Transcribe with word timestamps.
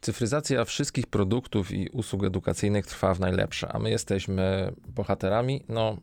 Cyfryzacja 0.00 0.64
wszystkich 0.64 1.06
produktów 1.06 1.72
i 1.72 1.88
usług 1.88 2.24
edukacyjnych 2.24 2.86
trwa 2.86 3.14
w 3.14 3.20
najlepsze, 3.20 3.72
a 3.72 3.78
my 3.78 3.90
jesteśmy 3.90 4.72
bohaterami, 4.88 5.64
no, 5.68 5.96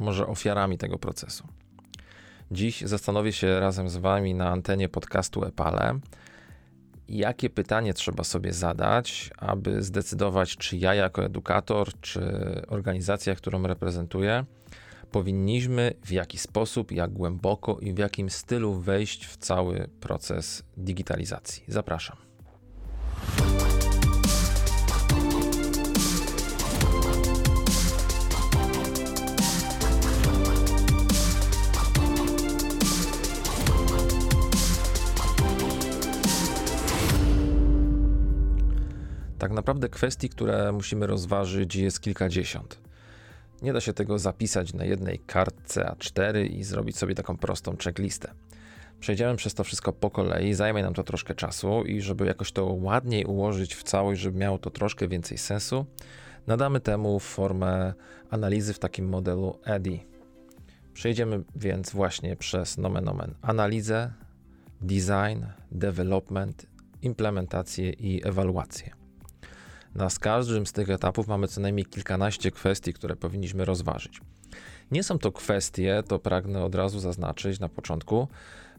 a 0.00 0.04
może 0.04 0.26
ofiarami 0.26 0.78
tego 0.78 0.98
procesu. 0.98 1.46
Dziś 2.50 2.80
zastanowię 2.80 3.32
się 3.32 3.60
razem 3.60 3.88
z 3.88 3.96
Wami 3.96 4.34
na 4.34 4.50
antenie 4.50 4.88
podcastu 4.88 5.44
Epale, 5.44 5.98
jakie 7.08 7.50
pytanie 7.50 7.94
trzeba 7.94 8.24
sobie 8.24 8.52
zadać, 8.52 9.30
aby 9.38 9.82
zdecydować, 9.82 10.56
czy 10.56 10.76
ja 10.76 10.94
jako 10.94 11.24
edukator, 11.24 12.00
czy 12.00 12.20
organizacja, 12.68 13.34
którą 13.34 13.62
reprezentuję, 13.62 14.44
powinniśmy 15.10 15.94
w 16.04 16.12
jaki 16.12 16.38
sposób, 16.38 16.92
jak 16.92 17.12
głęboko 17.12 17.78
i 17.80 17.92
w 17.92 17.98
jakim 17.98 18.30
stylu 18.30 18.74
wejść 18.74 19.26
w 19.26 19.36
cały 19.36 19.88
proces 20.00 20.62
digitalizacji. 20.76 21.64
Zapraszam. 21.68 22.25
Tak 39.38 39.52
naprawdę 39.52 39.88
kwestii, 39.88 40.28
które 40.28 40.72
musimy 40.72 41.06
rozważyć, 41.06 41.76
jest 41.76 42.00
kilkadziesiąt. 42.00 42.78
Nie 43.62 43.72
da 43.72 43.80
się 43.80 43.92
tego 43.92 44.18
zapisać 44.18 44.74
na 44.74 44.84
jednej 44.84 45.18
kartce 45.18 45.94
A4 45.98 46.50
i 46.50 46.64
zrobić 46.64 46.98
sobie 46.98 47.14
taką 47.14 47.36
prostą 47.36 47.76
checklistę. 47.84 48.30
Przejdziemy 49.00 49.36
przez 49.36 49.54
to 49.54 49.64
wszystko 49.64 49.92
po 49.92 50.10
kolei, 50.10 50.54
zajmie 50.54 50.82
nam 50.82 50.94
to 50.94 51.02
troszkę 51.02 51.34
czasu 51.34 51.84
i 51.84 52.00
żeby 52.00 52.26
jakoś 52.26 52.52
to 52.52 52.64
ładniej 52.64 53.24
ułożyć 53.24 53.74
w 53.74 53.82
całość, 53.82 54.20
żeby 54.20 54.38
miało 54.38 54.58
to 54.58 54.70
troszkę 54.70 55.08
więcej 55.08 55.38
sensu, 55.38 55.86
nadamy 56.46 56.80
temu 56.80 57.18
formę 57.18 57.94
analizy 58.30 58.74
w 58.74 58.78
takim 58.78 59.08
modelu 59.08 59.58
EDI. 59.64 60.06
Przejdziemy 60.94 61.42
więc 61.56 61.90
właśnie 61.90 62.36
przez 62.36 62.78
nomen 62.78 63.08
omen 63.08 63.34
analizę, 63.42 64.12
design, 64.80 65.44
development, 65.72 66.66
implementację 67.02 67.90
i 67.90 68.28
ewaluację. 68.28 69.05
Na 69.96 70.08
każdym 70.20 70.66
z 70.66 70.72
tych 70.72 70.90
etapów 70.90 71.28
mamy 71.28 71.48
co 71.48 71.60
najmniej 71.60 71.86
kilkanaście 71.86 72.50
kwestii, 72.50 72.92
które 72.92 73.16
powinniśmy 73.16 73.64
rozważyć. 73.64 74.20
Nie 74.90 75.02
są 75.02 75.18
to 75.18 75.32
kwestie, 75.32 76.02
to 76.08 76.18
pragnę 76.18 76.64
od 76.64 76.74
razu 76.74 77.00
zaznaczyć 77.00 77.60
na 77.60 77.68
początku, 77.68 78.28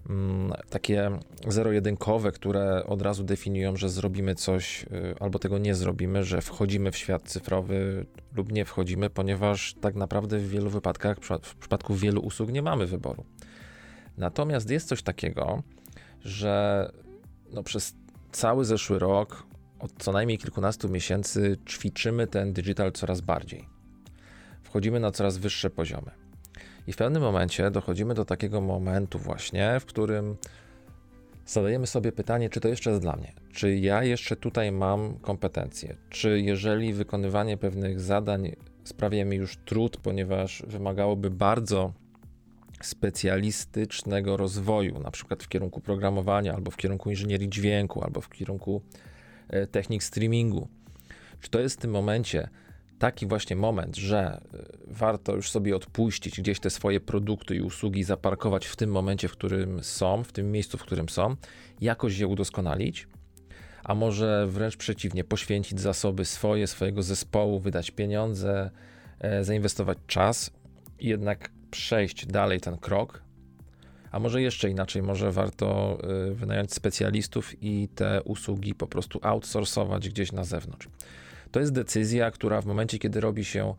mm, 0.09 0.53
takie 0.69 1.11
zero-jedynkowe, 1.47 2.31
które 2.31 2.85
od 2.85 3.01
razu 3.01 3.23
definiują, 3.23 3.75
że 3.75 3.89
zrobimy 3.89 4.35
coś 4.35 4.83
y, 4.83 5.15
albo 5.19 5.39
tego 5.39 5.57
nie 5.57 5.75
zrobimy, 5.75 6.23
że 6.23 6.41
wchodzimy 6.41 6.91
w 6.91 6.97
świat 6.97 7.23
cyfrowy 7.23 8.05
lub 8.35 8.51
nie 8.51 8.65
wchodzimy, 8.65 9.09
ponieważ 9.09 9.75
tak 9.81 9.95
naprawdę 9.95 10.39
w 10.39 10.49
wielu 10.49 10.69
wypadkach, 10.69 11.17
w 11.41 11.55
przypadku 11.55 11.95
wielu 11.95 12.21
usług 12.21 12.51
nie 12.51 12.61
mamy 12.61 12.85
wyboru. 12.85 13.25
Natomiast 14.17 14.69
jest 14.69 14.87
coś 14.87 15.01
takiego, 15.01 15.63
że 16.21 16.91
no 17.51 17.63
przez 17.63 17.95
cały 18.31 18.65
zeszły 18.65 18.99
rok 18.99 19.47
od 19.79 19.91
co 19.97 20.11
najmniej 20.11 20.37
kilkunastu 20.37 20.89
miesięcy 20.89 21.57
ćwiczymy 21.69 22.27
ten 22.27 22.53
digital 22.53 22.91
coraz 22.91 23.21
bardziej. 23.21 23.67
Wchodzimy 24.63 24.99
na 24.99 25.11
coraz 25.11 25.37
wyższe 25.37 25.69
poziomy. 25.69 26.11
I 26.87 26.93
w 26.93 26.97
pewnym 26.97 27.21
momencie 27.21 27.71
dochodzimy 27.71 28.13
do 28.13 28.25
takiego 28.25 28.61
momentu 28.61 29.19
właśnie, 29.19 29.79
w 29.79 29.85
którym 29.85 30.37
zadajemy 31.45 31.87
sobie 31.87 32.11
pytanie, 32.11 32.49
czy 32.49 32.59
to 32.59 32.67
jeszcze 32.67 32.89
jest 32.89 33.01
dla 33.01 33.15
mnie? 33.15 33.33
Czy 33.53 33.75
ja 33.75 34.03
jeszcze 34.03 34.35
tutaj 34.35 34.71
mam 34.71 35.19
kompetencje? 35.19 35.95
Czy 36.09 36.41
jeżeli 36.41 36.93
wykonywanie 36.93 37.57
pewnych 37.57 37.99
zadań 37.99 38.55
sprawia 38.83 39.25
mi 39.25 39.37
już 39.37 39.57
trud, 39.57 39.97
ponieważ 39.97 40.63
wymagałoby 40.67 41.29
bardzo 41.29 41.93
specjalistycznego 42.81 44.37
rozwoju, 44.37 44.99
na 44.99 45.11
przykład 45.11 45.43
w 45.43 45.47
kierunku 45.47 45.81
programowania, 45.81 46.53
albo 46.53 46.71
w 46.71 46.77
kierunku 46.77 47.09
inżynierii 47.09 47.49
dźwięku, 47.49 48.03
albo 48.03 48.21
w 48.21 48.29
kierunku 48.29 48.81
technik 49.71 50.03
streamingu. 50.03 50.67
Czy 51.41 51.49
to 51.49 51.59
jest 51.59 51.77
w 51.77 51.81
tym 51.81 51.91
momencie 51.91 52.49
taki 52.99 53.27
właśnie 53.27 53.55
moment, 53.55 53.95
że 53.95 54.19
e, 54.19 54.39
warto 54.87 55.35
już 55.35 55.51
sobie 55.51 55.75
odpuścić 55.75 56.41
gdzieś 56.41 56.59
te 56.59 56.69
swoje 56.69 56.99
produkty 56.99 57.55
i 57.55 57.61
usługi, 57.61 58.03
zaparkować 58.03 58.65
w 58.65 58.75
tym 58.75 58.91
momencie, 58.91 59.27
w 59.27 59.31
którym 59.31 59.83
są, 59.83 60.23
w 60.23 60.31
tym 60.31 60.51
miejscu, 60.51 60.77
w 60.77 60.81
którym 60.81 61.09
są, 61.09 61.35
jakoś 61.81 62.17
je 62.17 62.27
udoskonalić, 62.27 63.07
a 63.83 63.95
może 63.95 64.47
wręcz 64.47 64.77
przeciwnie, 64.77 65.23
poświęcić 65.23 65.79
zasoby 65.79 66.25
swoje, 66.25 66.67
swojego 66.67 67.03
zespołu, 67.03 67.59
wydać 67.59 67.91
pieniądze, 67.91 68.71
e, 69.19 69.43
zainwestować 69.43 69.97
czas 70.07 70.51
i 70.99 71.07
jednak 71.07 71.49
przejść 71.71 72.25
dalej 72.25 72.61
ten 72.61 72.77
krok, 72.77 73.23
a 74.17 74.19
może 74.19 74.41
jeszcze 74.41 74.69
inaczej, 74.69 75.01
może 75.01 75.31
warto 75.31 75.97
y, 76.29 76.35
wynająć 76.35 76.73
specjalistów 76.73 77.63
i 77.63 77.89
te 77.95 78.23
usługi 78.23 78.75
po 78.75 78.87
prostu 78.87 79.19
outsourcować 79.21 80.09
gdzieś 80.09 80.31
na 80.31 80.43
zewnątrz. 80.43 80.87
To 81.51 81.59
jest 81.59 81.73
decyzja, 81.73 82.31
która 82.31 82.61
w 82.61 82.65
momencie, 82.65 82.99
kiedy 82.99 83.21
robi 83.21 83.45
się 83.45 83.75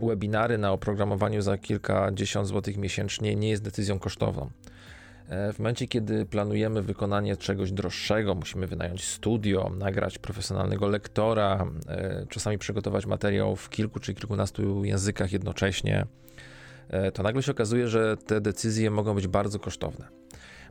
y, 0.00 0.06
webinary 0.06 0.58
na 0.58 0.72
oprogramowaniu 0.72 1.42
za 1.42 1.58
kilkadziesiąt 1.58 2.48
złotych 2.48 2.76
miesięcznie, 2.76 3.36
nie 3.36 3.48
jest 3.48 3.62
decyzją 3.62 3.98
kosztowną. 3.98 4.50
E, 5.28 5.52
w 5.52 5.58
momencie, 5.58 5.86
kiedy 5.86 6.26
planujemy 6.26 6.82
wykonanie 6.82 7.36
czegoś 7.36 7.72
droższego, 7.72 8.34
musimy 8.34 8.66
wynająć 8.66 9.04
studio, 9.04 9.70
nagrać 9.78 10.18
profesjonalnego 10.18 10.88
lektora, 10.88 11.66
czasami 12.28 12.58
przygotować 12.58 13.06
materiał 13.06 13.56
w 13.56 13.70
kilku 13.70 14.00
czy 14.00 14.14
kilkunastu 14.14 14.84
językach 14.84 15.32
jednocześnie, 15.32 16.06
to 17.14 17.22
nagle 17.22 17.42
się 17.42 17.52
okazuje, 17.52 17.88
że 17.88 18.16
te 18.16 18.40
decyzje 18.40 18.90
mogą 18.90 19.14
być 19.14 19.26
bardzo 19.26 19.58
kosztowne. 19.58 20.08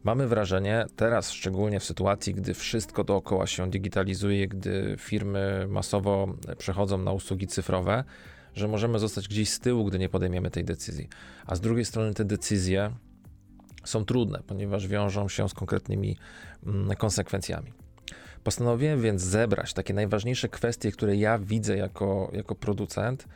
Mamy 0.03 0.27
wrażenie, 0.27 0.85
teraz 0.95 1.31
szczególnie 1.31 1.79
w 1.79 1.83
sytuacji, 1.83 2.33
gdy 2.33 2.53
wszystko 2.53 3.03
dookoła 3.03 3.47
się 3.47 3.69
digitalizuje, 3.69 4.47
gdy 4.47 4.95
firmy 4.99 5.65
masowo 5.69 6.35
przechodzą 6.57 6.97
na 6.97 7.11
usługi 7.11 7.47
cyfrowe, 7.47 8.03
że 8.53 8.67
możemy 8.67 8.99
zostać 8.99 9.27
gdzieś 9.27 9.49
z 9.49 9.59
tyłu, 9.59 9.85
gdy 9.85 9.99
nie 9.99 10.09
podejmiemy 10.09 10.51
tej 10.51 10.63
decyzji. 10.63 11.09
A 11.45 11.55
z 11.55 11.61
drugiej 11.61 11.85
strony 11.85 12.13
te 12.13 12.25
decyzje 12.25 12.91
są 13.83 14.05
trudne, 14.05 14.39
ponieważ 14.47 14.87
wiążą 14.87 15.29
się 15.29 15.49
z 15.49 15.53
konkretnymi 15.53 16.17
mm, 16.65 16.95
konsekwencjami. 16.95 17.73
Postanowiłem 18.43 19.01
więc 19.01 19.21
zebrać 19.21 19.73
takie 19.73 19.93
najważniejsze 19.93 20.49
kwestie, 20.49 20.91
które 20.91 21.15
ja 21.15 21.39
widzę 21.39 21.77
jako, 21.77 22.31
jako 22.33 22.55
producent, 22.55 23.27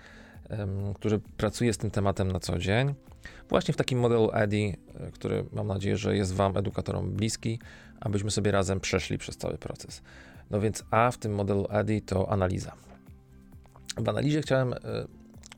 który 0.96 1.20
pracuje 1.38 1.74
z 1.74 1.78
tym 1.78 1.92
tematem 1.92 2.32
na 2.32 2.40
co 2.40 2.60
dzień, 2.60 2.94
właśnie 3.50 3.74
w 3.74 3.78
takim 3.78 4.00
modelu 4.00 4.30
EDI, 4.34 4.78
e, 5.00 5.12
który 5.12 5.46
mam 5.54 5.68
nadzieję, 5.68 5.98
że 5.98 6.18
jest 6.18 6.34
Wam, 6.34 6.58
edukatorom, 6.58 7.12
bliski, 7.12 7.60
abyśmy 8.00 8.32
sobie 8.32 8.52
razem 8.52 8.80
przeszli 8.80 9.18
przez 9.18 9.38
cały 9.38 9.58
proces. 9.58 10.02
No 10.50 10.62
więc 10.62 10.84
A 10.92 11.12
w 11.12 11.18
tym 11.18 11.36
modelu 11.36 11.68
EDI 11.70 12.02
to 12.02 12.32
analiza. 12.32 12.72
W 13.98 14.10
analizie 14.10 14.42
chciałem 14.42 14.74
e, 14.74 14.78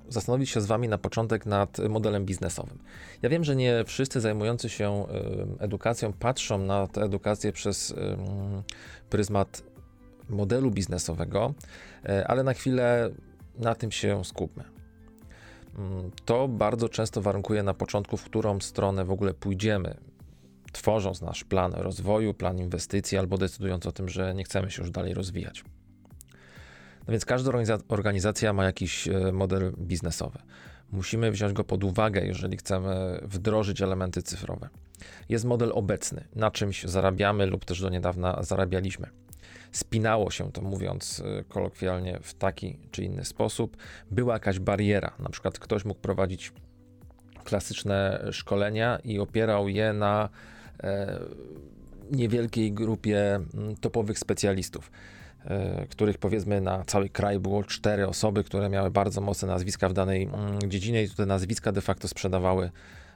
zastanowić 0.10 0.50
się 0.50 0.62
z 0.62 0.66
Wami 0.66 0.88
na 0.88 0.98
początek 0.98 1.46
nad 1.46 1.80
modelem 1.90 2.26
biznesowym. 2.26 2.80
Ja 3.22 3.30
wiem, 3.30 3.44
że 3.44 3.56
nie 3.56 3.84
wszyscy 3.86 4.22
zajmujący 4.22 4.70
się 4.70 5.06
edukacją 5.60 6.14
patrzą 6.14 6.58
na 6.58 6.88
tę 6.88 7.02
edukację 7.02 7.52
przez 7.52 7.94
pryzmat 9.10 9.64
modelu 10.30 10.72
biznesowego, 10.72 11.54
e, 12.06 12.28
ale 12.28 12.44
na 12.44 12.54
chwilę 12.54 13.10
na 13.60 13.76
tym 13.76 13.92
się 13.92 14.26
skupmy. 14.26 14.64
Mm, 15.78 16.12
to 16.26 16.48
bardzo 16.48 16.90
często 16.90 17.22
warunkuje 17.22 17.64
na 17.64 17.74
początku, 17.74 18.18
w 18.18 18.24
którą 18.24 18.60
stronę 18.60 19.06
w 19.06 19.12
ogóle 19.12 19.34
pójdziemy, 19.34 19.98
tworząc 20.72 21.22
nasz 21.22 21.44
plan 21.44 21.74
rozwoju, 21.74 22.34
plan 22.34 22.60
inwestycji 22.60 23.18
albo 23.18 23.38
decydując 23.38 23.86
o 23.86 23.92
tym, 23.92 24.10
że 24.10 24.34
nie 24.34 24.44
chcemy 24.44 24.72
się 24.72 24.82
już 24.82 24.92
dalej 24.92 25.14
rozwijać. 25.14 25.64
No 27.08 27.12
więc 27.12 27.26
każda 27.26 27.52
organizacja 27.88 28.54
ma 28.54 28.64
jakiś 28.64 29.08
e, 29.08 29.32
model 29.32 29.74
biznesowy. 29.78 30.40
Musimy 30.92 31.32
wziąć 31.32 31.54
go 31.54 31.64
pod 31.64 31.84
uwagę, 31.84 32.26
jeżeli 32.26 32.58
chcemy 32.58 33.20
wdrożyć 33.24 33.82
elementy 33.82 34.22
cyfrowe. 34.22 34.70
Jest 35.30 35.46
model 35.46 35.72
obecny, 35.74 36.28
na 36.36 36.52
czymś 36.52 36.84
zarabiamy 36.84 37.46
lub 37.46 37.66
też 37.66 37.82
do 37.82 37.90
niedawna 37.90 38.44
zarabialiśmy 38.44 39.23
spinało 39.74 40.32
się 40.32 40.52
to, 40.52 40.62
mówiąc 40.62 41.20
y, 41.20 41.44
kolokwialnie, 41.50 42.20
w 42.22 42.34
taki 42.34 42.78
czy 42.92 43.04
inny 43.04 43.26
sposób. 43.26 43.78
Była 44.12 44.34
jakaś 44.34 44.60
bariera, 44.60 45.12
na 45.20 45.30
przykład 45.30 45.60
ktoś 45.60 45.86
mógł 45.86 46.02
prowadzić 46.02 46.54
klasyczne 47.44 48.26
szkolenia 48.32 49.00
i 49.04 49.20
opierał 49.20 49.70
je 49.70 49.94
na 49.94 50.30
e, 50.84 51.20
niewielkiej 52.12 52.72
grupie 52.72 53.36
mm, 53.36 53.76
topowych 53.76 54.20
specjalistów 54.20 54.92
e, 55.46 55.88
których 55.90 56.18
powiedzmy 56.18 56.62
na 56.62 56.84
cały 56.86 57.10
kraj 57.10 57.40
było 57.40 57.64
cztery 57.64 58.08
osoby, 58.08 58.44
które 58.44 58.70
miały 58.70 58.92
bardzo 58.92 59.22
mocne 59.22 59.48
nazwiska 59.48 59.90
w 59.90 59.94
danej 59.94 60.24
mm, 60.24 60.72
dziedzinie 60.72 61.04
i 61.04 61.10
te 61.10 61.26
nazwiska 61.26 61.72
de 61.72 61.82
facto 61.82 62.08
sprzedawały 62.08 62.72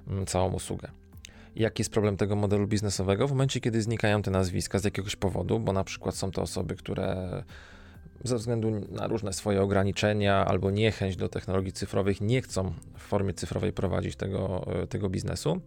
mm, 0.07 0.25
całą 0.25 0.53
usługę. 0.53 0.87
Jaki 1.57 1.81
jest 1.81 1.91
problem 1.91 2.17
tego 2.17 2.35
modelu 2.35 2.67
biznesowego? 2.67 3.27
W 3.27 3.31
momencie, 3.31 3.59
kiedy 3.59 3.81
znikają 3.81 4.21
te 4.21 4.31
nazwiska 4.31 4.79
z 4.79 4.83
jakiegoś 4.83 5.15
powodu, 5.15 5.59
bo 5.59 5.73
na 5.73 5.83
przykład 5.83 6.15
są 6.15 6.31
to 6.31 6.41
osoby, 6.41 6.75
które 6.75 7.43
ze 8.23 8.37
względu 8.37 8.71
na 8.91 9.07
różne 9.07 9.33
swoje 9.33 9.61
ograniczenia 9.61 10.45
albo 10.45 10.71
niechęć 10.71 11.15
do 11.15 11.29
technologii 11.29 11.71
cyfrowych 11.73 12.21
nie 12.21 12.41
chcą 12.41 12.73
w 12.97 13.01
formie 13.01 13.33
cyfrowej 13.33 13.73
prowadzić 13.73 14.15
tego, 14.15 14.65
tego 14.89 15.09
biznesu, 15.09 15.61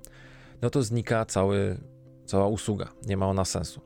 no 0.62 0.70
to 0.70 0.82
znika 0.82 1.24
cały, 1.24 1.76
cała 2.26 2.46
usługa. 2.46 2.88
Nie 3.06 3.16
ma 3.16 3.26
ona 3.26 3.44
sensu. 3.44 3.80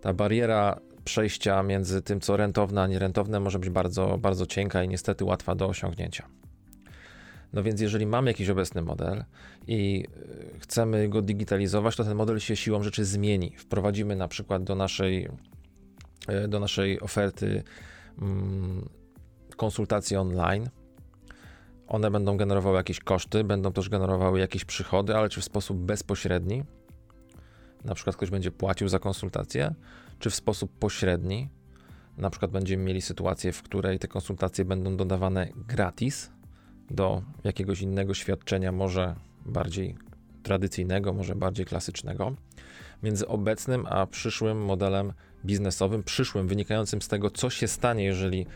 Ta 0.00 0.14
bariera 0.14 0.80
przejścia 1.04 1.62
między 1.62 2.02
tym, 2.02 2.20
co 2.20 2.36
rentowne, 2.36 2.82
a 2.82 2.86
nierentowne, 2.86 3.40
może 3.40 3.58
być 3.58 3.70
bardzo, 3.70 4.18
bardzo 4.18 4.46
cienka 4.46 4.84
i 4.84 4.88
niestety 4.88 5.24
łatwa 5.24 5.54
do 5.54 5.66
osiągnięcia. 5.66 6.41
No 7.52 7.62
więc 7.62 7.80
jeżeli 7.80 8.06
mamy 8.06 8.30
jakiś 8.30 8.48
obecny 8.48 8.82
model 8.82 9.24
i 9.66 10.04
y, 10.54 10.58
chcemy 10.58 11.08
go 11.08 11.22
digitalizować, 11.22 11.96
to 11.96 12.04
ten 12.04 12.14
model 12.14 12.38
się 12.38 12.56
siłą 12.56 12.82
rzeczy 12.82 13.04
zmieni. 13.04 13.54
Wprowadzimy 13.58 14.16
na 14.16 14.28
przykład 14.28 14.64
do 14.64 14.74
naszej, 14.74 15.28
y, 16.44 16.48
do 16.48 16.60
naszej 16.60 17.00
oferty 17.00 17.62
mm, 18.18 18.88
konsultacje 19.56 20.20
online. 20.20 20.68
One 21.88 22.10
będą 22.10 22.36
generowały 22.36 22.76
jakieś 22.76 23.00
koszty, 23.00 23.44
będą 23.44 23.72
też 23.72 23.88
generowały 23.88 24.40
jakieś 24.40 24.64
przychody, 24.64 25.16
ale 25.16 25.28
czy 25.28 25.40
w 25.40 25.44
sposób 25.44 25.78
bezpośredni, 25.78 26.64
na 27.84 27.94
przykład 27.94 28.16
ktoś 28.16 28.30
będzie 28.30 28.50
płacił 28.50 28.88
za 28.88 28.98
konsultację, 28.98 29.74
czy 30.18 30.30
w 30.30 30.34
sposób 30.34 30.78
pośredni, 30.78 31.48
na 32.16 32.30
przykład 32.30 32.50
będziemy 32.50 32.84
mieli 32.84 33.02
sytuację, 33.02 33.52
w 33.52 33.62
której 33.62 33.98
te 33.98 34.08
konsultacje 34.08 34.64
będą 34.64 34.96
dodawane 34.96 35.48
gratis 35.56 36.30
do 36.92 37.22
jakiegoś 37.44 37.80
innego 37.80 38.14
świadczenia, 38.14 38.72
może 38.72 39.14
bardziej 39.46 39.94
tradycyjnego, 40.42 41.12
może 41.12 41.34
bardziej 41.34 41.66
klasycznego, 41.66 42.34
między 43.02 43.28
obecnym 43.28 43.86
a 43.86 44.06
przyszłym 44.06 44.64
modelem 44.64 45.12
biznesowym, 45.44 46.02
przyszłym, 46.02 46.48
wynikającym 46.48 47.02
z 47.02 47.08
tego, 47.08 47.30
co 47.30 47.50
się 47.50 47.68
stanie, 47.68 48.04
jeżeli 48.04 48.46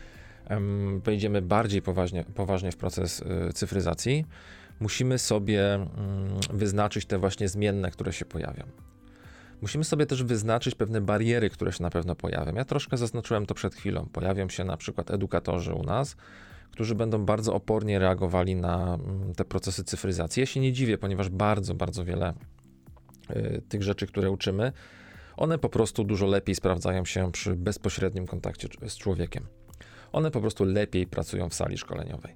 um, 0.51 1.01
wejdziemy 1.01 1.43
bardziej 1.43 1.83
poważnie, 1.83 2.25
poważnie 2.25 2.73
w 2.73 2.77
proces 2.77 3.23
y, 3.49 3.53
cyfryzacji, 3.53 4.25
musimy 4.81 5.19
sobie 5.19 5.75
mm, 5.75 5.89
wyznaczyć 6.53 7.07
te 7.07 7.19
właśnie 7.19 7.49
zmienne, 7.49 7.91
które 7.91 8.13
się 8.13 8.25
pojawią. 8.25 8.65
Musimy 9.63 9.85
sobie 9.85 10.07
też 10.07 10.23
wyznaczyć 10.23 10.75
pewne 10.75 11.01
bariery, 11.01 11.51
które 11.51 11.73
się 11.73 11.83
na 11.83 11.91
pewno 11.91 12.15
pojawią. 12.15 12.55
Ja 12.55 12.65
troszkę 12.65 12.97
zaznaczyłem 12.97 13.47
to 13.47 13.55
przed 13.55 13.75
chwilą. 13.75 14.07
Pojawią 14.13 14.49
się 14.49 14.65
na 14.65 14.77
przykład 14.77 15.11
edukatorzy 15.11 15.75
u 15.75 15.83
nas, 15.83 16.17
którzy 16.77 16.95
będą 16.95 17.25
bardzo 17.25 17.55
opornie 17.55 17.99
reagowali 17.99 18.57
na 18.57 18.95
mm, 18.95 19.35
te 19.35 19.45
procesy 19.45 19.85
cyfryzacji. 19.85 20.41
Ja 20.41 20.47
się 20.47 20.61
nie 20.61 20.73
dziwię, 20.73 20.99
ponieważ 20.99 21.29
bardzo, 21.29 21.75
bardzo 21.75 22.05
wiele 22.05 22.35
y, 23.31 23.63
tych 23.69 23.83
rzeczy, 23.83 24.07
które 24.07 24.31
uczymy, 24.31 24.73
one 25.37 25.59
po 25.59 25.69
prostu 25.69 26.05
dużo 26.05 26.27
lepiej 26.27 26.55
sprawdzają 26.55 27.05
się 27.05 27.33
przy 27.33 27.55
bezpośrednim 27.55 28.27
kontakcie 28.27 28.69
z 28.89 28.97
człowiekiem. 28.97 29.47
One 30.13 30.31
po 30.31 30.41
prostu 30.41 30.65
lepiej 30.65 31.07
pracują 31.07 31.49
w 31.49 31.55
sali 31.55 31.79
szkoleniowej. 31.79 32.35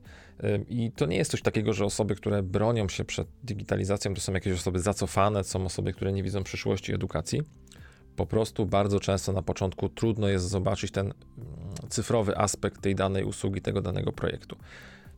I 0.69 0.93
to 0.93 1.07
nie 1.07 1.17
jest 1.17 1.31
coś 1.31 1.43
takiego, 1.43 1.73
że 1.73 1.85
osoby, 1.85 2.15
które 2.15 2.43
bronią 2.43 2.89
się 2.89 3.05
przed 3.05 3.29
digitalizacją, 3.45 4.15
to 4.15 4.21
są 4.21 4.33
jakieś 4.33 4.53
osoby 4.53 4.81
zacofane, 4.81 5.45
są 5.45 5.65
osoby, 5.65 5.93
które 5.93 6.13
nie 6.13 6.23
widzą 6.23 6.45
przyszłości 6.45 6.95
edukacji. 6.95 7.43
Po 8.17 8.27
prostu 8.27 8.67
bardzo 8.67 9.01
często 9.01 9.33
na 9.33 9.43
początku 9.43 9.89
trudno 9.89 10.29
jest 10.29 10.49
zobaczyć 10.49 10.91
ten 10.91 11.15
cyfrowy 11.91 12.39
aspekt 12.39 12.81
tej 12.81 12.95
danej 12.95 13.25
usługi, 13.25 13.61
tego 13.61 13.83
danego 13.83 14.13
projektu. 14.13 14.57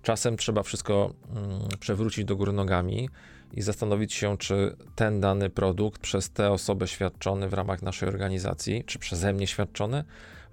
Czasem 0.03 0.37
trzeba 0.37 0.63
wszystko 0.63 1.15
mm, 1.37 1.61
przewrócić 1.81 2.25
do 2.25 2.37
góry 2.37 2.53
nogami 2.53 3.09
i 3.53 3.63
zastanowić 3.63 4.15
się, 4.15 4.39
czy 4.39 4.77
ten 4.97 5.21
dany 5.21 5.51
produkt 5.51 6.01
przez 6.01 6.31
tę 6.31 6.51
osobę 6.51 6.89
świadczony 6.89 7.49
w 7.49 7.53
ramach 7.53 7.83
naszej 7.83 8.09
organizacji, 8.09 8.85
czy 8.87 8.99
przeze 8.99 9.33
mnie 9.33 9.47
świadczony, 9.47 10.05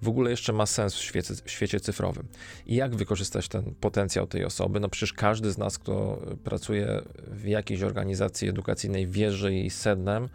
w 0.01 0.07
ogóle 0.07 0.31
jeszcze 0.31 0.53
ma 0.53 0.65
sens 0.65 0.95
w 0.95 1.01
świecie, 1.01 1.33
w 1.45 1.51
świecie 1.51 1.79
cyfrowym. 1.79 2.27
I 2.65 2.75
jak 2.75 2.95
wykorzystać 2.95 3.47
ten 3.47 3.75
potencjał 3.81 4.27
tej 4.27 4.45
osoby? 4.45 4.79
No 4.79 4.89
przecież 4.89 5.13
każdy 5.13 5.51
z 5.51 5.57
nas, 5.57 5.77
kto 5.77 6.21
pracuje 6.43 7.01
w 7.27 7.45
jakiejś 7.45 7.81
organizacji 7.81 8.49
edukacyjnej, 8.49 9.07
wie, 9.07 9.31
że 9.31 9.53
jej 9.53 9.69
sednem, 9.69 10.29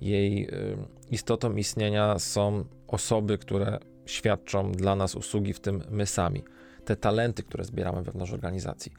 jej 0.00 0.48
y, 0.48 0.76
istotą 1.10 1.56
istnienia 1.56 2.18
są 2.18 2.64
osoby, 2.88 3.38
które 3.38 3.78
świadczą 4.06 4.72
dla 4.72 4.96
nas 4.96 5.14
usługi, 5.14 5.52
w 5.52 5.60
tym 5.60 5.82
my 5.90 6.06
sami. 6.06 6.44
Te 6.84 6.96
talenty, 6.96 7.42
które 7.42 7.64
zbieramy 7.64 8.02
wewnątrz 8.02 8.32
organizacji. 8.32 8.92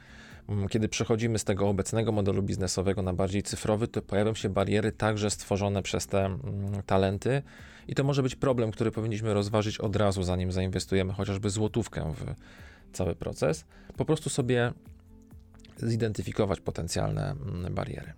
Mm, 0.50 0.68
kiedy 0.68 0.90
przechodzimy 0.90 1.40
z 1.40 1.44
tego 1.44 1.69
obecnego 1.69 2.12
modelu 2.12 2.44
biznesowego 2.44 3.02
na 3.02 3.13
bardziej 3.13 3.44
cyfrowy, 3.44 3.88
to 3.88 4.02
pojawią 4.02 4.34
się 4.34 4.50
bariery 4.50 4.92
także 4.92 5.30
stworzone 5.30 5.84
przez 5.84 6.07
te 6.07 6.25
mm, 6.25 6.42
talenty, 6.86 7.42
i 7.88 7.96
to 7.96 8.04
może 8.04 8.24
być 8.24 8.36
problem, 8.36 8.72
który 8.72 8.92
powinniśmy 8.92 9.34
rozważyć 9.34 9.80
od 9.80 9.96
razu, 9.96 10.24
zanim 10.24 10.52
zainwestujemy 10.52 11.13
chociażby 11.13 11.50
złotówkę 11.50 12.13
w 12.13 12.36
cały 12.94 13.16
proces. 13.16 13.66
Po 13.98 14.06
prostu 14.06 14.30
sobie 14.30 14.74
zidentyfikować 15.78 16.60
potencjalne 16.60 17.31
mm, 17.31 17.74
bariery. 17.74 18.13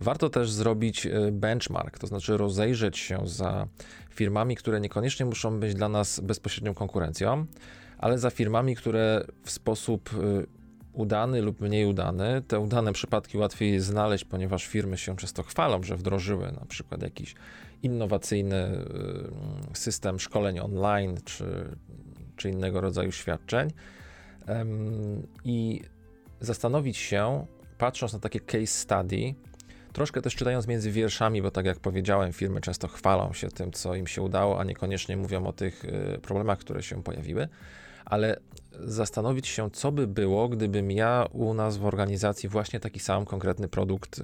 Warto 0.00 0.30
też 0.30 0.50
zrobić 0.50 1.06
y, 1.06 1.32
benchmark, 1.32 1.98
to 1.98 2.06
znaczy 2.06 2.36
rozejrzeć 2.36 2.98
się 2.98 3.20
za 3.24 3.68
firmami, 4.14 4.56
które 4.56 4.80
niekoniecznie 4.80 5.26
muszą 5.26 5.60
być 5.60 5.74
dla 5.74 5.88
nas 5.88 6.20
bezpośrednią 6.20 6.74
konkurencją, 6.74 7.46
ale 7.98 8.18
za 8.18 8.30
firmami, 8.30 8.76
które 8.76 9.24
w 9.44 9.50
sposób 9.50 10.10
y, 10.12 10.46
udany 10.92 11.42
lub 11.42 11.60
mniej 11.60 11.86
udany. 11.86 12.42
Te 12.48 12.60
udane 12.60 12.92
przypadki 12.92 13.38
łatwiej 13.38 13.80
znaleźć, 13.80 14.24
ponieważ 14.24 14.66
firmy 14.66 14.98
się 14.98 15.16
często 15.16 15.42
chwalą, 15.42 15.82
że 15.82 15.96
wdrożyły 15.96 16.52
na 16.52 16.66
przykład 16.68 17.02
jakiś 17.02 17.34
innowacyjny 17.82 18.84
y, 19.72 19.76
system 19.76 20.18
szkoleń 20.20 20.58
online 20.60 21.16
czy, 21.24 21.76
czy 22.36 22.50
innego 22.50 22.80
rodzaju 22.80 23.12
świadczeń. 23.12 23.70
I 25.44 25.80
zastanowić 26.40 26.96
się, 26.96 27.46
patrząc 27.78 28.12
na 28.12 28.18
takie 28.18 28.40
case 28.40 28.66
study, 28.66 29.34
troszkę 29.92 30.22
też 30.22 30.34
czytając 30.34 30.66
między 30.66 30.90
wierszami, 30.90 31.42
bo 31.42 31.50
tak 31.50 31.66
jak 31.66 31.78
powiedziałem, 31.78 32.32
firmy 32.32 32.60
często 32.60 32.88
chwalą 32.88 33.32
się 33.32 33.48
tym, 33.48 33.72
co 33.72 33.94
im 33.94 34.06
się 34.06 34.22
udało, 34.22 34.60
a 34.60 34.64
niekoniecznie 34.64 35.16
mówią 35.16 35.46
o 35.46 35.52
tych 35.52 35.84
y, 35.84 36.18
problemach, 36.22 36.58
które 36.58 36.82
się 36.82 37.02
pojawiły, 37.02 37.48
ale 38.04 38.40
zastanowić 38.80 39.48
się, 39.48 39.70
co 39.70 39.92
by 39.92 40.06
było, 40.06 40.48
gdybym 40.48 40.90
ja 40.90 41.26
u 41.32 41.54
nas 41.54 41.76
w 41.76 41.84
organizacji 41.84 42.48
właśnie 42.48 42.80
taki 42.80 43.00
sam 43.00 43.24
konkretny 43.24 43.68
produkt 43.68 44.20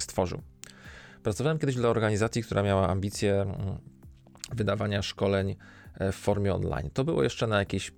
stworzył. 0.00 0.42
Pracowałem 1.22 1.58
kiedyś 1.58 1.76
dla 1.76 1.88
organizacji, 1.88 2.42
która 2.42 2.62
miała 2.62 2.88
ambicje 2.88 3.46
wydawania 4.52 5.02
szkoleń 5.02 5.56
e, 5.94 6.12
w 6.12 6.16
formie 6.16 6.54
online. 6.54 6.90
To 6.92 7.04
było 7.04 7.22
jeszcze 7.22 7.46
na 7.46 7.58
jakieś 7.58 7.92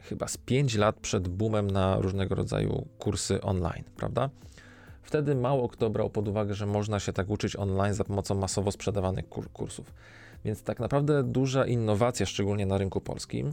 chyba 0.00 0.28
z 0.28 0.36
5 0.36 0.74
lat 0.74 0.96
przed 1.00 1.28
boomem 1.28 1.70
na 1.70 1.96
różnego 2.00 2.34
rodzaju 2.34 2.88
kursy 2.98 3.40
online, 3.40 3.84
prawda? 3.96 4.30
Wtedy 5.06 5.34
mało 5.34 5.68
kto 5.68 5.90
brał 5.90 6.10
pod 6.10 6.28
uwagę, 6.28 6.54
że 6.54 6.66
można 6.66 7.00
się 7.00 7.12
tak 7.12 7.30
uczyć 7.30 7.56
online 7.56 7.94
za 7.94 8.04
pomocą 8.04 8.34
masowo 8.34 8.72
sprzedawanych 8.72 9.28
kur 9.28 9.52
kursów. 9.52 9.94
Więc 10.44 10.62
tak 10.62 10.80
naprawdę 10.80 11.22
duża 11.22 11.66
innowacja, 11.66 12.26
szczególnie 12.26 12.66
na 12.66 12.78
rynku 12.78 13.00
polskim. 13.00 13.52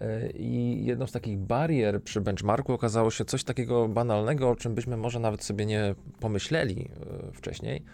E, 0.00 0.30
I 0.30 0.84
jedną 0.84 1.06
z 1.06 1.12
takich 1.12 1.38
barier 1.38 2.02
przy 2.02 2.20
benchmarku 2.20 2.72
okazało 2.72 3.10
się 3.10 3.24
coś 3.24 3.44
takiego 3.44 3.88
banalnego, 3.88 4.50
o 4.50 4.56
czym 4.56 4.74
byśmy 4.74 4.96
może 4.96 5.20
nawet 5.20 5.44
sobie 5.44 5.66
nie 5.66 5.94
pomyśleli 6.20 6.88
e, 7.28 7.32
wcześniej 7.32 7.84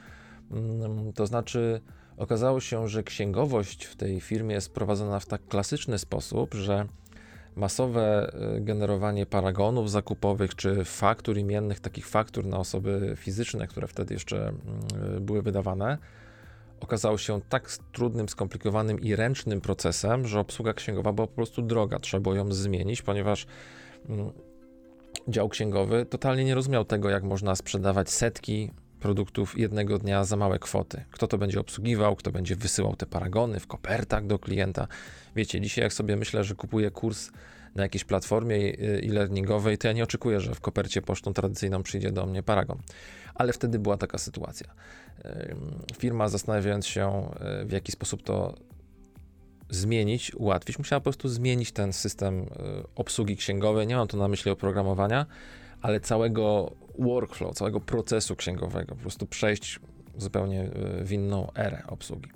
Mm, 0.51 1.13
to 1.13 1.27
znaczy, 1.27 1.81
okazało 2.17 2.61
się, 2.61 2.89
że 2.89 3.03
księgowość 3.03 3.85
w 3.85 3.97
tej 3.97 4.21
firmie 4.21 4.55
jest 4.55 4.75
prowadzona 4.75 5.21
w 5.21 5.27
tak 5.27 5.49
klasyczny 5.49 5.99
sposób, 5.99 6.55
że 6.55 6.87
masowe 7.59 8.33
y, 8.57 8.61
generowanie 8.61 9.27
paragonów 9.27 9.91
zakupowych 9.91 10.55
czy 10.55 10.85
faktur 10.85 11.39
imiennych, 11.39 11.81
takich 11.81 12.07
faktur 12.07 12.47
na 12.47 12.59
osoby 12.59 13.15
fizyczne, 13.17 13.67
które 13.67 13.87
wtedy 13.87 14.15
jeszcze 14.15 14.49
mm, 14.49 15.25
były 15.25 15.43
wydawane, 15.43 15.99
okazało 16.81 17.19
się 17.19 17.41
tak 17.49 17.71
trudnym, 17.93 18.29
skomplikowanym 18.29 19.01
i 19.01 19.17
ręcznym 19.17 19.61
procesem, 19.61 20.27
że 20.27 20.41
obsługa 20.41 20.75
księgowa 20.75 21.13
była 21.13 21.27
po 21.27 21.35
prostu 21.35 21.63
droga. 21.63 21.99
Trzeba 21.99 22.21
było 22.21 22.35
ją 22.35 22.53
zmienić, 22.53 23.03
ponieważ 23.03 23.47
mm, 24.09 24.33
dział 25.29 25.49
księgowy 25.49 26.07
totalnie 26.07 26.45
nie 26.45 26.55
rozumiał 26.55 26.85
tego, 26.85 27.11
jak 27.11 27.23
można 27.23 27.57
sprzedawać 27.57 28.11
setki 28.11 28.71
produktów 29.01 29.59
jednego 29.59 29.99
dnia 29.99 30.25
za 30.25 30.37
małe 30.37 30.59
kwoty. 30.59 31.05
Kto 31.11 31.27
to 31.27 31.39
będzie 31.39 31.61
obsługiwał, 31.61 32.17
kto 32.17 32.33
będzie 32.33 32.57
wysyłał 32.57 32.97
te 32.97 33.07
paragony 33.07 33.61
w 33.61 33.67
kopertach 33.67 34.27
do 34.27 34.39
klienta. 34.39 34.89
Wiecie, 35.37 35.61
dzisiaj 35.61 35.83
jak 35.83 35.93
sobie 35.93 36.17
myślę, 36.17 36.45
że 36.45 36.55
kupuję 36.55 36.91
kurs 36.91 37.31
na 37.75 37.83
jakiejś 37.83 38.05
platformie 38.05 38.57
e-learningowej, 38.79 39.79
to 39.79 39.89
ja 39.89 39.93
nie 39.93 40.03
oczekuję, 40.03 40.41
że 40.41 40.55
w 40.55 40.61
kopercie 40.61 41.03
pocztą 41.03 41.33
tradycyjną 41.33 41.83
przyjdzie 41.83 42.13
do 42.13 42.27
mnie 42.27 42.43
paragon. 42.43 42.79
Ale 43.35 43.53
wtedy 43.53 43.79
była 43.79 43.97
taka 43.97 44.19
sytuacja. 44.19 44.67
Firma 45.99 46.29
zastanawiając 46.29 46.87
się, 46.87 47.31
e, 47.41 47.65
w 47.65 47.73
jaki 47.73 47.93
sposób 47.93 48.23
to 48.23 48.55
zmienić, 49.71 50.35
ułatwić, 50.35 50.79
musiała 50.79 51.01
po 51.01 51.05
prostu 51.05 51.29
zmienić 51.29 51.73
ten 51.73 51.93
system 51.93 52.41
e, 52.41 52.47
obsługi 52.95 53.37
księgowej. 53.37 53.87
Nie 53.87 53.97
mam 53.97 54.09
tu 54.09 54.17
na 54.17 54.29
myśli 54.29 54.51
oprogramowania, 54.51 55.27
ale 55.83 56.01
całego 56.01 56.73
workflow, 56.99 57.55
całego 57.55 57.81
procesu 57.81 58.37
księgowego, 58.37 58.95
po 58.95 59.01
prostu 59.01 59.27
przejść 59.27 59.81
zupełnie 60.17 60.71
w 61.03 61.13
inną 61.13 61.53
erę 61.55 61.83
obsługi. 61.87 62.31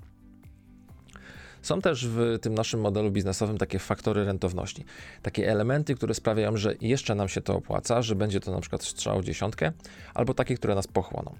Są 1.62 1.80
też 1.80 2.08
w 2.08 2.38
tym 2.40 2.54
naszym 2.54 2.80
modelu 2.80 3.10
biznesowym 3.10 3.58
takie 3.58 3.78
faktory 3.78 4.24
rentowności, 4.24 4.84
takie 5.22 5.50
elementy, 5.50 5.94
które 5.94 6.14
sprawiają, 6.14 6.56
że 6.56 6.74
jeszcze 6.80 7.14
nam 7.14 7.28
się 7.28 7.40
to 7.40 7.56
opłaca, 7.56 8.02
że 8.02 8.14
będzie 8.14 8.40
to 8.40 8.52
na 8.52 8.60
przykład 8.60 8.84
strzał 8.84 9.22
dziesiątkę, 9.22 9.72
albo 10.14 10.34
takie, 10.34 10.54
które 10.54 10.74
nas 10.74 10.86
pochłoną. 10.86 11.34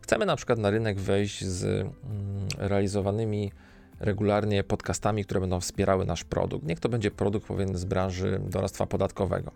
Chcemy 0.00 0.26
na 0.26 0.36
przykład 0.36 0.58
na 0.58 0.70
rynek 0.70 1.00
wejść 1.00 1.44
z 1.44 1.64
mm, 1.64 1.90
realizowanymi 2.58 3.52
regularnie 4.00 4.64
podcastami, 4.64 5.24
które 5.24 5.40
będą 5.40 5.60
wspierały 5.60 6.04
nasz 6.04 6.24
produkt. 6.24 6.66
Niech 6.66 6.80
to 6.80 6.88
będzie 6.88 7.10
produkt 7.10 7.46
powinien 7.46 7.76
z 7.76 7.84
branży 7.84 8.40
doradztwa 8.42 8.86
podatkowego. 8.86 9.52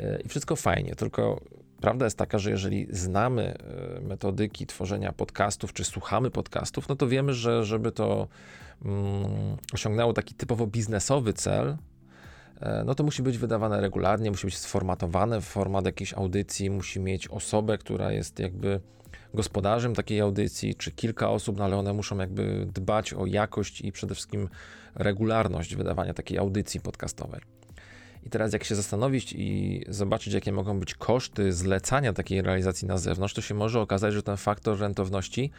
E, 0.00 0.20
I 0.20 0.28
wszystko 0.28 0.56
fajnie, 0.56 0.94
tylko 0.94 1.40
prawda 1.80 2.04
jest 2.04 2.18
taka, 2.18 2.38
że 2.38 2.50
jeżeli 2.50 2.86
znamy 2.90 3.54
e, 3.96 4.00
metodyki 4.00 4.66
tworzenia 4.66 5.12
podcastów, 5.12 5.72
czy 5.72 5.84
słuchamy 5.84 6.30
podcastów, 6.30 6.88
no 6.88 6.96
to 6.96 7.08
wiemy, 7.08 7.34
że 7.34 7.64
żeby 7.64 7.92
to 7.92 8.28
mm, 8.84 9.56
osiągnęło 9.72 10.12
taki 10.12 10.34
typowo 10.34 10.66
biznesowy 10.66 11.32
cel, 11.32 11.76
e, 12.60 12.82
no 12.86 12.94
to 12.94 13.04
musi 13.04 13.22
być 13.22 13.38
wydawane 13.38 13.80
regularnie, 13.80 14.30
musi 14.30 14.46
być 14.46 14.58
sformatowane 14.58 15.40
w 15.40 15.44
format 15.44 15.84
jakiejś 15.84 16.14
audycji, 16.14 16.70
musi 16.70 17.00
mieć 17.00 17.28
osobę, 17.28 17.78
która 17.78 18.12
jest 18.12 18.38
jakby 18.38 18.80
gospodarzem 19.34 19.94
takiej 19.94 20.20
audycji, 20.20 20.74
czy 20.74 20.92
kilka 20.92 21.30
osób, 21.30 21.58
no 21.58 21.64
ale 21.64 21.76
one 21.76 21.92
muszą 21.92 22.18
jakby 22.18 22.66
dbać 22.74 23.14
o 23.14 23.26
jakość 23.26 23.80
i 23.80 23.92
przede 23.92 24.14
wszystkim 24.14 24.48
regularność 24.94 25.76
wydawania 25.76 26.14
takiej 26.14 26.38
audycji 26.38 26.80
podcastowej. 26.80 27.40
I 28.26 28.30
teraz, 28.30 28.52
jak 28.52 28.64
się 28.64 28.74
zastanowić 28.74 29.32
i 29.32 29.80
zobaczyć, 29.88 30.34
jakie 30.34 30.52
mogą 30.52 30.80
być 30.80 30.94
koszty 30.94 31.52
zlecania 31.52 32.12
takiej 32.12 32.42
realizacji 32.42 32.88
na 32.88 32.98
zewnątrz, 32.98 33.34
to 33.34 33.40
się 33.40 33.54
może 33.54 33.80
okazać, 33.80 34.14
że 34.14 34.22
ten 34.22 34.36
faktor 34.36 34.78
rentowności 34.78 35.50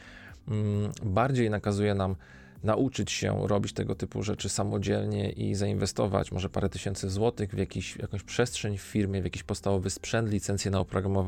mm, 0.48 0.91
bardziej 1.03 1.50
nakazuje 1.50 1.93
nam 1.93 2.15
nauczyć 2.63 3.12
się 3.12 3.48
robić 3.48 3.74
tego 3.74 3.95
typu 3.95 4.24
rzeczy 4.24 4.50
samodzielnie 4.50 5.29
i 5.31 5.55
zainwestować 5.55 6.31
może 6.31 6.50
parę 6.50 6.69
tysięcy 6.69 7.10
złotych 7.10 7.50
w 7.50 7.57
jakiś, 7.57 7.98
jakąś 7.98 8.24
przestrzeń 8.24 8.77
w 8.77 8.81
firmie, 8.81 9.22
w 9.22 9.24
jakiś 9.24 9.43
podstawowy 9.43 9.89
sprzęt, 9.89 10.29
licencję 10.29 10.72
na 10.72 10.86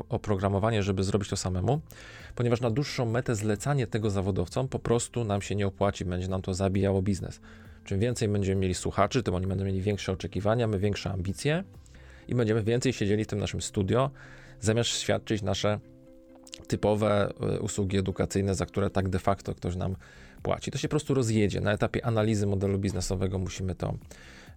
oprogramowanie, 0.08 0.82
żeby 0.82 1.04
zrobić 1.04 1.28
to 1.28 1.36
samemu, 1.36 1.80
ponieważ 2.34 2.60
na 2.60 2.70
dłuższą 2.70 3.06
metę 3.06 3.34
zlecanie 3.34 3.86
tego 3.86 4.10
zawodowcom 4.10 4.68
po 4.68 4.78
prostu 4.78 5.24
nam 5.24 5.42
się 5.42 5.54
nie 5.54 5.66
opłaci, 5.66 6.04
będzie 6.04 6.28
nam 6.28 6.42
to 6.42 6.54
zabijało 6.54 7.02
biznes. 7.02 7.40
Czym 7.88 8.00
więcej 8.00 8.28
będziemy 8.28 8.60
mieli 8.60 8.74
słuchaczy, 8.74 9.22
tym 9.22 9.34
oni 9.34 9.46
będą 9.46 9.64
mieli 9.64 9.80
większe 9.80 10.12
oczekiwania, 10.12 10.66
my 10.66 10.78
większe 10.78 11.10
ambicje 11.10 11.64
i 12.28 12.34
będziemy 12.34 12.62
więcej 12.62 12.92
siedzieli 12.92 13.24
w 13.24 13.26
tym 13.26 13.38
naszym 13.38 13.62
studio, 13.62 14.10
zamiast 14.60 14.90
świadczyć 14.90 15.42
nasze 15.42 15.80
typowe 16.66 17.32
e, 17.40 17.60
usługi 17.60 17.98
edukacyjne, 17.98 18.54
za 18.54 18.66
które 18.66 18.90
tak 18.90 19.08
de 19.08 19.18
facto 19.18 19.54
ktoś 19.54 19.76
nam 19.76 19.96
płaci. 20.42 20.70
To 20.70 20.78
się 20.78 20.88
po 20.88 20.90
prostu 20.90 21.14
rozjedzie. 21.14 21.60
Na 21.60 21.72
etapie 21.72 22.06
analizy 22.06 22.46
modelu 22.46 22.78
biznesowego 22.78 23.38
musimy 23.38 23.74
to 23.74 23.94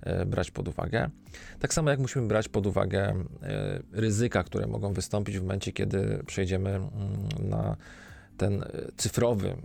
e, 0.02 0.26
brać 0.26 0.52
pod 0.52 0.68
uwagę. 0.68 1.10
Tak 1.60 1.74
samo 1.74 1.90
jak 1.90 2.00
musimy 2.00 2.28
brać 2.28 2.50
pod 2.50 2.68
uwagę 2.68 3.14
e, 3.44 3.80
ryzyka, 3.92 4.44
które 4.44 4.68
mogą 4.68 4.94
wystąpić 4.94 5.40
w 5.40 5.42
momencie, 5.42 5.72
kiedy 5.72 6.24
przejdziemy 6.26 6.70
mm, 6.70 6.90
na 7.40 7.78
ten 8.38 8.64
cyfrowy 8.98 9.48
mm, 9.48 9.62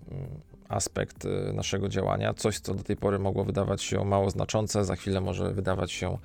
aspekt 0.69 1.27
naszego 1.53 1.89
działania. 1.89 2.35
Coś, 2.35 2.59
co 2.59 2.75
do 2.75 2.83
tej 2.83 2.97
pory 2.97 3.19
mogło 3.19 3.45
wydawać 3.45 3.83
się 3.83 4.05
mało 4.05 4.31
znaczące, 4.31 4.85
za 4.85 4.97
chwilę 4.97 5.21
może 5.21 5.53
wydawać 5.53 5.93
się 5.93 6.19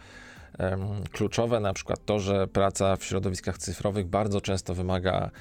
kluczowe, 1.12 1.60
na 1.60 1.74
przykład 1.74 2.06
to, 2.06 2.20
że 2.20 2.48
praca 2.48 2.96
w 2.96 3.04
środowiskach 3.04 3.58
cyfrowych 3.58 4.08
bardzo 4.08 4.42
często 4.42 4.76
wymaga 4.76 5.32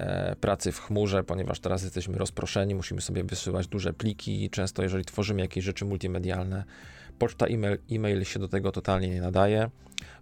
E, 0.00 0.36
pracy 0.36 0.72
w 0.72 0.80
chmurze, 0.80 1.24
ponieważ 1.24 1.60
teraz 1.60 1.82
jesteśmy 1.82 2.18
rozproszeni, 2.18 2.74
musimy 2.74 3.00
sobie 3.00 3.24
wysyłać 3.24 3.66
duże 3.66 3.92
pliki 3.92 4.44
i 4.44 4.50
często 4.50 4.82
jeżeli 4.82 5.04
tworzymy 5.04 5.40
jakieś 5.40 5.64
rzeczy 5.64 5.84
multimedialne, 5.84 6.64
poczta 7.18 7.46
e-mail, 7.46 7.78
e-mail 7.90 8.24
się 8.24 8.38
do 8.38 8.48
tego 8.48 8.72
totalnie 8.72 9.08
nie 9.08 9.20
nadaje. 9.20 9.70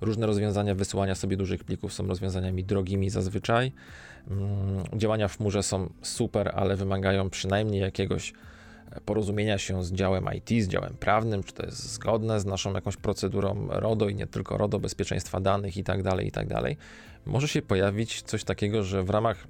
Różne 0.00 0.26
rozwiązania 0.26 0.74
wysyłania 0.74 1.14
sobie 1.14 1.36
dużych 1.36 1.64
plików 1.64 1.92
są 1.92 2.06
rozwiązaniami 2.06 2.64
drogimi 2.64 3.10
zazwyczaj. 3.10 3.72
Mm, 4.30 4.84
działania 4.98 5.28
w 5.28 5.36
chmurze 5.36 5.62
są 5.62 5.90
super, 6.02 6.52
ale 6.54 6.76
wymagają 6.76 7.30
przynajmniej 7.30 7.80
jakiegoś 7.80 8.32
porozumienia 9.04 9.58
się 9.58 9.84
z 9.84 9.92
działem 9.92 10.28
IT, 10.34 10.64
z 10.64 10.68
działem 10.68 10.94
prawnym, 11.00 11.42
czy 11.42 11.52
to 11.52 11.66
jest 11.66 11.92
zgodne 11.92 12.40
z 12.40 12.44
naszą 12.44 12.74
jakąś 12.74 12.96
procedurą 12.96 13.66
RODO 13.70 14.08
i 14.08 14.14
nie 14.14 14.26
tylko 14.26 14.58
RODO, 14.58 14.78
bezpieczeństwa 14.78 15.40
danych 15.40 15.76
i 15.76 15.84
tak 15.84 16.02
dalej, 16.02 16.26
i 16.26 16.30
tak 16.30 16.48
dalej. 16.48 16.76
Może 17.26 17.48
się 17.48 17.62
pojawić 17.62 18.22
coś 18.22 18.44
takiego, 18.44 18.82
że 18.82 19.02
w 19.02 19.10
ramach 19.10 19.46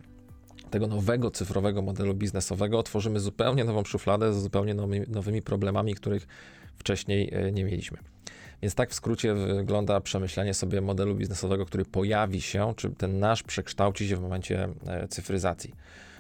tego 0.70 0.86
nowego 0.86 1.30
cyfrowego 1.30 1.82
modelu 1.82 2.14
biznesowego 2.14 2.78
otworzymy 2.78 3.20
zupełnie 3.20 3.64
nową 3.64 3.84
szufladę 3.84 4.32
z 4.32 4.42
zupełnie 4.42 4.74
nowymi, 4.74 5.06
nowymi 5.08 5.42
problemami, 5.42 5.94
których 5.94 6.26
wcześniej 6.76 7.30
e, 7.32 7.52
nie 7.52 7.64
mieliśmy. 7.64 7.98
Więc 8.62 8.74
tak 8.74 8.90
w 8.90 8.94
skrócie 8.94 9.34
wygląda 9.34 10.00
przemyślenie 10.00 10.54
sobie 10.54 10.80
modelu 10.80 11.14
biznesowego, 11.14 11.66
który 11.66 11.84
pojawi 11.84 12.40
się, 12.40 12.74
czy 12.76 12.90
ten 12.90 13.18
nasz 13.18 13.42
przekształci 13.42 14.08
się 14.08 14.16
w 14.16 14.20
momencie 14.20 14.68
e, 14.86 15.08
cyfryzacji. 15.08 15.70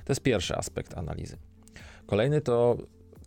To 0.04 0.12
jest 0.12 0.22
pierwszy 0.22 0.56
aspekt 0.56 0.98
analizy. 0.98 1.36
Kolejny 2.06 2.40
to 2.40 2.76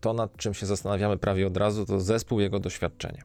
to, 0.02 0.14
nad 0.14 0.38
czym 0.38 0.54
się 0.54 0.66
zastanawiamy 0.66 1.18
prawie 1.18 1.48
od 1.48 1.58
razu, 1.58 1.86
to 1.86 2.00
zespół, 2.00 2.40
jego 2.40 2.60
doświadczenie. 2.60 3.24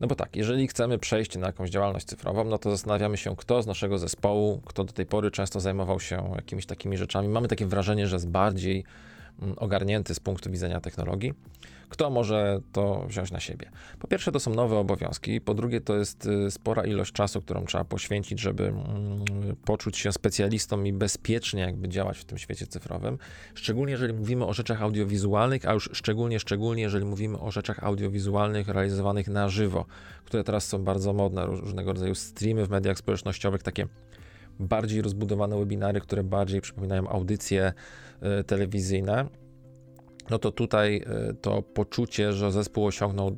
No 0.00 0.06
bo 0.06 0.14
tak, 0.14 0.36
jeżeli 0.36 0.68
chcemy 0.68 0.98
przejść 0.98 1.38
na 1.38 1.46
jakąś 1.46 1.70
działalność 1.70 2.06
cyfrową, 2.06 2.44
no 2.44 2.58
to 2.58 2.70
zastanawiamy 2.70 3.16
się, 3.16 3.36
kto 3.36 3.62
z 3.62 3.66
naszego 3.66 3.98
zespołu, 3.98 4.60
kto 4.64 4.84
do 4.84 4.92
tej 4.92 5.06
pory 5.06 5.30
często 5.30 5.60
zajmował 5.60 6.00
się 6.00 6.32
jakimiś 6.36 6.66
takimi 6.66 6.96
rzeczami. 6.96 7.28
Mamy 7.28 7.48
takie 7.48 7.66
wrażenie, 7.66 8.06
że 8.06 8.16
jest 8.16 8.28
bardziej 8.28 8.84
mm, 9.42 9.54
ogarnięty 9.58 10.14
z 10.14 10.20
punktu 10.20 10.50
widzenia 10.50 10.80
technologii. 10.80 11.34
Kto 11.92 12.10
może 12.10 12.60
to 12.72 13.04
wziąć 13.08 13.30
na 13.30 13.40
siebie? 13.40 13.70
Po 13.98 14.08
pierwsze, 14.08 14.32
to 14.32 14.40
są 14.40 14.54
nowe 14.54 14.76
obowiązki, 14.76 15.40
po 15.40 15.54
drugie, 15.54 15.80
to 15.80 15.96
jest 15.96 16.26
y, 16.26 16.50
spora 16.50 16.84
ilość 16.84 17.12
czasu, 17.12 17.40
którą 17.40 17.64
trzeba 17.64 17.84
poświęcić, 17.84 18.40
żeby 18.40 18.64
mm, 18.66 19.24
poczuć 19.64 19.98
się 19.98 20.12
specjalistą 20.12 20.84
i 20.84 20.92
bezpiecznie 20.92 21.62
jakby 21.62 21.88
działać 21.88 22.18
w 22.18 22.24
tym 22.24 22.38
świecie 22.38 22.66
cyfrowym. 22.66 23.18
Szczególnie 23.54 23.92
jeżeli 23.92 24.12
mówimy 24.12 24.46
o 24.46 24.52
rzeczach 24.52 24.82
audiowizualnych, 24.82 25.68
a 25.68 25.72
już 25.72 25.90
szczególnie, 25.92 26.40
szczególnie 26.40 26.82
jeżeli 26.82 27.04
mówimy 27.04 27.38
o 27.38 27.50
rzeczach 27.50 27.84
audiowizualnych 27.84 28.68
realizowanych 28.68 29.28
na 29.28 29.48
żywo, 29.48 29.86
które 30.24 30.44
teraz 30.44 30.66
są 30.66 30.84
bardzo 30.84 31.12
modne, 31.12 31.46
różnego 31.46 31.92
rodzaju 31.92 32.14
streamy 32.14 32.66
w 32.66 32.70
mediach 32.70 32.98
społecznościowych, 32.98 33.62
takie 33.62 33.86
bardziej 34.60 35.02
rozbudowane 35.02 35.58
webinary, 35.58 36.00
które 36.00 36.24
bardziej 36.24 36.60
przypominają 36.60 37.08
audycje 37.08 37.72
y, 38.40 38.44
telewizyjne 38.44 39.41
no 40.30 40.38
to 40.38 40.52
tutaj 40.52 41.04
e, 41.06 41.34
to 41.34 41.62
poczucie, 41.62 42.32
że 42.32 42.52
zespół 42.52 42.86
osiągnął 42.86 43.28
e, 43.28 43.32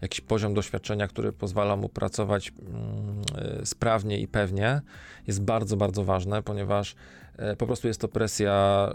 jakiś 0.00 0.20
poziom 0.20 0.54
doświadczenia, 0.54 1.08
który 1.08 1.32
pozwala 1.32 1.76
mu 1.76 1.88
pracować 1.88 2.52
mm, 2.52 3.22
e, 3.62 3.66
sprawnie 3.66 4.18
i 4.18 4.28
pewnie, 4.28 4.80
jest 5.26 5.42
bardzo, 5.42 5.76
bardzo 5.76 6.04
ważne, 6.04 6.42
ponieważ 6.42 6.94
po 7.58 7.66
prostu 7.66 7.88
jest 7.88 8.00
to 8.00 8.08
presja 8.08 8.88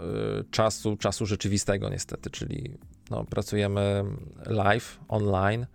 czasu, 0.50 0.96
czasu 0.96 1.26
rzeczywistego 1.26 1.88
niestety, 1.88 2.30
czyli 2.30 2.70
no, 3.10 3.24
pracujemy 3.24 4.04
live, 4.46 4.98
online. 5.08 5.66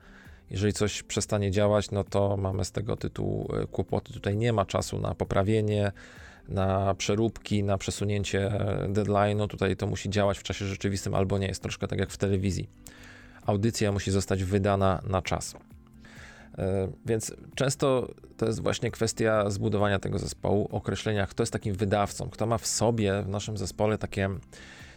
Jeżeli 0.52 0.74
coś 0.74 1.04
przestanie 1.04 1.52
działać, 1.52 1.92
no 1.92 2.04
to 2.04 2.38
mamy 2.38 2.66
z 2.66 2.72
tego 2.72 2.98
tytułu 2.98 3.50
kłopoty. 3.72 4.14
Tutaj 4.14 4.38
nie 4.38 4.54
ma 4.54 4.66
czasu 4.66 5.00
na 5.00 5.16
poprawienie, 5.16 5.92
na 6.50 6.96
przeróbki, 6.96 7.64
na 7.64 7.78
przesunięcie 7.78 8.52
deadline'u. 8.90 9.48
Tutaj 9.48 9.76
to 9.76 9.88
musi 9.88 10.10
działać 10.10 10.38
w 10.38 10.44
czasie 10.44 10.66
rzeczywistym 10.66 11.14
albo 11.14 11.38
nie. 11.38 11.48
Jest 11.48 11.62
troszkę 11.62 11.88
tak 11.88 12.00
jak 12.00 12.10
w 12.12 12.18
telewizji. 12.18 12.70
Audycja 13.46 13.92
musi 13.92 14.12
zostać 14.12 14.44
wydana 14.44 15.02
na 15.08 15.22
czas. 15.22 15.56
E, 16.58 16.92
więc 17.06 17.36
często 17.56 18.10
to 18.38 18.46
jest 18.46 18.62
właśnie 18.62 18.92
kwestia 18.92 19.50
zbudowania 19.50 20.00
tego 20.00 20.20
zespołu, 20.20 20.68
określenia, 20.72 21.28
kto 21.28 21.44
jest 21.44 21.54
takim 21.54 21.76
wydawcą, 21.76 22.30
kto 22.30 22.48
ma 22.48 22.58
w 22.58 22.68
sobie, 22.68 23.24
w 23.24 23.30
naszym 23.30 23.58
zespole 23.58 23.98
takie, 23.98 24.30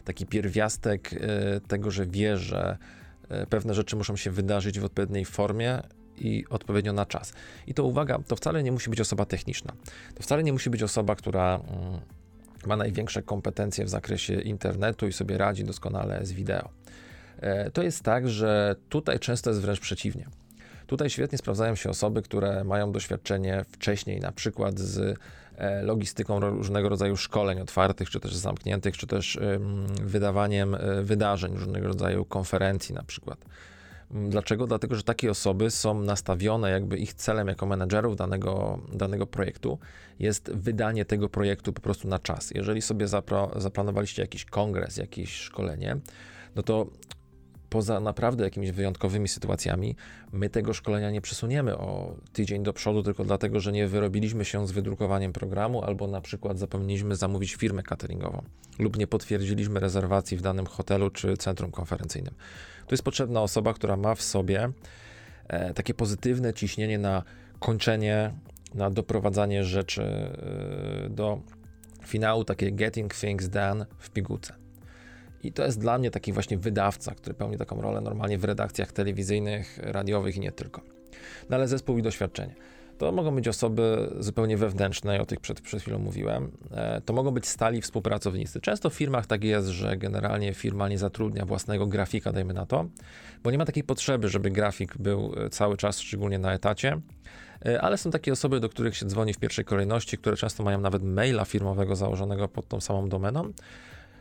taki 0.05 0.27
pierwiastek 0.27 1.13
e, 1.13 1.61
tego, 1.61 1.91
że 1.91 2.07
wie, 2.07 2.37
że 2.37 2.79
e, 3.29 3.47
pewne 3.47 3.75
rzeczy 3.75 3.97
muszą 3.97 4.17
się 4.17 4.31
wydarzyć 4.31 4.81
w 4.81 4.85
odpowiedniej 4.85 5.25
formie 5.25 5.83
i 6.19 6.45
odpowiednio 6.51 6.93
na 6.93 7.07
czas. 7.07 7.33
I 7.67 7.75
to 7.75 7.85
uwaga, 7.85 8.19
to 8.29 8.37
wcale 8.37 8.63
nie 8.63 8.73
musi 8.73 8.91
być 8.91 9.01
osoba 9.01 9.25
techniczna. 9.25 9.73
To 10.15 10.23
wcale 10.23 10.43
nie 10.43 10.53
musi 10.53 10.71
być 10.71 10.83
osoba, 10.83 11.17
która 11.17 11.55
mm, 11.55 12.01
ma 12.67 12.77
największe 12.77 13.23
kompetencje 13.23 13.85
w 13.85 13.89
zakresie 13.89 14.41
internetu 14.41 15.07
i 15.07 15.13
sobie 15.13 15.39
radzi 15.39 15.65
doskonale 15.65 16.27
z 16.27 16.33
wideo. 16.33 16.69
E, 17.41 17.71
to 17.71 17.83
jest 17.83 18.03
tak, 18.03 18.29
że 18.29 18.77
tutaj 18.89 19.19
często 19.19 19.51
jest 19.51 19.63
wręcz 19.63 19.81
przeciwnie. 19.81 20.27
Tutaj 20.87 21.11
świetnie 21.11 21.39
sprawdzają 21.39 21.75
się 21.75 21.91
osoby, 21.91 22.23
które 22.23 22.65
mają 22.65 22.93
doświadczenie 22.93 23.65
wcześniej, 23.71 24.21
na 24.21 24.33
przykład 24.33 24.79
z 24.79 25.19
e, 25.57 25.83
logistyką 25.83 26.41
różnego 26.41 26.89
rodzaju 26.89 27.17
szkoleń 27.17 27.61
otwartych, 27.61 28.11
czy 28.11 28.21
też 28.21 28.35
zamkniętych, 28.35 28.97
czy 28.97 29.07
też 29.07 29.39
wydawaniem 30.03 30.75
e, 30.75 31.03
wydarzeń, 31.03 31.55
różnego 31.55 31.89
rodzaju 31.89 32.25
konferencji 32.25 32.95
na 32.95 33.03
przykład 33.03 33.39
dlaczego? 34.13 34.67
Dlatego, 34.67 34.95
że 34.95 35.03
takie 35.03 35.31
osoby 35.31 35.71
są 35.71 36.01
nastawione, 36.01 36.71
jakby 36.71 36.99
ich 36.99 37.15
celem 37.15 37.49
jako 37.49 37.67
menedżerów 37.67 38.17
danego, 38.17 38.79
danego 38.93 39.27
projektu 39.27 39.79
jest 40.19 40.53
wydanie 40.53 41.05
tego 41.05 41.29
projektu 41.29 41.73
po 41.73 41.81
prostu 41.81 42.09
na 42.09 42.19
czas. 42.19 42.51
Jeżeli 42.51 42.83
sobie 42.83 43.09
zaplanowaliście 43.57 44.23
jakiś 44.23 44.45
kongres, 44.45 44.97
jakieś 44.97 45.35
szkolenie, 45.35 45.97
no 46.57 46.63
to 46.63 46.87
poza 47.71 48.01
naprawdę 48.01 48.45
jakimiś 48.45 48.71
wyjątkowymi 48.71 49.29
sytuacjami, 49.29 49.97
my 50.33 50.51
tego 50.51 50.75
szkolenia 50.75 51.11
nie 51.11 51.21
przesuniemy 51.21 51.79
o 51.79 52.17
tydzień 52.33 52.63
do 52.63 52.73
przodu, 52.73 53.03
tylko 53.03 53.25
dlatego, 53.25 53.61
że 53.61 53.73
nie 53.73 53.89
wyrobiliśmy 53.89 54.45
się 54.45 54.67
z 54.67 54.73
wydrukowaniem 54.73 55.33
programu, 55.33 55.83
albo 55.85 56.07
na 56.07 56.21
przykład 56.21 56.59
zapomnieliśmy 56.59 57.17
zamówić 57.17 57.55
firmę 57.55 57.83
cateringową, 57.83 58.43
lub 58.79 58.97
nie 58.97 59.07
potwierdziliśmy 59.07 59.81
rezerwacji 59.81 60.37
w 60.37 60.43
danym 60.43 60.67
hotelu 60.67 61.11
czy 61.11 61.37
centrum 61.37 61.71
konferencyjnym. 61.71 62.35
Tu 62.87 62.95
jest 62.95 63.03
potrzebna 63.03 63.41
osoba, 63.41 63.75
która 63.75 63.97
ma 63.97 64.15
w 64.15 64.23
sobie 64.23 64.71
e, 65.49 65.75
takie 65.75 65.95
pozytywne 65.95 66.55
ciśnienie 66.55 66.99
na 66.99 67.23
kończenie, 67.59 68.33
na 68.75 68.91
doprowadzanie 68.91 69.65
rzeczy 69.65 70.03
e, 70.03 71.09
do 71.11 71.41
finału, 72.07 72.45
takie 72.45 72.73
getting 72.73 73.15
things 73.15 73.49
done 73.49 73.87
w 73.99 74.11
pigułce. 74.11 74.55
I 75.43 75.53
to 75.53 75.65
jest 75.65 75.81
dla 75.81 75.99
mnie 75.99 76.11
taki 76.11 76.33
właśnie 76.33 76.59
wydawca, 76.59 77.15
który 77.15 77.35
pełni 77.35 77.57
taką 77.59 77.81
rolę 77.81 78.01
normalnie 78.01 78.39
w 78.39 78.45
redakcjach 78.45 78.93
telewizyjnych, 78.93 79.79
radiowych 79.83 80.37
i 80.37 80.41
nie 80.41 80.53
tylko. 80.53 80.81
No 81.51 81.57
ale 81.57 81.69
zespół 81.69 81.99
i 81.99 82.03
doświadczenie. 82.03 82.55
To 82.99 83.13
mogą 83.13 83.35
być 83.35 83.49
osoby 83.49 84.11
zupełnie 84.19 84.57
wewnętrzne, 84.57 85.21
o 85.21 85.27
tych 85.27 85.41
przed, 85.41 85.61
przed 85.61 85.83
chwilą 85.83 85.99
mówiłem. 85.99 86.51
E, 86.71 87.01
to 87.01 87.13
mogą 87.13 87.31
być 87.31 87.49
stali 87.49 87.83
współpracownicy. 87.83 88.61
Często 88.61 88.91
w 88.91 88.95
firmach 88.95 89.27
tak 89.27 89.45
jest, 89.45 89.69
że 89.69 89.97
generalnie 89.97 90.55
firma 90.55 90.89
nie 90.89 90.99
zatrudnia 90.99 91.47
własnego 91.47 91.87
grafika, 91.87 92.33
dajmy 92.33 92.55
na 92.55 92.67
to, 92.67 92.85
bo 93.45 93.51
nie 93.51 93.59
ma 93.59 93.65
takiej 93.65 93.85
potrzeby, 93.85 94.29
żeby 94.29 94.51
grafik 94.51 94.99
był 94.99 95.35
e, 95.37 95.51
cały 95.51 95.77
czas, 95.77 96.01
szczególnie 96.01 96.39
na 96.39 96.53
etacie. 96.53 97.01
E, 97.67 97.81
ale 97.81 97.99
są 97.99 98.11
takie 98.11 98.33
osoby, 98.33 98.61
do 98.61 98.69
których 98.69 98.97
się 98.97 99.07
dzwoni 99.07 99.35
w 99.35 99.39
pierwszej 99.39 99.65
kolejności, 99.65 100.19
które 100.19 100.37
często 100.37 100.63
mają 100.63 100.81
nawet 100.81 101.03
maila 101.03 101.45
firmowego 101.45 101.97
założonego 101.97 102.49
pod 102.49 102.69
tą 102.69 102.81
samą 102.81 103.09
domeną 103.09 103.53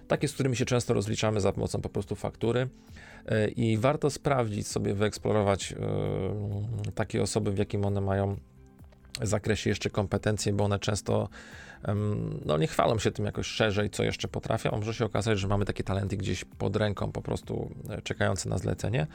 takie, 0.07 0.27
z 0.27 0.33
którymi 0.33 0.55
się 0.55 0.65
często 0.65 0.93
rozliczamy 0.93 1.41
za 1.41 1.51
pomocą 1.51 1.81
po 1.81 1.89
prostu 1.89 2.15
faktury. 2.15 2.69
I 3.55 3.77
warto 3.77 4.09
sprawdzić 4.09 4.67
sobie, 4.67 4.93
wyeksplorować 4.93 5.75
takie 6.95 7.21
osoby, 7.21 7.51
w 7.51 7.57
jakim 7.57 7.85
one 7.85 8.01
mają 8.01 8.37
zakresie 9.21 9.69
jeszcze 9.69 9.89
kompetencje, 9.89 10.53
bo 10.53 10.63
one 10.63 10.79
często 10.79 11.29
no, 12.45 12.57
nie 12.57 12.67
chwalą 12.67 12.99
się 12.99 13.11
tym 13.11 13.25
jakoś 13.25 13.47
szerzej, 13.47 13.89
co 13.89 14.03
jeszcze 14.03 14.27
potrafią. 14.27 14.71
Może 14.71 14.93
się 14.93 15.05
okazać, 15.05 15.39
że 15.39 15.47
mamy 15.47 15.65
takie 15.65 15.83
talenty 15.83 16.17
gdzieś 16.17 16.45
pod 16.45 16.75
ręką, 16.75 17.11
po 17.11 17.21
prostu 17.21 17.71
e, 17.89 18.01
czekające 18.01 18.49
na 18.49 18.57
zlecenie. 18.57 19.07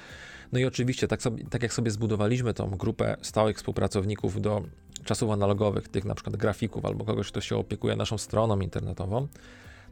No 0.53 0.59
i 0.59 0.65
oczywiście, 0.65 1.09
tak, 1.09 1.23
sobie, 1.23 1.45
tak 1.45 1.63
jak 1.63 1.73
sobie 1.73 1.91
zbudowaliśmy 1.91 2.55
tą 2.55 2.71
grupę 2.71 3.17
stałych 3.23 3.57
współpracowników 3.57 4.41
do 4.41 4.63
czasów 5.05 5.31
analogowych, 5.31 5.89
tych 5.89 6.05
na 6.05 6.15
przykład 6.15 6.37
grafików 6.37 6.85
albo 6.85 7.05
kogoś, 7.05 7.29
kto 7.29 7.41
się 7.41 7.57
opiekuje 7.57 7.97
naszą 7.97 8.19
stroną 8.19 8.61
internetową, 8.61 9.29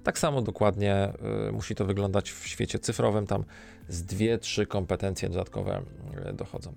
tak 0.04 0.18
samo 0.18 0.42
dokładnie 0.42 1.12
y, 1.48 1.52
musi 1.52 1.74
to 1.74 1.84
wyglądać 1.84 2.30
w 2.30 2.46
świecie 2.46 2.78
cyfrowym. 2.78 3.26
Tam 3.26 3.44
z 3.88 4.02
dwie, 4.02 4.38
trzy 4.38 4.66
kompetencje 4.66 5.28
dodatkowe 5.28 5.82
y, 6.30 6.32
dochodzą. 6.32 6.74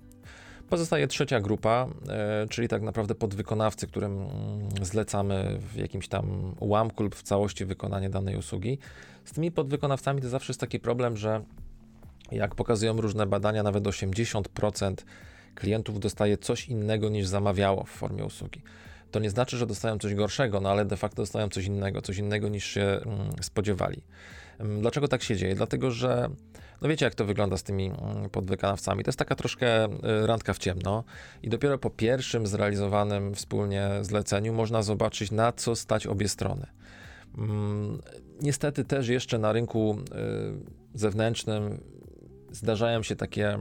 Pozostaje 0.70 1.06
trzecia 1.06 1.40
grupa, 1.40 1.86
y, 2.44 2.48
czyli 2.48 2.68
tak 2.68 2.82
naprawdę 2.82 3.14
podwykonawcy, 3.14 3.86
którym 3.86 4.12
mm, 4.12 4.30
zlecamy 4.82 5.58
w 5.72 5.76
jakimś 5.76 6.08
tam 6.08 6.54
ułamku 6.60 7.02
lub 7.02 7.14
w 7.14 7.22
całości 7.22 7.64
wykonanie 7.64 8.10
danej 8.10 8.36
usługi. 8.36 8.78
Z 9.24 9.32
tymi 9.32 9.50
podwykonawcami 9.50 10.22
to 10.22 10.28
zawsze 10.28 10.50
jest 10.50 10.60
taki 10.60 10.80
problem, 10.80 11.16
że 11.16 11.44
jak 12.32 12.54
pokazują 12.54 13.00
różne 13.00 13.26
badania, 13.26 13.62
nawet 13.62 13.84
80% 13.84 14.94
klientów 15.54 16.00
dostaje 16.00 16.38
coś 16.38 16.68
innego 16.68 17.08
niż 17.08 17.26
zamawiało 17.26 17.84
w 17.84 17.90
formie 17.90 18.24
usługi 18.24 18.62
to 19.10 19.20
nie 19.20 19.30
znaczy, 19.30 19.56
że 19.56 19.66
dostają 19.66 19.98
coś 19.98 20.14
gorszego, 20.14 20.60
no 20.60 20.70
ale 20.70 20.84
de 20.84 20.96
facto 20.96 21.22
dostają 21.22 21.48
coś 21.48 21.64
innego, 21.64 22.02
coś 22.02 22.18
innego 22.18 22.48
niż 22.48 22.64
się 22.64 22.82
mm, 22.82 23.30
spodziewali. 23.40 24.02
Dlaczego 24.80 25.08
tak 25.08 25.22
się 25.22 25.36
dzieje? 25.36 25.54
Dlatego, 25.54 25.90
że 25.90 26.28
no 26.82 26.88
wiecie, 26.88 27.04
jak 27.04 27.14
to 27.14 27.24
wygląda 27.24 27.56
z 27.56 27.62
tymi 27.62 27.86
mm, 27.86 28.30
podwykonawcami. 28.30 29.04
To 29.04 29.08
jest 29.08 29.18
taka 29.18 29.34
troszkę 29.34 29.84
y, 29.86 30.26
randka 30.26 30.54
w 30.54 30.58
ciemno 30.58 31.04
i 31.42 31.48
dopiero 31.48 31.78
po 31.78 31.90
pierwszym 31.90 32.46
zrealizowanym 32.46 33.34
wspólnie 33.34 33.90
zleceniu 34.02 34.52
można 34.52 34.82
zobaczyć, 34.82 35.30
na 35.30 35.52
co 35.52 35.76
stać 35.76 36.06
obie 36.06 36.28
strony. 36.28 36.66
Niestety 38.40 38.84
też 38.84 39.08
jeszcze 39.08 39.38
na 39.38 39.52
rynku 39.52 39.98
y, 40.94 40.98
zewnętrznym 40.98 41.80
zdarzają 42.52 43.02
się 43.02 43.16
takie 43.16 43.58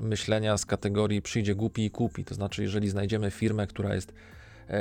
myślenia 0.00 0.58
z 0.58 0.66
kategorii 0.66 1.22
przyjdzie 1.22 1.54
głupi 1.54 1.84
i 1.84 1.90
kupi. 1.90 2.24
To 2.24 2.34
znaczy, 2.34 2.62
jeżeli 2.62 2.88
znajdziemy 2.88 3.30
firmę, 3.30 3.66
która 3.66 3.94
jest 3.94 4.12
E, 4.12 4.14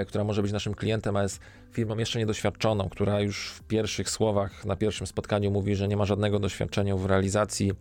która 0.08 0.23
może 0.23 0.41
być 0.41 0.52
naszym 0.52 0.73
klientem, 0.73 1.15
a 1.15 1.23
jest 1.23 1.39
firmą 1.71 1.97
jeszcze 1.97 2.19
niedoświadczoną, 2.19 2.89
która 2.89 3.21
już 3.21 3.52
w 3.52 3.63
pierwszych 3.63 4.10
słowach 4.10 4.65
na 4.65 4.75
pierwszym 4.75 5.08
spotkaniu 5.08 5.52
mówi, 5.52 5.75
że 5.75 5.88
nie 5.88 5.97
ma 5.97 6.06
żadnego 6.06 6.39
doświadczenia 6.39 6.95
w 6.95 7.06
realizacji 7.06 7.71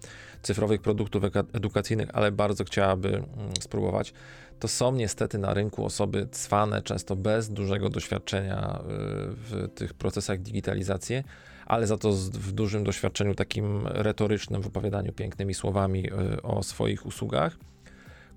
cyfrowych 0.42 0.82
produktów 0.82 1.22
edukacyjnych, 1.52 2.08
ale 2.12 2.32
bardzo 2.32 2.64
chciałaby 2.64 3.08
mm, 3.08 3.26
spróbować, 3.60 4.12
to 4.60 4.68
są 4.68 4.92
niestety 4.92 5.38
na 5.38 5.54
rynku 5.54 5.84
osoby 5.84 6.28
cwane, 6.30 6.82
często 6.82 7.16
bez 7.16 7.50
dużego 7.50 7.88
doświadczenia 7.88 8.78
e, 8.78 8.82
w 9.30 9.68
tych 9.74 9.94
procesach 9.94 10.42
digitalizacji, 10.42 11.22
ale 11.66 11.86
za 11.86 11.98
to 11.98 12.12
w 12.12 12.52
dużym 12.52 12.84
doświadczeniu 12.84 13.34
takim 13.34 13.86
retorycznym, 13.86 14.62
w 14.62 14.66
opowiadaniu 14.66 15.12
pięknymi 15.12 15.54
słowami 15.54 16.10
e, 16.10 16.42
o 16.42 16.62
swoich 16.62 17.06
usługach 17.06 17.56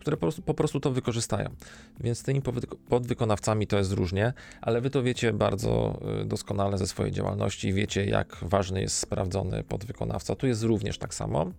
które 0.02 0.18
po 0.18 0.22
prostu, 0.22 0.42
po 0.42 0.54
prostu 0.54 0.80
to 0.80 0.92
wykorzystają. 0.92 1.50
Więc 2.00 2.18
z 2.18 2.24
tymi 2.24 2.42
podwykonawcami 2.90 3.68
to 3.68 3.78
jest 3.78 3.92
różnie, 3.92 4.34
ale 4.62 4.82
wy 4.82 4.90
to 4.90 5.04
wiecie 5.04 5.34
bardzo 5.34 6.00
y, 6.22 6.26
doskonale 6.26 6.78
ze 6.78 6.88
swojej 6.88 7.12
działalności, 7.12 7.74
wiecie 7.74 8.06
jak 8.06 8.38
ważny 8.42 8.82
jest 8.82 8.98
sprawdzony 8.98 9.64
podwykonawca. 9.64 10.36
Tu 10.36 10.48
jest 10.48 10.64
również 10.64 10.98
tak 10.98 11.14
samo. 11.14 11.52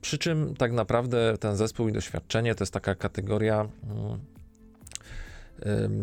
Przy 0.00 0.18
czym 0.18 0.54
tak 0.54 0.72
naprawdę 0.72 1.38
ten 1.40 1.56
zespół 1.56 1.88
i 1.88 1.92
doświadczenie 1.92 2.54
to 2.54 2.62
jest 2.62 2.72
taka 2.72 2.94
kategoria 2.94 3.68
mm, 3.90 4.18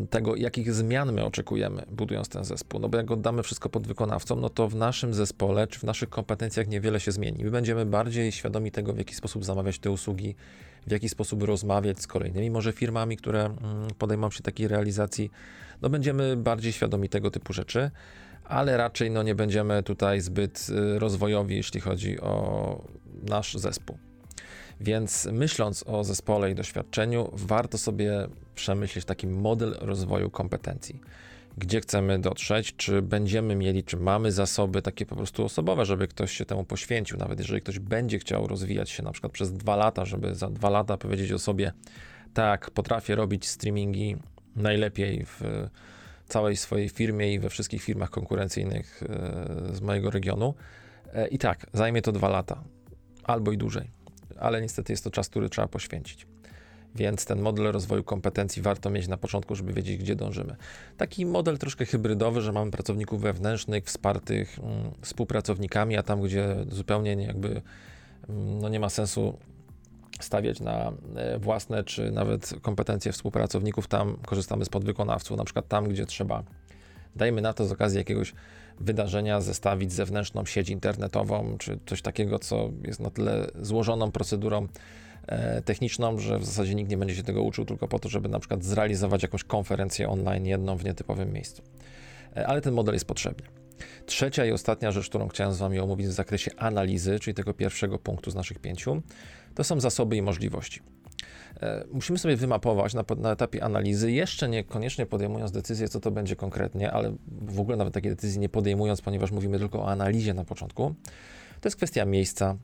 tego, 0.09 0.35
jakich 0.35 0.73
zmian 0.73 1.13
my 1.13 1.25
oczekujemy, 1.25 1.83
budując 1.91 2.29
ten 2.29 2.43
zespół. 2.43 2.79
No 2.79 2.89
bo 2.89 2.97
jak 2.97 3.11
oddamy 3.11 3.43
wszystko 3.43 3.69
pod 3.69 3.87
wykonawcom, 3.87 4.41
no 4.41 4.49
to 4.49 4.67
w 4.67 4.75
naszym 4.75 5.13
zespole 5.13 5.67
czy 5.67 5.79
w 5.79 5.83
naszych 5.83 6.09
kompetencjach 6.09 6.67
niewiele 6.67 6.99
się 6.99 7.11
zmieni. 7.11 7.43
My 7.43 7.51
będziemy 7.51 7.85
bardziej 7.85 8.31
świadomi 8.31 8.71
tego, 8.71 8.93
w 8.93 8.97
jaki 8.97 9.15
sposób 9.15 9.45
zamawiać 9.45 9.79
te 9.79 9.91
usługi, 9.91 10.35
w 10.87 10.91
jaki 10.91 11.09
sposób 11.09 11.43
rozmawiać 11.43 12.01
z 12.01 12.07
kolejnymi 12.07 12.51
może 12.51 12.71
firmami, 12.71 13.17
które 13.17 13.45
mm, 13.45 13.57
podejmą 13.97 14.31
się 14.31 14.43
takiej 14.43 14.67
realizacji. 14.67 15.31
No 15.81 15.89
będziemy 15.89 16.37
bardziej 16.37 16.71
świadomi 16.71 17.09
tego 17.09 17.31
typu 17.31 17.53
rzeczy, 17.53 17.91
ale 18.43 18.77
raczej 18.77 19.11
no 19.11 19.23
nie 19.23 19.35
będziemy 19.35 19.83
tutaj 19.83 20.21
zbyt 20.21 20.67
y, 20.69 20.99
rozwojowi, 20.99 21.55
jeśli 21.55 21.81
chodzi 21.81 22.19
o 22.19 22.87
nasz 23.23 23.53
zespół. 23.53 23.97
Więc 24.81 25.25
myśląc 25.31 25.83
o 25.87 26.03
zespole 26.03 26.51
i 26.51 26.55
doświadczeniu, 26.55 27.29
warto 27.33 27.77
sobie 27.77 28.27
przemyśleć 28.55 29.05
taki 29.05 29.27
model 29.27 29.77
rozwoju 29.81 30.29
kompetencji. 30.29 31.01
Gdzie 31.57 31.81
chcemy 31.81 32.19
dotrzeć, 32.19 32.75
czy 32.75 33.01
będziemy 33.01 33.55
mieli, 33.55 33.83
czy 33.83 33.97
mamy 33.97 34.31
zasoby 34.31 34.81
takie 34.81 35.05
po 35.05 35.15
prostu 35.15 35.45
osobowe, 35.45 35.85
żeby 35.85 36.07
ktoś 36.07 36.31
się 36.31 36.45
temu 36.45 36.63
poświęcił. 36.63 37.17
Nawet 37.17 37.39
jeżeli 37.39 37.61
ktoś 37.61 37.79
będzie 37.79 38.19
chciał 38.19 38.47
rozwijać 38.47 38.89
się 38.89 39.03
na 39.03 39.11
przykład 39.11 39.33
przez 39.33 39.53
dwa 39.53 39.75
lata, 39.75 40.05
żeby 40.05 40.35
za 40.35 40.49
dwa 40.49 40.69
lata 40.69 40.97
powiedzieć 40.97 41.31
o 41.31 41.39
sobie, 41.39 41.73
tak, 42.33 42.71
potrafię 42.71 43.15
robić 43.15 43.47
streamingi 43.47 44.15
najlepiej 44.55 45.25
w 45.25 45.41
całej 46.27 46.57
swojej 46.57 46.89
firmie 46.89 47.33
i 47.33 47.39
we 47.39 47.49
wszystkich 47.49 47.83
firmach 47.83 48.09
konkurencyjnych 48.09 49.03
e, 49.03 49.75
z 49.75 49.81
mojego 49.81 50.09
regionu. 50.09 50.53
E, 51.13 51.27
I 51.27 51.37
tak, 51.37 51.65
zajmie 51.73 52.01
to 52.01 52.11
dwa 52.11 52.29
lata 52.29 52.63
albo 53.23 53.51
i 53.51 53.57
dłużej 53.57 54.03
ale 54.39 54.61
niestety 54.61 54.93
jest 54.93 55.03
to 55.03 55.11
czas, 55.11 55.29
który 55.29 55.49
trzeba 55.49 55.67
poświęcić. 55.67 56.27
Więc 56.95 57.25
ten 57.25 57.41
model 57.41 57.71
rozwoju 57.71 58.03
kompetencji 58.03 58.61
warto 58.61 58.89
mieć 58.89 59.07
na 59.07 59.17
początku, 59.17 59.55
żeby 59.55 59.73
wiedzieć, 59.73 59.97
gdzie 59.97 60.15
dążymy. 60.15 60.55
Taki 60.97 61.25
model 61.25 61.57
troszkę 61.57 61.85
hybrydowy, 61.85 62.41
że 62.41 62.51
mamy 62.51 62.71
pracowników 62.71 63.21
wewnętrznych, 63.21 63.85
wspartych 63.85 64.59
mm, 64.59 64.91
współpracownikami, 65.01 65.97
a 65.97 66.03
tam, 66.03 66.21
gdzie 66.21 66.55
zupełnie 66.69 67.15
nie, 67.15 67.25
jakby 67.25 67.61
mm, 68.29 68.59
no 68.59 68.69
nie 68.69 68.79
ma 68.79 68.89
sensu 68.89 69.37
stawiać 70.19 70.59
na 70.59 70.91
e, 71.15 71.39
własne 71.39 71.83
czy 71.83 72.11
nawet 72.11 72.53
kompetencje 72.61 73.11
współpracowników, 73.11 73.87
tam 73.87 74.17
korzystamy 74.25 74.65
z 74.65 74.69
podwykonawców. 74.69 75.37
Na 75.37 75.43
przykład 75.43 75.67
tam, 75.67 75.89
gdzie 75.89 76.05
trzeba, 76.05 76.43
dajmy 77.15 77.41
na 77.41 77.53
to 77.53 77.65
z 77.65 77.71
okazji 77.71 77.97
jakiegoś 77.97 78.33
wydarzenia 78.79 79.41
zestawić 79.41 79.93
zewnętrzną 79.93 80.45
sieć 80.45 80.69
internetową, 80.69 81.55
czy 81.57 81.79
coś 81.85 82.01
takiego, 82.01 82.39
co 82.39 82.69
jest 82.83 82.99
na 82.99 83.09
tyle 83.09 83.47
złożoną 83.61 84.11
procedurą 84.11 84.67
techniczną, 85.65 86.19
że 86.19 86.39
w 86.39 86.45
zasadzie 86.45 86.75
nikt 86.75 86.91
nie 86.91 86.97
będzie 86.97 87.15
się 87.15 87.23
tego 87.23 87.43
uczył 87.43 87.65
tylko 87.65 87.87
po 87.87 87.99
to, 87.99 88.09
żeby 88.09 88.29
na 88.29 88.39
przykład 88.39 88.63
zrealizować 88.63 89.23
jakąś 89.23 89.43
konferencję 89.43 90.09
online 90.09 90.45
jedną 90.45 90.77
w 90.77 90.83
nietypowym 90.85 91.33
miejscu. 91.33 91.61
E, 92.37 92.47
ale 92.47 92.61
ten 92.61 92.73
model 92.73 92.93
jest 92.93 93.05
potrzebny. 93.05 93.47
Trzecia 94.05 94.45
i 94.45 94.51
ostatnia 94.51 94.91
rzecz, 94.91 95.09
którą 95.09 95.27
chciałem 95.27 95.53
z 95.53 95.57
Wami 95.57 95.79
omówić 95.79 96.07
w 96.07 96.11
zakresie 96.11 96.51
analizy, 96.57 97.19
czyli 97.19 97.33
tego 97.33 97.53
pierwszego 97.53 97.99
punktu 97.99 98.31
z 98.31 98.35
naszych 98.35 98.59
pięciu, 98.59 99.01
To 99.55 99.63
są 99.63 99.79
zasoby 99.79 100.17
i 100.17 100.21
możliwości. 100.21 100.81
E, 101.61 101.83
musimy 101.91 102.19
sobie 102.19 102.35
wymapować 102.35 102.93
na, 102.93 103.03
na, 103.17 103.31
etapie 103.31 103.63
analizy, 103.63 104.11
jeszcze 104.11 104.49
niekoniecznie 104.49 105.05
podejmując 105.05 105.51
decyzję, 105.51 105.89
co 105.89 105.99
to 105.99 106.11
będzie 106.11 106.35
konkretnie, 106.35 106.91
ale 106.91 107.15
w 107.27 107.59
ogóle 107.59 107.77
nawet 107.77 107.93
takiej 107.93 108.11
decyzji 108.11 108.39
nie 108.39 108.49
podejmując, 108.49 109.01
ponieważ 109.01 109.31
mówimy 109.31 109.59
tylko 109.59 109.79
o 109.79 109.89
analizie 109.91 110.33
na 110.33 110.45
początku. 110.45 110.95
To 111.61 111.67
jest 111.67 111.77
kwestia 111.77 112.05
miejsca, 112.05 112.55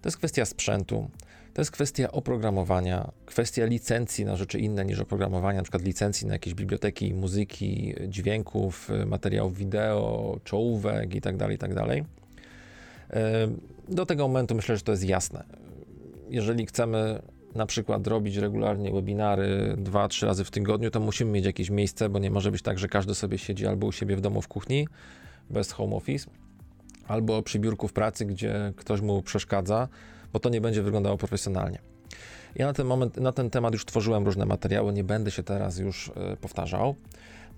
to 0.00 0.08
jest 0.08 0.16
kwestia 0.16 0.44
sprzętu, 0.44 1.10
to 1.54 1.60
jest 1.60 1.70
kwestia 1.70 2.12
oprogramowania, 2.12 3.10
kwestia 3.26 3.64
licencji 3.64 4.24
na 4.24 4.36
rzeczy 4.36 4.58
inne 4.58 4.84
niż 4.84 5.00
oprogramowania, 5.00 5.58
na 5.58 5.62
przykład 5.62 5.82
licencji 5.82 6.26
na 6.26 6.32
jakieś 6.32 6.54
biblioteki 6.54 7.14
muzyki, 7.14 7.94
dźwięków, 8.08 8.88
materiałów 9.06 9.56
wideo, 9.56 10.38
czołówek 10.44 11.14
itd., 11.14 11.38
tak 11.38 11.50
itd. 11.50 11.74
Tak 11.74 12.04
e, 13.10 13.48
do 13.88 14.06
tego 14.06 14.28
momentu 14.28 14.54
myślę, 14.54 14.76
że 14.76 14.82
to 14.82 14.92
jest 14.92 15.04
jasne. 15.04 15.44
Jeżeli 16.30 16.66
chcemy 16.66 17.22
na 17.54 17.66
przykład 17.66 18.06
robić 18.06 18.36
regularnie 18.36 18.92
webinary 18.92 19.74
dwa, 19.78 20.08
trzy 20.08 20.26
razy 20.26 20.44
w 20.44 20.50
tygodniu, 20.50 20.90
to 20.90 21.00
musimy 21.00 21.30
mieć 21.30 21.44
jakieś 21.44 21.70
miejsce, 21.70 22.08
bo 22.08 22.18
nie 22.18 22.30
może 22.30 22.50
być 22.50 22.62
tak, 22.62 22.78
że 22.78 22.88
każdy 22.88 23.14
sobie 23.14 23.38
siedzi 23.38 23.66
albo 23.66 23.86
u 23.86 23.92
siebie 23.92 24.16
w 24.16 24.20
domu 24.20 24.42
w 24.42 24.48
kuchni, 24.48 24.88
bez 25.50 25.72
home 25.72 25.96
office, 25.96 26.30
albo 27.08 27.42
przy 27.42 27.58
biurku 27.58 27.88
w 27.88 27.92
pracy, 27.92 28.26
gdzie 28.26 28.72
ktoś 28.76 29.00
mu 29.00 29.22
przeszkadza, 29.22 29.88
bo 30.34 30.40
to 30.40 30.48
nie 30.48 30.60
będzie 30.60 30.82
wyglądało 30.82 31.16
profesjonalnie. 31.18 31.78
Ja 32.54 32.66
na 32.66 32.72
ten 32.72 32.86
moment, 32.86 33.16
na 33.16 33.32
ten 33.32 33.50
temat 33.50 33.72
już 33.72 33.84
tworzyłem 33.84 34.24
różne 34.24 34.46
materiały, 34.46 34.92
nie 34.92 35.04
będę 35.04 35.30
się 35.30 35.42
teraz 35.42 35.78
już 35.78 36.08
y, 36.08 36.12
powtarzał. 36.40 36.94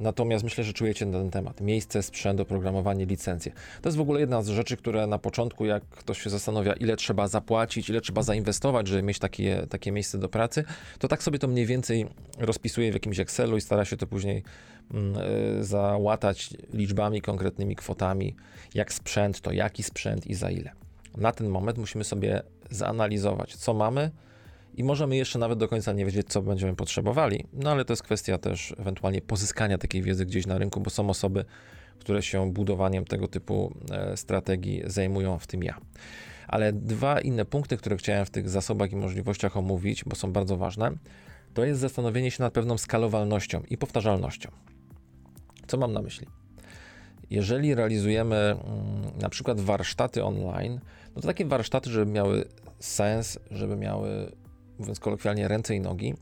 Natomiast 0.00 0.44
myślę, 0.44 0.64
że 0.64 0.72
czujecie 0.72 1.06
na 1.06 1.18
ten 1.18 1.30
temat. 1.30 1.60
Miejsce, 1.60 2.02
sprzęt, 2.02 2.40
oprogramowanie, 2.40 3.06
licencje. 3.06 3.52
To 3.82 3.88
jest 3.88 3.96
w 3.96 4.00
ogóle 4.00 4.20
jedna 4.20 4.42
z 4.42 4.48
rzeczy, 4.48 4.76
które 4.76 5.06
na 5.06 5.18
początku, 5.18 5.66
jak 5.66 5.84
ktoś 5.84 6.22
się 6.22 6.30
zastanawia, 6.30 6.72
ile 6.72 6.96
trzeba 6.96 7.28
zapłacić, 7.28 7.90
ile 7.90 8.00
trzeba 8.00 8.22
zainwestować, 8.22 8.88
żeby 8.88 9.02
mieć 9.02 9.18
takie, 9.18 9.66
takie 9.70 9.92
miejsce 9.92 10.18
do 10.18 10.28
pracy, 10.28 10.64
to 10.98 11.08
tak 11.08 11.22
sobie 11.22 11.38
to 11.38 11.48
mniej 11.48 11.66
więcej 11.66 12.06
rozpisuje 12.38 12.90
w 12.90 12.94
jakimś 12.94 13.20
Excelu 13.20 13.56
i 13.56 13.60
stara 13.60 13.84
się 13.84 13.96
to 13.96 14.06
później 14.06 14.42
mm, 14.90 15.22
y, 15.60 15.64
załatać 15.64 16.50
liczbami, 16.72 17.20
konkretnymi 17.20 17.76
kwotami. 17.76 18.34
Jak 18.74 18.92
sprzęt, 18.92 19.40
to 19.40 19.52
jaki 19.52 19.82
sprzęt 19.82 20.26
i 20.26 20.34
za 20.34 20.50
ile. 20.50 20.72
Na 21.16 21.32
ten 21.32 21.48
moment 21.48 21.78
musimy 21.78 22.04
sobie 22.04 22.42
zanalizować, 22.70 23.56
co 23.56 23.74
mamy, 23.74 24.10
i 24.76 24.84
możemy 24.84 25.16
jeszcze 25.16 25.38
nawet 25.38 25.58
do 25.58 25.68
końca 25.68 25.92
nie 25.92 26.06
wiedzieć, 26.06 26.26
co 26.28 26.42
będziemy 26.42 26.76
potrzebowali, 26.76 27.44
no 27.52 27.70
ale 27.70 27.84
to 27.84 27.92
jest 27.92 28.02
kwestia 28.02 28.38
też 28.38 28.74
ewentualnie 28.78 29.20
pozyskania 29.20 29.78
takiej 29.78 30.02
wiedzy 30.02 30.26
gdzieś 30.26 30.46
na 30.46 30.58
rynku, 30.58 30.80
bo 30.80 30.90
są 30.90 31.10
osoby, 31.10 31.44
które 31.98 32.22
się 32.22 32.52
budowaniem 32.52 33.04
tego 33.04 33.28
typu 33.28 33.74
e, 33.90 34.16
strategii 34.16 34.82
zajmują, 34.86 35.38
w 35.38 35.46
tym 35.46 35.62
ja. 35.62 35.78
Ale 36.48 36.72
dwa 36.72 37.20
inne 37.20 37.44
punkty, 37.44 37.76
które 37.76 37.96
chciałem 37.96 38.26
w 38.26 38.30
tych 38.30 38.48
zasobach 38.48 38.92
i 38.92 38.96
możliwościach 38.96 39.56
omówić, 39.56 40.04
bo 40.04 40.16
są 40.16 40.32
bardzo 40.32 40.56
ważne, 40.56 40.90
to 41.54 41.64
jest 41.64 41.80
zastanowienie 41.80 42.30
się 42.30 42.42
nad 42.42 42.52
pewną 42.52 42.78
skalowalnością 42.78 43.62
i 43.70 43.78
powtarzalnością. 43.78 44.50
Co 45.66 45.76
mam 45.76 45.92
na 45.92 46.02
myśli? 46.02 46.26
Jeżeli 47.30 47.74
realizujemy 47.74 48.36
mm, 48.36 48.58
na 49.20 49.28
przykład 49.28 49.60
warsztaty 49.60 50.24
online, 50.24 50.80
no 51.16 51.22
to 51.22 51.28
takie 51.28 51.44
warsztaty, 51.44 51.90
żeby 51.90 52.12
miały 52.12 52.44
sens, 52.78 53.38
żeby 53.50 53.76
miały 53.76 54.32
mówiąc 54.78 55.00
kolokwialnie, 55.00 55.48
ręce 55.48 55.76
i 55.76 55.80
nogi, 55.80 56.14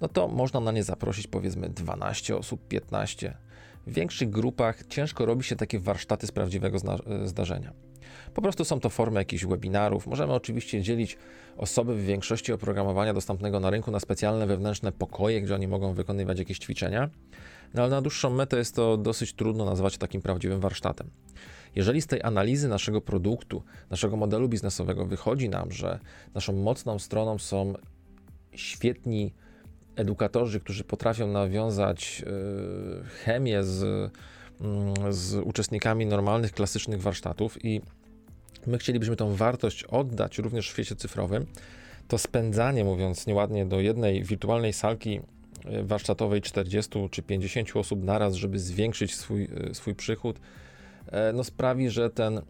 no 0.00 0.08
to 0.08 0.28
można 0.28 0.60
na 0.60 0.72
nie 0.72 0.84
zaprosić 0.84 1.26
powiedzmy 1.26 1.68
12 1.68 2.36
osób, 2.36 2.68
15. 2.68 3.36
W 3.86 3.92
większych 3.92 4.30
grupach 4.30 4.86
ciężko 4.86 5.26
robi 5.26 5.44
się 5.44 5.56
takie 5.56 5.78
warsztaty 5.78 6.26
z 6.26 6.32
prawdziwego 6.32 6.78
zdarzenia. 7.24 7.72
Po 8.34 8.42
prostu 8.42 8.64
są 8.64 8.80
to 8.80 8.88
formy 8.88 9.20
jakichś 9.20 9.44
webinarów. 9.44 10.06
Możemy 10.06 10.32
oczywiście 10.32 10.82
dzielić 10.82 11.18
osoby 11.56 11.94
w 11.94 12.04
większości 12.04 12.52
oprogramowania 12.52 13.14
dostępnego 13.14 13.60
na 13.60 13.70
rynku 13.70 13.90
na 13.90 14.00
specjalne 14.00 14.46
wewnętrzne 14.46 14.92
pokoje, 14.92 15.42
gdzie 15.42 15.54
oni 15.54 15.68
mogą 15.68 15.94
wykonywać 15.94 16.38
jakieś 16.38 16.58
ćwiczenia, 16.58 17.10
no 17.74 17.82
ale 17.82 17.90
na 17.90 18.02
dłuższą 18.02 18.30
metę 18.30 18.56
jest 18.56 18.74
to 18.74 18.96
dosyć 18.96 19.32
trudno 19.32 19.64
nazwać 19.64 19.98
takim 19.98 20.22
prawdziwym 20.22 20.60
warsztatem. 20.60 21.10
Jeżeli 21.78 22.02
z 22.02 22.06
tej 22.06 22.22
analizy 22.22 22.68
naszego 22.68 23.00
produktu, 23.00 23.62
naszego 23.90 24.16
modelu 24.16 24.48
biznesowego 24.48 25.06
wychodzi 25.06 25.48
nam, 25.48 25.72
że 25.72 25.98
naszą 26.34 26.52
mocną 26.52 26.98
stroną 26.98 27.38
są 27.38 27.74
świetni 28.52 29.34
edukatorzy, 29.96 30.60
którzy 30.60 30.84
potrafią 30.84 31.26
nawiązać 31.26 32.22
e, 32.26 33.04
chemię 33.24 33.64
z, 33.64 33.82
mm, 34.60 35.12
z 35.12 35.34
uczestnikami 35.34 36.06
normalnych, 36.06 36.52
klasycznych 36.52 37.02
warsztatów 37.02 37.64
i 37.64 37.80
my 38.66 38.78
chcielibyśmy 38.78 39.16
tą 39.16 39.34
wartość 39.34 39.84
oddać 39.84 40.38
również 40.38 40.68
w 40.68 40.72
świecie 40.72 40.96
cyfrowym, 40.96 41.46
to 42.08 42.18
spędzanie, 42.18 42.84
mówiąc 42.84 43.26
nieładnie, 43.26 43.66
do 43.66 43.80
jednej 43.80 44.22
wirtualnej 44.22 44.72
salki 44.72 45.20
e, 45.64 45.82
warsztatowej 45.82 46.42
40 46.42 47.08
czy 47.10 47.22
50 47.22 47.76
osób 47.76 48.04
naraz, 48.04 48.34
żeby 48.34 48.58
zwiększyć 48.58 49.14
swój, 49.14 49.48
e, 49.70 49.74
swój 49.74 49.94
przychód, 49.94 50.40
no 51.34 51.44
sprawi, 51.44 51.90
że 51.90 52.10
ten 52.10 52.40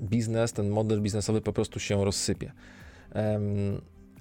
biznes, 0.00 0.52
ten 0.52 0.68
model 0.68 1.00
biznesowy 1.00 1.40
po 1.40 1.52
prostu 1.52 1.80
się 1.80 2.04
rozsypie. 2.04 2.52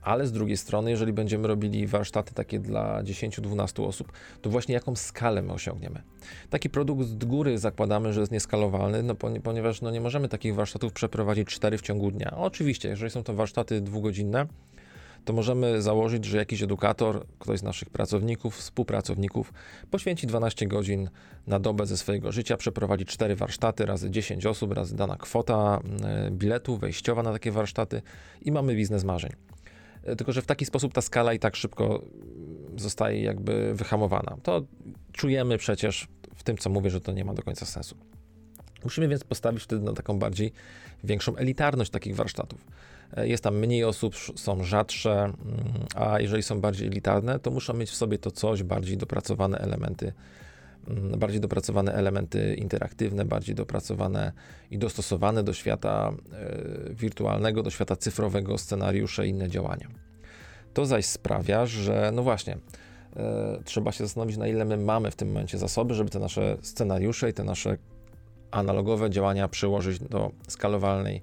Ale 0.02 0.28
z 0.28 0.32
drugiej 0.32 0.58
strony, 0.58 0.92
jeżeli 0.92 1.14
będziemy 1.14 1.48
robili 1.48 1.88
warsztaty 1.88 2.34
takie 2.34 2.60
dla 2.60 3.04
10-12 3.04 3.86
osób, 3.86 4.12
to 4.42 4.50
właśnie 4.50 4.74
jaką 4.74 4.96
skalę 4.96 5.42
my 5.42 5.54
osiągniemy? 5.54 6.02
Taki 6.50 6.70
produkt 6.70 7.04
z 7.04 7.26
góry 7.26 7.58
zakładamy, 7.58 8.14
że 8.14 8.20
jest 8.20 8.32
nieskalowalny, 8.32 9.04
no 9.04 9.16
ponieważ 9.44 9.82
no 9.82 9.92
nie 9.92 10.02
możemy 10.02 10.30
takich 10.30 10.56
warsztatów 10.56 10.94
przeprowadzić 10.94 11.48
4 11.48 11.78
w 11.78 11.82
ciągu 11.82 12.12
dnia. 12.12 12.34
Oczywiście, 12.38 12.90
jeżeli 12.90 13.12
są 13.12 13.24
to 13.24 13.34
warsztaty 13.34 13.82
dwugodzinne, 13.82 14.48
to 15.26 15.34
możemy 15.34 15.82
założyć, 15.82 16.26
że 16.26 16.38
jakiś 16.38 16.64
edukator, 16.64 17.26
ktoś 17.40 17.60
z 17.60 17.64
naszych 17.64 17.90
pracowników, 17.90 18.58
współpracowników 18.58 19.54
poświęci 19.92 20.28
12 20.28 20.68
godzin 20.68 21.10
na 21.48 21.60
dobę 21.60 21.86
ze 21.86 21.98
swojego 21.98 22.32
życia, 22.32 22.58
przeprowadzi 22.58 23.06
4 23.06 23.36
warsztaty 23.36 23.86
razy 23.86 24.12
10 24.12 24.46
osób, 24.46 24.74
razy 24.74 24.96
dana 24.96 25.16
kwota 25.16 25.80
e, 26.04 26.32
biletu 26.32 26.78
wejściowa 26.78 27.24
na 27.24 27.32
takie 27.32 27.52
warsztaty 27.52 28.02
i 28.42 28.52
mamy 28.52 28.76
biznes 28.76 29.04
marzeń. 29.04 29.32
E, 30.04 30.16
tylko, 30.16 30.32
że 30.32 30.42
w 30.42 30.46
taki 30.46 30.66
sposób 30.66 30.94
ta 30.94 31.02
skala 31.02 31.34
i 31.34 31.40
tak 31.40 31.56
szybko 31.56 32.02
zostaje 32.78 33.22
jakby 33.22 33.74
wyhamowana. 33.74 34.38
To 34.44 34.62
czujemy 35.12 35.58
przecież 35.58 36.08
w 36.36 36.44
tym, 36.44 36.58
co 36.58 36.70
mówię, 36.70 36.90
że 36.90 37.02
to 37.02 37.12
nie 37.12 37.26
ma 37.26 37.34
do 37.34 37.44
końca 37.44 37.66
sensu. 37.66 37.96
Musimy 38.84 39.08
więc 39.08 39.24
postawić 39.24 39.64
wtedy 39.64 39.82
na 39.82 39.94
taką 39.94 40.20
bardziej 40.20 40.54
większą 41.04 41.36
elitarność 41.36 41.92
takich 41.92 42.16
warsztatów. 42.16 42.66
E, 43.18 43.28
jest 43.28 43.44
tam 43.44 43.58
mniej 43.58 43.84
osób, 43.84 44.16
są 44.36 44.64
rzadsze, 44.64 45.24
mm, 45.24 45.36
a 45.96 46.20
jeżeli 46.20 46.44
są 46.44 46.62
bardziej 46.62 46.88
elitarne, 46.88 47.40
to 47.40 47.52
muszą 47.52 47.74
mieć 47.74 47.90
w 47.90 47.96
sobie 47.96 48.18
to 48.18 48.32
coś, 48.32 48.64
bardziej 48.64 48.98
dopracowane 48.98 49.58
elementy, 49.58 50.14
mm, 50.88 51.20
bardziej 51.20 51.42
dopracowane 51.42 51.94
elementy 51.94 52.56
interaktywne, 52.56 53.26
bardziej 53.26 53.56
dopracowane 53.56 54.32
i 54.72 54.78
dostosowane 54.78 55.44
do 55.44 55.54
świata 55.54 56.14
e, 56.34 56.94
wirtualnego, 56.94 57.64
do 57.64 57.70
świata 57.70 57.96
cyfrowego, 57.96 58.58
scenariusze 58.58 59.28
i 59.28 59.30
inne 59.30 59.50
działania. 59.50 59.88
To 60.74 60.86
zaś 60.86 61.06
sprawia, 61.06 61.66
że 61.66 62.12
no 62.14 62.24
właśnie, 62.24 62.58
e, 63.16 63.60
trzeba 63.66 63.92
się 63.92 64.04
zastanowić, 64.04 64.38
na 64.38 64.48
ile 64.48 64.66
my 64.66 64.78
mamy 64.78 65.12
w 65.12 65.16
tym 65.16 65.28
momencie 65.28 65.58
zasoby, 65.58 65.94
żeby 65.94 66.10
te 66.10 66.20
nasze 66.20 66.58
scenariusze 66.62 67.30
i 67.30 67.34
te 67.34 67.44
nasze 67.44 67.78
analogowe 68.52 69.10
działania 69.10 69.48
przełożyć 69.48 70.00
do 70.00 70.32
skalowalnej 70.48 71.22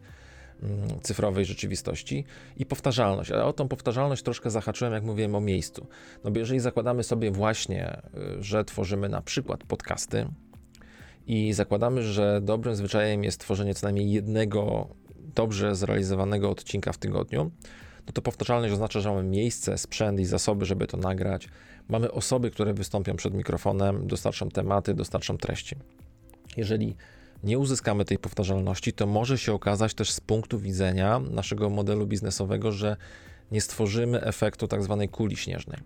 cyfrowej 1.03 1.45
rzeczywistości 1.45 2.25
i 2.57 2.67
powtarzalność. 2.67 3.31
Ale 3.31 3.45
o 3.45 3.53
tą 3.53 3.69
powtarzalność 3.69 4.23
troszkę 4.23 4.51
zahaczyłem, 4.51 4.93
jak 4.93 5.05
mówiłem 5.05 5.35
o 5.35 5.41
miejscu. 5.41 5.87
No 6.25 6.31
bo 6.31 6.39
jeżeli 6.39 6.61
zakładamy 6.61 7.03
sobie 7.03 7.31
właśnie, 7.31 8.03
y, 8.39 8.43
że 8.43 8.65
tworzymy 8.65 9.09
na 9.09 9.23
przykład 9.23 9.65
podcasty 9.65 10.27
i 11.27 11.53
zakładamy, 11.53 12.03
że 12.03 12.41
dobrym 12.43 12.75
zwyczajem 12.75 13.25
jest 13.25 13.41
tworzenie 13.41 13.75
co 13.75 13.87
najmniej 13.87 14.11
jednego 14.11 14.89
dobrze 15.35 15.75
zrealizowanego 15.75 16.51
odcinka 16.51 16.93
w 16.93 16.99
tygodniu, 16.99 17.51
no 18.07 18.13
to 18.13 18.23
powtarzalność 18.23 18.75
oznacza, 18.75 19.01
że 19.01 19.11
mamy 19.11 19.23
miejsce, 19.23 19.79
sprzęt 19.79 20.21
i 20.21 20.25
zasoby, 20.25 20.65
żeby 20.65 20.87
to 20.87 20.97
nagrać. 20.97 21.49
Mamy 21.89 22.13
osoby, 22.13 22.51
które 22.51 22.75
wystąpią 22.75 23.17
przed 23.17 23.35
mikrofonem, 23.35 24.07
dostarczą 24.07 24.49
tematy, 24.49 24.95
dostarczą 24.95 25.39
treści. 25.39 25.77
Jeżeli 26.57 26.97
nie 27.43 27.59
uzyskamy 27.59 28.05
tej 28.05 28.19
powtarzalności, 28.19 28.93
to 28.93 29.07
może 29.07 29.39
się 29.39 29.53
okazać 29.53 29.95
też 29.95 30.11
z 30.11 30.21
punktu 30.21 30.59
widzenia 30.59 31.19
naszego 31.19 31.71
modelu 31.71 32.07
biznesowego, 32.07 32.73
że 32.73 32.97
nie 33.53 33.61
stworzymy 33.61 34.21
efektu 34.23 34.69
tak 34.69 34.83
zwanej 34.83 35.09
kuli 35.09 35.37
śnieżnej. 35.37 35.81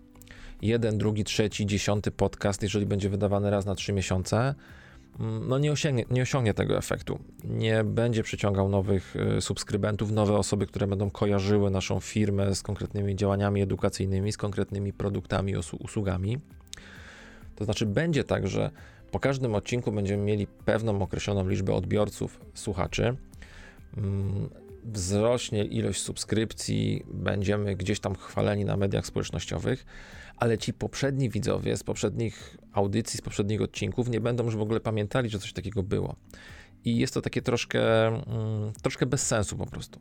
Jeden, 0.61 0.97
drugi, 0.97 1.23
trzeci, 1.23 1.65
dziesiąty 1.65 2.11
podcast, 2.11 2.63
jeżeli 2.63 2.85
będzie 2.85 3.09
wydawany 3.09 3.49
raz 3.49 3.65
na 3.65 3.75
trzy 3.75 3.93
miesiące, 3.93 4.55
mm, 5.19 5.47
no 5.47 5.59
nie 5.59 5.71
osiągnie, 5.71 6.05
nie 6.09 6.21
osiągnie 6.21 6.53
tego 6.53 6.77
efektu. 6.77 7.19
Nie 7.43 7.83
będzie 7.83 8.23
przyciągał 8.23 8.69
nowych 8.69 9.15
y, 9.37 9.41
subskrybentów, 9.41 10.11
nowe 10.11 10.37
osoby, 10.37 10.67
które 10.67 10.87
będą 10.87 11.09
kojarzyły 11.11 11.71
naszą 11.71 11.99
firmę 11.99 12.55
z 12.55 12.61
konkretnymi 12.61 13.15
działaniami 13.15 13.61
edukacyjnymi, 13.61 14.31
z 14.31 14.37
konkretnymi 14.37 14.93
produktami, 14.93 15.53
usługami. 15.79 16.39
To 17.55 17.65
znaczy, 17.65 17.85
będzie 17.85 18.23
tak, 18.23 18.47
że 18.47 18.71
po 19.13 19.19
każdym 19.19 19.55
odcinku 19.55 19.91
będziemy 19.91 20.23
mieli 20.23 20.47
pewną 20.47 21.01
określoną 21.01 21.47
liczbę 21.47 21.73
odbiorców, 21.73 22.39
słuchaczy. 22.53 23.17
Mm, 23.97 24.49
wzrośnie 24.83 25.65
ilość 25.65 26.01
subskrypcji, 26.01 27.03
będziemy 27.13 27.75
gdzieś 27.75 27.99
tam 27.99 28.15
chwaleni 28.15 28.65
na 28.65 28.77
mediach 28.77 29.05
społecznościowych, 29.05 29.85
ale 30.37 30.57
ci 30.57 30.73
poprzedni 30.73 31.29
widzowie 31.29 31.77
z 31.77 31.83
poprzednich 31.83 32.57
audycji, 32.73 33.17
z 33.17 33.21
poprzednich 33.21 33.61
odcinków 33.61 34.09
nie 34.09 34.21
będą 34.21 34.43
już 34.43 34.55
w 34.55 34.61
ogóle 34.61 34.79
pamiętali, 34.79 35.29
że 35.29 35.39
coś 35.39 35.53
takiego 35.53 35.83
było. 35.83 36.15
I 36.85 36.97
jest 36.97 37.13
to 37.13 37.21
takie 37.21 37.41
troszkę, 37.41 38.07
mm, 38.07 38.23
troszkę 38.81 39.05
bez 39.05 39.27
sensu 39.27 39.57
po 39.57 39.65
prostu. 39.65 39.99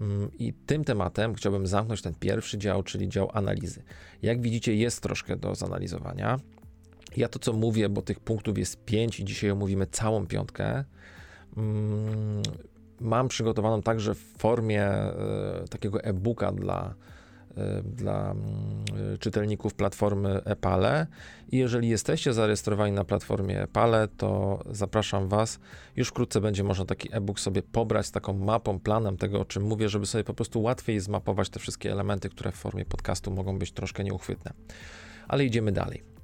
Mm, 0.00 0.30
I 0.38 0.52
tym 0.52 0.84
tematem 0.84 1.34
chciałbym 1.34 1.66
zamknąć 1.66 2.02
ten 2.02 2.14
pierwszy 2.14 2.58
dział, 2.58 2.82
czyli 2.82 3.08
dział 3.08 3.30
analizy. 3.32 3.82
Jak 4.22 4.40
widzicie, 4.40 4.74
jest 4.74 5.02
troszkę 5.02 5.36
do 5.36 5.54
zanalizowania. 5.54 6.38
Ja 7.16 7.28
to, 7.28 7.38
co 7.38 7.52
mówię, 7.52 7.88
bo 7.88 8.02
tych 8.02 8.20
punktów 8.20 8.58
jest 8.58 8.84
pięć 8.84 9.20
i 9.20 9.24
dzisiaj 9.24 9.50
omówimy 9.50 9.86
całą 9.86 10.26
piątkę, 10.26 10.84
mm, 11.56 12.42
mam 13.00 13.28
przygotowaną 13.28 13.82
także 13.82 14.14
w 14.14 14.22
formie 14.38 14.84
e, 14.84 15.14
takiego 15.70 16.02
e-booka 16.02 16.52
dla 16.52 16.94
E, 17.56 17.82
dla 17.82 18.30
mm, 18.30 19.18
czytelników 19.18 19.74
platformy 19.74 20.44
Epale. 20.44 21.06
I 21.52 21.56
jeżeli 21.56 21.88
jesteście 21.88 22.32
zarejestrowani 22.32 22.92
na 22.92 23.04
platformie 23.04 23.62
Epale, 23.62 24.08
to 24.16 24.58
zapraszam 24.70 25.28
Was. 25.28 25.58
Już 25.96 26.08
wkrótce 26.08 26.40
będzie 26.40 26.64
można 26.64 26.84
taki 26.84 27.08
e-book 27.12 27.40
sobie 27.40 27.62
pobrać 27.62 28.06
z 28.06 28.10
taką 28.10 28.32
mapą, 28.32 28.80
planem 28.80 29.16
tego, 29.16 29.40
o 29.40 29.44
czym 29.44 29.62
mówię, 29.62 29.88
żeby 29.88 30.06
sobie 30.06 30.24
po 30.24 30.34
prostu 30.34 30.62
łatwiej 30.62 31.00
zmapować 31.00 31.50
te 31.50 31.60
wszystkie 31.60 31.92
elementy, 31.92 32.28
które 32.28 32.52
w 32.52 32.56
formie 32.56 32.84
podcastu 32.84 33.30
mogą 33.30 33.58
być 33.58 33.72
troszkę 33.72 34.04
nieuchwytne. 34.04 34.52
Ale 35.28 35.44
idziemy 35.44 35.72
dalej. 35.72 36.15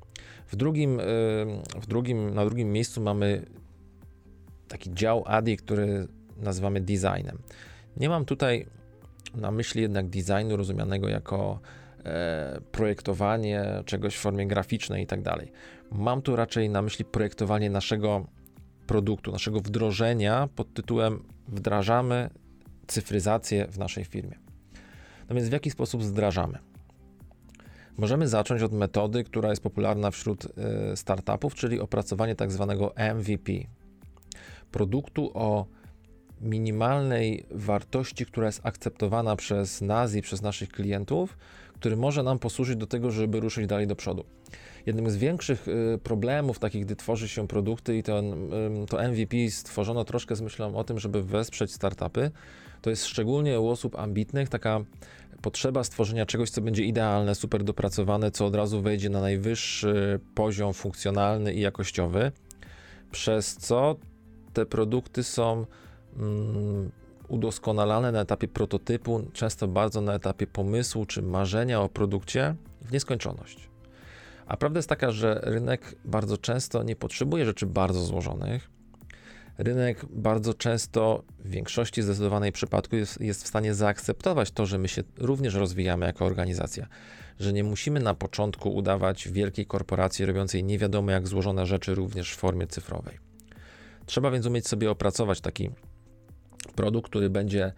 W 0.53 0.57
drugim, 0.57 1.01
w 1.81 1.87
drugim, 1.87 2.35
na 2.35 2.45
drugim 2.45 2.73
miejscu 2.73 3.01
mamy 3.01 3.47
taki 4.69 4.95
dział 4.95 5.25
ADI, 5.27 5.57
który 5.57 6.09
nazywamy 6.37 6.81
designem. 6.81 7.39
Nie 7.97 8.09
mam 8.09 8.25
tutaj 8.25 8.67
na 9.35 9.51
myśli 9.51 9.83
jednak 9.83 10.09
designu 10.09 10.57
rozumianego 10.57 11.09
jako 11.09 11.61
e, 12.05 12.61
projektowanie 12.73 13.65
czegoś 13.85 14.17
w 14.17 14.21
formie 14.21 14.47
graficznej 14.47 15.03
i 15.03 15.07
tak 15.07 15.23
dalej. 15.23 15.53
Mam 15.91 16.23
tu 16.23 16.37
raczej 16.37 16.71
na 16.71 16.83
myśli 16.83 17.05
projektowanie 17.05 17.71
naszego 17.71 18.27
produktu, 18.87 19.33
naszego 19.33 19.61
wdrożenia 19.61 20.49
pod 20.57 20.75
tytułem 20.75 21.23
wdrażamy 21.49 22.31
cyfryzację 22.87 23.67
w 23.67 23.79
naszej 23.79 24.05
firmie. 24.05 24.39
No 25.29 25.35
więc 25.35 25.49
w 25.49 25.53
jaki 25.53 25.71
sposób 25.71 26.03
wdrażamy? 26.03 26.59
Możemy 27.99 28.29
zacząć 28.29 28.63
od 28.63 28.73
metody, 28.73 29.25
która 29.25 29.51
jest 29.51 29.63
popularna 29.63 30.11
wśród 30.11 30.45
e, 30.45 30.97
startupów, 30.97 31.55
czyli 31.55 31.81
opracowanie 31.81 32.35
tak 32.35 32.53
zwanego 32.53 32.95
MVP 33.15 33.53
produktu 34.73 35.31
o 35.35 35.67
minimalnej 36.41 37.47
wartości, 37.51 38.27
która 38.27 38.47
jest 38.47 38.61
akceptowana 38.63 39.37
przez 39.37 39.81
nas 39.81 40.15
i 40.15 40.23
przez 40.23 40.43
naszych 40.43 40.69
klientów, 40.69 41.39
który 41.75 41.97
może 41.97 42.23
nam 42.23 42.39
posłużyć 42.39 42.77
do 42.77 42.87
tego, 42.87 43.11
żeby 43.11 43.41
ruszyć 43.41 43.67
dalej 43.67 43.87
do 43.87 43.97
przodu. 43.97 44.25
Jednym 44.87 45.11
z 45.11 45.17
większych 45.17 45.69
y, 45.69 45.99
problemów 46.03 46.59
takich, 46.59 46.85
gdy 46.85 46.97
tworzy 46.97 47.29
się 47.29 47.49
produkty 47.49 47.97
i 47.99 48.03
to, 48.03 48.23
to 48.89 49.09
MVP 49.09 49.51
stworzono 49.51 50.05
troszkę 50.05 50.37
z 50.37 50.41
myślą 50.41 50.77
o 50.77 50.85
tym, 50.85 50.99
żeby 50.99 51.23
wesprzeć 51.23 51.73
startupy, 51.73 52.31
to 52.83 52.91
jest 52.91 53.07
szczególnie 53.07 53.61
u 53.61 53.69
osób 53.69 53.99
ambitnych 53.99 54.49
taka 54.49 54.81
potrzeba 55.43 55.85
stworzenia 55.85 56.27
czegoś, 56.27 56.51
co 56.51 56.61
będzie 56.61 56.85
idealne, 56.85 57.35
super 57.35 57.65
dopracowane, 57.65 58.31
co 58.31 58.47
od 58.47 58.55
razu 58.55 58.83
wejdzie 58.83 59.11
na 59.11 59.21
najwyższy 59.21 60.21
poziom 60.35 60.73
funkcjonalny 60.73 61.55
i 61.55 61.61
jakościowy, 61.61 62.33
przez 63.11 63.57
co 63.57 63.97
te 64.53 64.67
produkty 64.67 65.23
są 65.23 65.67
Mm, 66.17 66.91
udoskonalane 67.29 68.13
na 68.13 68.21
etapie 68.21 68.49
prototypu, 68.49 69.23
często 69.33 69.69
bardzo 69.69 70.01
na 70.01 70.15
etapie 70.15 70.47
pomysłu 70.47 71.07
czy 71.07 71.23
marzenia 71.23 71.81
o 71.81 71.89
produkcie 71.89 72.55
w 72.81 72.93
nieskończoność. 72.93 73.69
A 74.47 74.57
prawda 74.57 74.79
jest 74.79 74.89
taka, 74.89 75.11
że 75.11 75.41
rynek 75.43 75.95
bardzo 76.05 76.39
często 76.39 76.83
nie 76.83 76.97
potrzebuje 76.97 77.45
rzeczy 77.45 77.67
bardzo 77.67 78.01
złożonych. 78.01 78.71
Rynek 79.59 80.07
bardzo 80.11 80.55
często, 80.55 81.23
w 81.39 81.51
większości 81.51 82.03
zdecydowanej 82.03 82.53
przypadku, 82.53 82.97
jest, 82.97 83.21
jest 83.21 83.45
w 83.45 83.47
stanie 83.47 83.75
zaakceptować 83.75 84.51
to, 84.51 84.67
że 84.67 84.79
my 84.79 84.89
się 84.89 85.03
również 85.19 85.55
rozwijamy 85.55 86.07
jako 86.07 86.25
organizacja, 86.25 86.87
że 87.41 87.53
nie 87.53 87.65
musimy 87.65 88.01
na 88.01 88.15
początku 88.15 88.75
udawać 88.75 89.29
wielkiej 89.29 89.67
korporacji 89.67 90.27
robiącej 90.27 90.65
nie 90.65 90.79
wiadomo 90.79 91.11
jak 91.11 91.29
złożone 91.29 91.67
rzeczy 91.67 91.95
również 91.95 92.33
w 92.33 92.37
formie 92.37 92.67
cyfrowej. 92.67 93.19
Trzeba 94.07 94.31
więc 94.31 94.47
umieć 94.47 94.69
sobie 94.69 94.91
opracować 94.91 95.41
taki 95.41 95.71
produkt, 96.77 97.11
który 97.11 97.31
będzie 97.31 97.73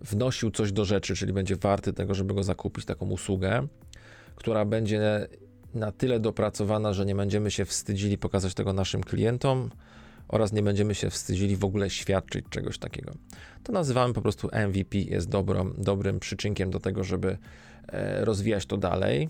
wnosił 0.00 0.50
coś 0.50 0.72
do 0.72 0.84
rzeczy, 0.84 1.16
czyli 1.16 1.32
będzie 1.32 1.56
warty 1.56 1.92
tego, 1.92 2.14
żeby 2.14 2.34
go 2.34 2.42
zakupić, 2.42 2.84
taką 2.84 3.10
usługę, 3.10 3.66
która 4.34 4.64
będzie 4.64 5.28
na 5.74 5.92
tyle 5.92 6.20
dopracowana, 6.20 6.92
że 6.92 7.06
nie 7.06 7.14
będziemy 7.14 7.50
się 7.50 7.64
wstydzili 7.64 8.18
pokazać 8.18 8.54
tego 8.54 8.72
naszym 8.72 9.04
klientom 9.04 9.70
oraz 10.28 10.52
nie 10.52 10.62
będziemy 10.62 10.94
się 10.94 11.10
wstydzili 11.10 11.56
w 11.56 11.64
ogóle 11.64 11.90
świadczyć 11.90 12.44
czegoś 12.50 12.78
takiego. 12.78 13.12
To 13.62 13.72
nazywamy 13.72 14.14
po 14.14 14.22
prostu 14.22 14.48
MVP, 14.68 14.98
jest 14.98 15.28
dobrą, 15.28 15.72
dobrym 15.78 16.20
przyczynkiem 16.20 16.70
do 16.70 16.80
tego, 16.80 17.04
żeby 17.04 17.38
e, 17.88 18.24
rozwijać 18.24 18.66
to 18.66 18.76
dalej 18.76 19.28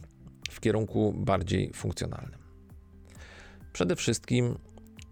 w 0.51 0.61
kierunku 0.61 1.13
bardziej 1.13 1.73
funkcjonalnym. 1.73 2.39
Przede 3.73 3.97
wszystkim 3.97 4.59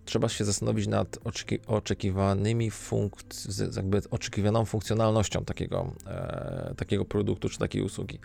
trzeba 0.04 0.28
się 0.28 0.44
zastanowić 0.44 0.86
nad 0.86 1.18
oczeki 1.24 1.58
oczekiwanymi 1.66 2.70
funkc- 2.70 3.76
jakby 3.76 4.00
oczekiwaną 4.10 4.64
funkcjonalnością 4.64 5.44
takiego, 5.44 5.92
e, 6.06 6.74
takiego 6.76 7.04
produktu 7.04 7.48
czy 7.48 7.58
takiej 7.58 7.82
usługi. 7.82 8.18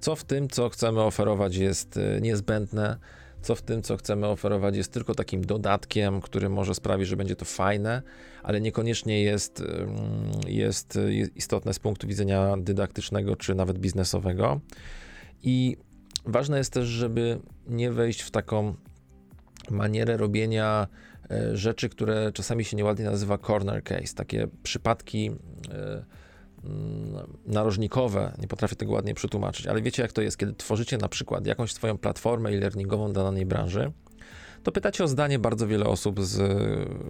Co 0.00 0.16
w 0.16 0.24
tym, 0.24 0.48
co 0.48 0.68
chcemy 0.68 1.00
oferować 1.02 1.56
jest 1.56 1.96
e, 1.96 2.20
niezbędne, 2.20 2.96
co 3.42 3.54
w 3.54 3.62
tym, 3.62 3.82
co 3.82 3.96
chcemy 3.96 4.26
oferować 4.26 4.76
jest 4.76 4.92
tylko 4.92 5.14
takim 5.14 5.44
dodatkiem, 5.44 6.20
który 6.20 6.48
może 6.48 6.74
sprawić, 6.74 7.08
że 7.08 7.16
będzie 7.16 7.36
to 7.36 7.44
fajne, 7.44 8.02
ale 8.42 8.60
niekoniecznie 8.60 9.22
jest, 9.22 9.62
jest 10.46 10.98
istotne 11.36 11.74
z 11.74 11.78
punktu 11.78 12.06
widzenia 12.06 12.56
dydaktycznego 12.58 13.36
czy 13.36 13.54
nawet 13.54 13.78
biznesowego. 13.78 14.60
I 15.42 15.76
ważne 16.24 16.58
jest 16.58 16.72
też, 16.72 16.86
żeby 16.86 17.40
nie 17.66 17.92
wejść 17.92 18.20
w 18.20 18.30
taką 18.30 18.74
manierę 19.70 20.16
robienia 20.16 20.86
E, 21.30 21.56
rzeczy, 21.56 21.88
które 21.88 22.32
czasami 22.32 22.64
się 22.64 22.76
nieładnie 22.76 23.04
nazywa 23.04 23.38
corner 23.38 23.82
case, 23.82 24.14
takie 24.14 24.48
przypadki 24.62 25.26
mm, 25.26 26.04
narożnikowe, 27.46 28.32
nie 28.38 28.48
potrafię 28.48 28.76
tego 28.76 28.92
ładnie 28.92 29.14
przetłumaczyć, 29.14 29.66
ale 29.66 29.82
wiecie 29.82 30.02
jak 30.02 30.12
to 30.12 30.22
jest, 30.22 30.36
kiedy 30.36 30.54
tworzycie 30.54 30.98
na 30.98 31.08
przykład 31.08 31.46
jakąś 31.46 31.72
swoją 31.72 31.98
platformę 31.98 32.50
e-learningową 32.50 33.12
dla 33.12 33.24
danej 33.24 33.46
branży, 33.46 33.92
to 34.62 34.72
pytacie 34.72 35.04
o 35.04 35.08
zdanie 35.08 35.38
bardzo 35.38 35.66
wiele 35.66 35.84
osób, 35.86 36.20
z, 36.20 36.38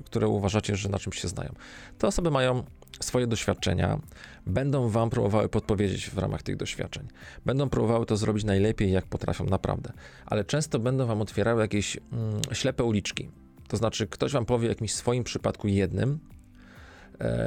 które 0.04 0.28
uważacie, 0.28 0.76
że 0.76 0.88
na 0.88 0.98
czymś 0.98 1.20
się 1.20 1.28
znają. 1.28 1.54
Te 1.98 2.06
osoby 2.06 2.30
mają 2.30 2.62
swoje 3.00 3.26
doświadczenia, 3.26 4.00
będą 4.46 4.88
wam 4.88 5.10
próbowały 5.10 5.48
podpowiedzieć 5.48 6.10
w 6.10 6.18
ramach 6.18 6.42
tych 6.42 6.56
doświadczeń. 6.56 7.08
Będą 7.46 7.68
próbowały 7.68 8.06
to 8.06 8.16
zrobić 8.16 8.44
najlepiej, 8.44 8.92
jak 8.92 9.06
potrafią, 9.06 9.44
naprawdę. 9.44 9.92
Ale 10.26 10.44
często 10.44 10.78
będą 10.78 11.06
wam 11.06 11.20
otwierały 11.22 11.62
jakieś 11.62 11.96
mm, 11.96 12.40
ślepe 12.52 12.84
uliczki. 12.84 13.30
To 13.68 13.76
znaczy, 13.76 14.06
ktoś 14.06 14.32
wam 14.32 14.46
powie 14.46 14.66
o 14.66 14.68
jakimś 14.68 14.94
swoim 14.94 15.24
przypadku 15.24 15.68
jednym, 15.68 16.18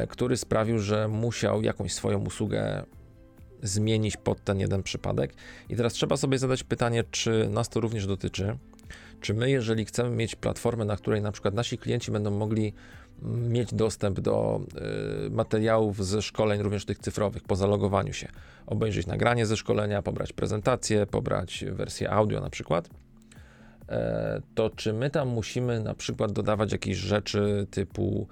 który 0.09 0.37
sprawił, 0.37 0.79
że 0.79 1.07
musiał 1.07 1.61
jakąś 1.61 1.93
swoją 1.93 2.19
usługę 2.19 2.83
zmienić 3.63 4.17
pod 4.17 4.43
ten 4.43 4.59
jeden 4.59 4.83
przypadek. 4.83 5.33
I 5.69 5.75
teraz 5.75 5.93
trzeba 5.93 6.17
sobie 6.17 6.37
zadać 6.37 6.63
pytanie, 6.63 7.03
czy 7.11 7.49
nas 7.49 7.69
to 7.69 7.79
również 7.79 8.07
dotyczy. 8.07 8.57
Czy 9.21 9.33
my, 9.33 9.51
jeżeli 9.51 9.85
chcemy 9.85 10.09
mieć 10.09 10.35
platformę, 10.35 10.85
na 10.85 10.97
której 10.97 11.21
na 11.21 11.31
przykład 11.31 11.53
nasi 11.53 11.77
klienci 11.77 12.11
będą 12.11 12.31
mogli 12.31 12.73
mm, 13.23 13.51
mieć 13.51 13.73
dostęp 13.73 14.19
do 14.19 14.61
y, 15.27 15.29
materiałów 15.29 16.05
ze 16.05 16.21
szkoleń, 16.21 16.61
również 16.61 16.85
tych 16.85 16.99
cyfrowych, 16.99 17.43
po 17.43 17.55
zalogowaniu 17.55 18.13
się, 18.13 18.27
obejrzeć 18.65 19.07
nagranie 19.07 19.45
ze 19.45 19.57
szkolenia, 19.57 20.01
pobrać 20.01 20.33
prezentację, 20.33 21.05
pobrać 21.05 21.65
wersję 21.71 22.11
audio 22.11 22.41
na 22.41 22.49
przykład, 22.49 22.89
E, 23.89 24.41
to 24.55 24.69
czy 24.69 24.93
my 24.93 25.09
tam 25.09 25.27
musimy 25.27 25.79
na 25.79 25.93
przykład 25.93 26.31
dodawać 26.31 26.71
jakieś 26.71 26.97
rzeczy 26.97 27.67
typu 27.71 28.27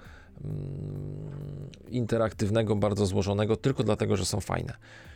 interaktywnego, 1.88 2.76
bardzo 2.76 3.06
złożonego, 3.06 3.56
tylko 3.56 3.84
dlatego, 3.84 4.16
że 4.16 4.24
są 4.24 4.40
fajne. 4.40 4.72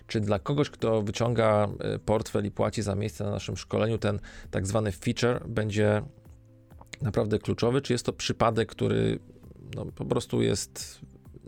Czy 0.07 0.21
dla 0.21 0.39
kogoś, 0.39 0.71
kto 0.71 1.03
wyciąga 1.03 1.69
e, 1.81 1.99
portfel 1.99 2.45
i 2.45 2.51
płaci 2.51 2.83
za 2.83 2.95
miejsce 2.95 3.25
na 3.25 3.31
naszym 3.31 3.57
szkoleniu, 3.57 3.99
ten 3.99 4.19
tak 4.51 4.67
zwany 4.67 4.93
feature 4.93 5.49
będzie 5.49 6.03
naprawdę 7.03 7.39
kluczowy, 7.39 7.83
czy 7.83 7.93
jest 7.93 8.07
to 8.07 8.13
przypadek, 8.13 8.69
który 8.69 9.19
no, 9.75 9.87
po 9.87 10.05
prostu 10.05 10.43
jest 10.43 11.01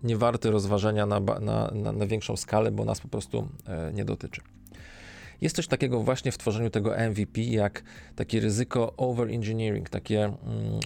niewarty 0.03 0.51
rozważenia 0.51 1.07
na, 1.07 1.21
na, 1.21 1.71
na, 1.75 1.93
na 1.93 2.07
większą 2.07 2.37
skalę, 2.37 2.71
bo 2.71 2.85
nas 2.85 3.01
po 3.01 3.09
prostu 3.09 3.49
e, 3.67 3.93
nie 3.93 4.05
dotyczy. 4.05 4.41
Jest 5.41 5.57
coś 5.57 5.67
takiego 5.67 6.03
właśnie 6.03 6.33
w 6.33 6.39
tworzeniu 6.39 6.71
tego 6.71 6.95
MVP, 7.11 7.41
jak 7.41 7.83
takie 8.17 8.41
ryzyko 8.41 8.93
over-engineering, 8.97 9.89
takie 9.89 10.25
mm, 10.25 10.37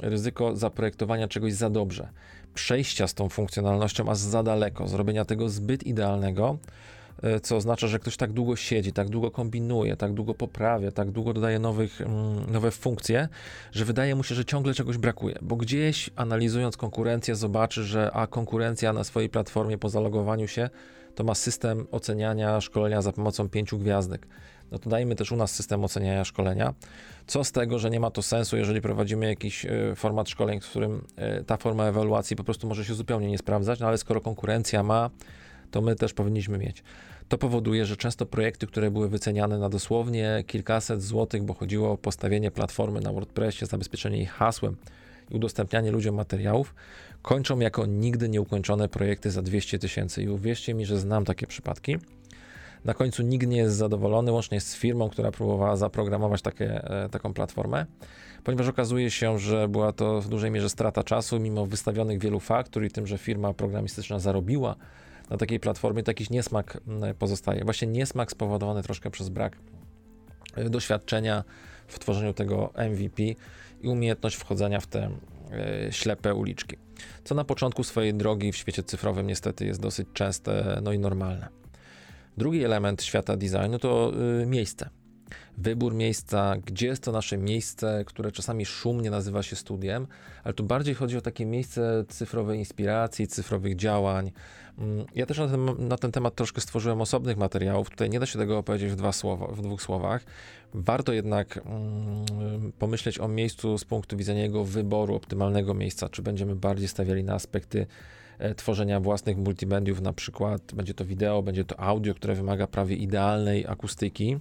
ryzyko 0.03 0.57
zaprojektowania 0.57 1.29
czegoś 1.29 1.53
za 1.53 1.71
dobrze, 1.71 2.09
przejścia 2.55 3.09
z 3.09 3.15
tą 3.15 3.29
funkcjonalnością 3.29 4.11
aż 4.11 4.19
za 4.19 4.43
daleko, 4.43 4.89
zrobienia 4.89 5.25
tego 5.25 5.49
zbyt 5.49 5.83
idealnego, 5.83 6.59
e, 7.23 7.41
co 7.41 7.57
oznacza, 7.57 7.87
że 7.87 7.99
ktoś 7.99 8.17
tak 8.17 8.33
długo 8.33 8.57
siedzi, 8.57 8.93
tak 8.93 9.09
długo 9.09 9.31
kombinuje, 9.31 9.97
tak 9.97 10.13
długo 10.13 10.35
poprawia, 10.35 10.93
tak 10.93 11.11
długo 11.11 11.33
dodaje 11.33 11.59
nowych, 11.59 12.01
mm, 12.01 12.53
nowe 12.53 12.71
funkcje, 12.71 13.29
że 13.73 13.85
wydaje 13.85 14.15
mu 14.15 14.25
się, 14.25 14.35
że 14.35 14.45
ciągle 14.45 14.75
czegoś 14.75 14.99
brakuje, 14.99 15.39
bo 15.43 15.57
gdzieś 15.57 16.11
analizując 16.17 16.77
konkurencję 16.77 17.35
zobaczy, 17.35 17.85
że 17.85 18.11
a 18.13 18.27
konkurencja 18.27 18.93
na 18.93 19.05
swojej 19.05 19.29
platformie 19.29 19.79
po 19.79 19.89
zalogowaniu 19.89 20.49
się 20.49 20.71
to 21.15 21.25
ma 21.25 21.35
system 21.35 21.87
oceniania 21.91 22.61
szkolenia 22.61 23.03
za 23.03 23.13
pomocą 23.13 23.49
pięciu 23.49 23.79
gwiazdek. 23.79 24.27
No 24.73 24.79
to 24.79 24.91
dajmy 24.91 25.15
też 25.15 25.33
u 25.33 25.37
nas 25.37 25.55
system 25.55 25.85
oceniania 25.85 26.25
szkolenia. 26.25 26.75
Co 27.27 27.45
z 27.45 27.53
tego, 27.53 27.79
że 27.79 27.91
nie 27.91 28.01
ma 28.01 28.11
to 28.11 28.23
sensu, 28.23 28.57
jeżeli 28.57 28.81
prowadzimy 28.81 29.27
jakiś 29.27 29.67
e, 29.67 29.71
format 29.97 30.29
szkoleń, 30.29 30.61
w 30.61 30.69
którym 30.69 31.05
e, 31.17 31.45
ta 31.45 31.57
forma 31.57 31.85
ewaluacji 31.85 32.37
po 32.37 32.45
prostu 32.45 32.69
może 32.69 32.85
się 32.85 32.95
zupełnie 32.95 33.29
nie 33.29 33.39
sprawdzać, 33.39 33.81
no 33.81 33.87
ale 33.87 33.99
skoro 33.99 34.21
konkurencja 34.21 34.83
ma, 34.83 35.11
to 35.71 35.81
my 35.81 35.97
też 35.97 36.13
powinniśmy 36.13 36.59
mieć. 36.59 36.83
To 37.29 37.39
powoduje, 37.39 37.87
że 37.87 37.97
często 37.97 38.27
projekty, 38.27 38.67
które 38.67 38.91
były 38.91 39.09
wyceniane 39.09 39.59
na 39.59 39.69
dosłownie 39.69 40.45
kilkaset 40.47 41.03
złotych, 41.03 41.43
bo 41.43 41.55
chodziło 41.55 41.93
o 41.93 41.99
postawienie 41.99 42.51
platformy 42.51 43.01
na 43.01 43.13
WordPressie, 43.13 43.67
zabezpieczenie 43.67 44.17
jej 44.17 44.27
hasłem 44.27 44.77
i 45.31 45.35
udostępnianie 45.35 45.91
ludziom 45.91 46.15
materiałów, 46.15 46.75
kończą 47.23 47.59
jako 47.59 47.87
nigdy 47.87 48.29
nieukończone 48.29 48.89
projekty 48.89 49.31
za 49.31 49.43
200 49.43 49.79
tysięcy. 49.79 50.23
I 50.23 50.29
uwierzcie 50.29 50.75
mi, 50.75 50.87
że 50.87 50.99
znam 50.99 51.25
takie 51.25 51.47
przypadki. 51.47 51.97
Na 52.85 52.95
końcu 52.95 53.23
nikt 53.23 53.47
nie 53.47 53.57
jest 53.57 53.77
zadowolony, 53.77 54.33
łącznie 54.33 54.61
z 54.61 54.77
firmą, 54.77 55.09
która 55.09 55.31
próbowała 55.31 55.77
zaprogramować 55.77 56.43
takie, 56.43 56.91
e, 57.05 57.09
taką 57.09 57.35
platformę, 57.35 57.87
ponieważ 58.45 58.69
okazuje 58.69 59.11
się, 59.11 59.39
że 59.39 59.69
była 59.69 59.93
to 59.93 60.21
w 60.21 60.29
dużej 60.29 60.51
mierze 60.51 60.71
strata 60.71 61.05
czasu, 61.05 61.41
mimo 61.41 61.67
wystawionych 61.67 62.19
wielu 62.19 62.41
faktur 62.41 62.85
i 62.85 62.91
tym, 62.91 63.07
że 63.07 63.19
firma 63.19 63.55
programistyczna 63.55 64.19
zarobiła 64.19 64.77
na 65.31 65.37
takiej 65.37 65.61
platformie, 65.61 66.03
to 66.03 66.11
jakiś 66.11 66.31
niesmak 66.31 66.81
pozostaje. 67.19 67.65
Właśnie 67.65 67.89
niesmak 67.89 68.31
spowodowany 68.31 68.83
troszkę 68.83 69.11
przez 69.11 69.29
brak 69.29 69.57
e, 70.57 70.71
doświadczenia 70.71 71.45
w 71.87 71.99
tworzeniu 71.99 72.33
tego 72.33 72.73
MVP 72.77 73.23
i 73.83 73.89
umiejętność 73.89 74.37
wchodzenia 74.37 74.81
w 74.81 74.87
te 74.87 75.11
e, 75.53 75.93
ślepe 75.93 76.35
uliczki. 76.35 76.77
Co 77.25 77.35
na 77.35 77.45
początku 77.45 77.85
swojej 77.85 78.15
drogi 78.15 78.53
w 78.53 78.57
świecie 78.57 78.83
cyfrowym 78.83 79.27
niestety 79.27 79.67
jest 79.67 79.81
dosyć 79.81 80.09
częste, 80.13 80.81
no 80.83 80.93
i 80.93 80.99
normalne. 80.99 81.49
Drugi 82.37 82.65
element 82.65 83.03
świata 83.03 83.37
designu 83.37 83.79
to 83.79 84.13
y, 84.43 84.47
miejsce. 84.47 84.91
Wybór 85.59 85.95
miejsca, 85.95 86.57
gdzie 86.67 86.87
jest 86.87 87.03
to 87.03 87.13
nasze 87.13 87.39
miejsce, 87.39 88.05
które 88.07 88.33
czasami 88.33 88.67
szumnie 88.67 89.11
nazywa 89.11 89.43
się 89.43 89.57
studiem, 89.57 90.07
ale 90.45 90.55
tu 90.55 90.65
bardziej 90.65 90.95
chodzi 90.95 91.17
o 91.17 91.21
takie 91.21 91.47
miejsce 91.47 92.05
cyfrowej 92.09 92.59
inspiracji, 92.59 93.27
cyfrowych 93.27 93.77
działań. 93.77 94.33
Mm, 94.79 95.07
ja 95.15 95.27
też 95.27 95.39
na 95.39 95.49
ten, 95.49 95.89
na 95.89 95.97
ten 95.97 96.13
temat 96.13 96.35
troszkę 96.35 96.61
stworzyłem 96.61 97.01
osobnych 97.01 97.37
materiałów. 97.37 97.91
Tutaj 97.91 98.11
nie 98.11 98.21
da 98.21 98.27
się 98.27 98.39
tego 98.39 98.59
opowiedzieć 98.59 98.93
w, 98.93 98.97
dwa 98.97 99.13
słowa, 99.13 99.47
w 99.47 99.63
dwóch 99.63 99.83
słowach. 99.83 100.25
Warto 100.75 101.13
jednak 101.13 101.57
mm, 101.57 102.73
pomyśleć 102.79 103.19
o 103.19 103.29
miejscu 103.29 103.79
z 103.79 103.85
punktu 103.85 104.17
widzenia 104.17 104.43
jego 104.43 104.65
wyboru 104.65 105.15
optymalnego 105.15 105.75
miejsca. 105.75 106.09
Czy 106.09 106.23
będziemy 106.23 106.57
bardziej 106.57 106.89
stawiali 106.89 107.25
na 107.25 107.35
aspekty 107.35 107.87
E, 108.43 108.55
tworzenia 108.55 109.01
własnych 109.01 109.37
multimediów, 109.37 110.01
na 110.01 110.13
przykład 110.13 110.75
będzie 110.75 110.95
to 110.95 111.05
wideo, 111.05 111.43
będzie 111.43 111.65
to 111.65 111.81
audio, 111.81 112.15
które 112.15 112.35
wymaga 112.35 112.67
prawie 112.67 112.97
idealnej 112.97 113.67
akustyki. 113.67 114.39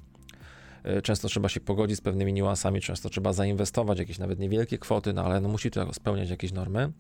E, 0.84 1.02
często 1.02 1.28
trzeba 1.28 1.50
się 1.50 1.60
pogodzić 1.60 1.98
z 1.98 2.02
pewnymi 2.02 2.34
niuansami, 2.34 2.82
często 2.82 3.10
trzeba 3.10 3.34
zainwestować 3.34 4.00
jakieś 4.00 4.20
nawet 4.20 4.40
niewielkie 4.40 4.78
kwoty, 4.78 5.14
no 5.14 5.24
ale 5.24 5.42
no 5.42 5.50
musi 5.50 5.72
to 5.72 5.94
spełniać 5.94 6.30
jakieś 6.30 6.52
normy. 6.52 6.92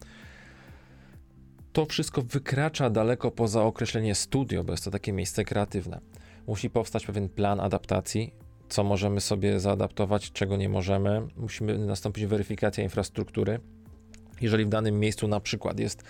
To 1.73 1.85
wszystko 1.85 2.21
wykracza 2.21 2.89
daleko 2.89 3.31
poza 3.31 3.63
określenie 3.63 4.15
studio, 4.15 4.63
bo 4.63 4.73
jest 4.73 4.83
to 4.83 4.91
takie 4.91 5.13
miejsce 5.13 5.43
kreatywne. 5.43 6.01
Musi 6.47 6.69
powstać 6.69 7.05
pewien 7.05 7.29
plan 7.29 7.59
adaptacji, 7.59 8.33
co 8.69 8.83
możemy 8.83 9.21
sobie 9.21 9.59
zaadaptować, 9.59 10.31
czego 10.31 10.57
nie 10.57 10.69
możemy. 10.69 11.27
Musimy 11.37 11.77
nastąpić 11.77 12.25
weryfikacja 12.25 12.83
infrastruktury. 12.83 13.59
Jeżeli 14.41 14.65
w 14.65 14.69
danym 14.69 14.99
miejscu 14.99 15.27
na 15.27 15.39
przykład 15.39 15.79
jest 15.79 16.03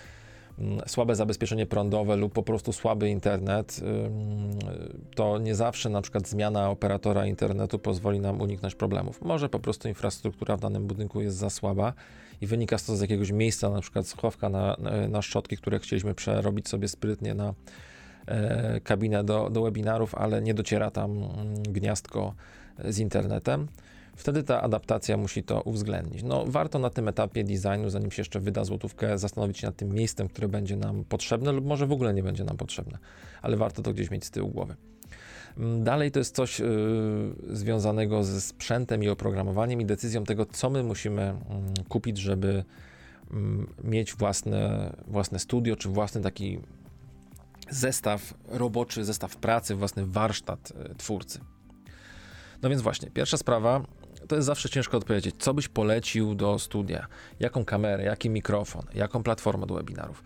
słabe 0.86 1.16
zabezpieczenie 1.16 1.66
prądowe 1.66 2.16
lub 2.16 2.32
po 2.32 2.42
prostu 2.42 2.72
słaby 2.72 3.10
internet, 3.10 3.80
to 5.14 5.38
nie 5.38 5.54
zawsze 5.54 5.90
na 5.90 6.02
przykład 6.02 6.28
zmiana 6.28 6.70
operatora 6.70 7.26
internetu 7.26 7.78
pozwoli 7.78 8.20
nam 8.20 8.40
uniknąć 8.40 8.74
problemów. 8.74 9.22
Może 9.22 9.48
po 9.48 9.58
prostu 9.58 9.88
infrastruktura 9.88 10.56
w 10.56 10.60
danym 10.60 10.86
budynku 10.86 11.20
jest 11.20 11.36
za 11.36 11.50
słaba 11.50 11.92
i 12.40 12.46
wynika 12.46 12.78
to 12.78 12.96
z 12.96 13.00
jakiegoś 13.00 13.30
miejsca, 13.30 13.70
na 13.70 13.80
przykład 13.80 14.06
schowka 14.06 14.48
na, 14.48 14.76
na 15.08 15.22
szczotki, 15.22 15.56
które 15.56 15.78
chcieliśmy 15.78 16.14
przerobić 16.14 16.68
sobie 16.68 16.88
sprytnie 16.88 17.34
na 17.34 17.54
e, 18.26 18.80
kabinę 18.80 19.24
do, 19.24 19.50
do 19.50 19.62
webinarów, 19.62 20.14
ale 20.14 20.42
nie 20.42 20.54
dociera 20.54 20.90
tam 20.90 21.10
mm, 21.10 21.62
gniazdko 21.62 22.34
z 22.84 22.98
internetem 22.98 23.68
wtedy 24.22 24.42
ta 24.42 24.62
adaptacja 24.62 25.16
musi 25.16 25.42
to 25.42 25.60
uwzględnić. 25.60 26.22
No, 26.22 26.44
warto 26.46 26.78
na 26.78 26.90
tym 26.90 27.08
etapie 27.08 27.44
designu, 27.44 27.90
zanim 27.90 28.10
się 28.10 28.20
jeszcze 28.20 28.40
wyda 28.40 28.64
złotówkę, 28.64 29.18
zastanowić 29.18 29.58
się 29.58 29.66
nad 29.66 29.76
tym 29.76 29.94
miejscem, 29.94 30.28
które 30.28 30.48
będzie 30.48 30.76
nam 30.76 31.04
potrzebne, 31.04 31.52
lub 31.52 31.66
może 31.66 31.86
w 31.86 31.92
ogóle 31.92 32.14
nie 32.14 32.22
będzie 32.22 32.44
nam 32.44 32.56
potrzebne, 32.56 32.98
ale 33.42 33.56
warto 33.56 33.82
to 33.82 33.92
gdzieś 33.92 34.10
mieć 34.10 34.24
z 34.24 34.30
tyłu 34.30 34.48
głowy. 34.48 34.74
Mm, 35.58 35.84
dalej 35.84 36.10
to 36.10 36.18
jest 36.18 36.36
coś 36.36 36.60
yy, 36.60 36.66
związanego 37.50 38.24
ze 38.24 38.40
sprzętem 38.40 39.04
i 39.04 39.08
oprogramowaniem 39.08 39.80
i 39.80 39.86
decyzją 39.86 40.24
tego, 40.24 40.46
co 40.46 40.70
my 40.70 40.82
musimy 40.82 41.34
yy, 41.76 41.84
kupić, 41.84 42.18
żeby 42.18 42.64
yy, 43.30 43.38
mieć 43.84 44.14
własne, 44.14 44.92
własne 45.06 45.38
studio, 45.38 45.76
czy 45.76 45.88
własny 45.88 46.20
taki 46.20 46.58
zestaw 47.70 48.34
roboczy, 48.48 49.04
zestaw 49.04 49.36
pracy, 49.36 49.74
własny 49.74 50.06
warsztat 50.06 50.72
y, 50.90 50.94
twórcy. 50.94 51.40
No 52.62 52.68
więc 52.68 52.82
właśnie, 52.82 53.10
pierwsza 53.10 53.36
sprawa, 53.36 53.82
to 54.28 54.36
jest 54.36 54.46
zawsze 54.46 54.68
ciężko 54.68 54.96
odpowiedzieć. 54.96 55.34
Co 55.38 55.54
byś 55.54 55.68
polecił 55.68 56.34
do 56.34 56.58
studia? 56.58 57.06
Jaką 57.40 57.64
kamerę, 57.64 58.04
jaki 58.04 58.30
mikrofon, 58.30 58.82
jaką 58.94 59.22
platformę 59.22 59.66
do 59.66 59.74
webinarów? 59.74 60.22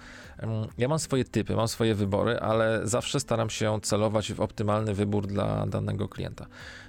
Ja 0.78 0.88
mam 0.88 0.98
swoje 0.98 1.24
typy, 1.24 1.56
mam 1.56 1.68
swoje 1.68 1.94
wybory, 1.94 2.38
ale 2.38 2.80
zawsze 2.84 3.20
staram 3.20 3.50
się 3.50 3.80
celować 3.82 4.32
w 4.32 4.40
optymalny 4.40 4.94
wybór 4.94 5.26
dla 5.26 5.66
danego 5.66 6.08
klienta. 6.08 6.46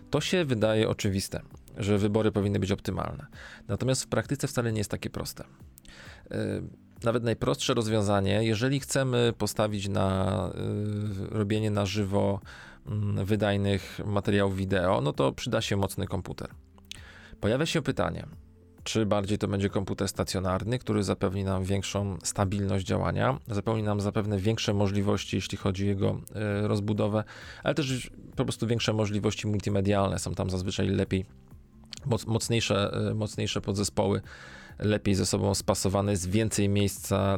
To 0.09 0.21
się 0.21 0.45
wydaje 0.45 0.89
oczywiste, 0.89 1.41
że 1.77 1.97
wybory 1.97 2.31
powinny 2.31 2.59
być 2.59 2.71
optymalne. 2.71 3.25
Natomiast 3.67 4.03
w 4.03 4.07
praktyce 4.07 4.47
wcale 4.47 4.71
nie 4.71 4.77
jest 4.77 4.91
takie 4.91 5.09
proste. 5.09 5.43
E, 6.31 6.61
nawet 7.03 7.23
najprostsze 7.23 7.73
rozwiązanie, 7.73 8.43
jeżeli 8.43 8.79
chcemy 8.79 9.33
postawić 9.37 9.87
na 9.89 10.49
y, 11.31 11.37
robienie 11.37 11.71
na 11.71 11.85
żywo 11.85 12.41
y, 13.21 13.25
wydajnych 13.25 13.99
materiałów 14.05 14.55
wideo, 14.55 15.01
no 15.01 15.13
to 15.13 15.31
przyda 15.31 15.61
się 15.61 15.77
mocny 15.77 16.07
komputer. 16.07 16.49
Pojawia 17.41 17.65
się 17.65 17.81
pytanie, 17.81 18.27
czy 18.83 19.05
bardziej 19.05 19.37
to 19.37 19.47
będzie 19.47 19.69
komputer 19.69 20.07
stacjonarny, 20.07 20.79
który 20.79 21.03
zapewni 21.03 21.43
nam 21.43 21.63
większą 21.63 22.17
stabilność 22.23 22.85
działania, 22.85 23.39
zapewni 23.47 23.83
nam 23.83 24.01
zapewne 24.01 24.37
większe 24.37 24.73
możliwości, 24.73 25.35
jeśli 25.35 25.57
chodzi 25.57 25.83
o 25.83 25.87
jego 25.87 26.21
y, 26.63 26.67
rozbudowę, 26.67 27.23
ale 27.63 27.75
też 27.75 28.11
po 28.35 28.43
prostu 28.43 28.67
większe 28.67 28.93
możliwości 28.93 29.47
multimedialne. 29.47 30.19
Są 30.19 30.35
tam 30.35 30.49
zazwyczaj 30.49 30.87
lepiej, 30.87 31.25
moc, 32.05 32.25
mocniejsze, 32.25 33.09
y, 33.11 33.15
mocniejsze 33.15 33.61
podzespoły 33.61 34.21
lepiej 34.79 35.15
ze 35.15 35.25
sobą 35.25 35.55
spasowane, 35.55 36.11
jest 36.11 36.29
więcej 36.29 36.69
miejsca, 36.69 37.37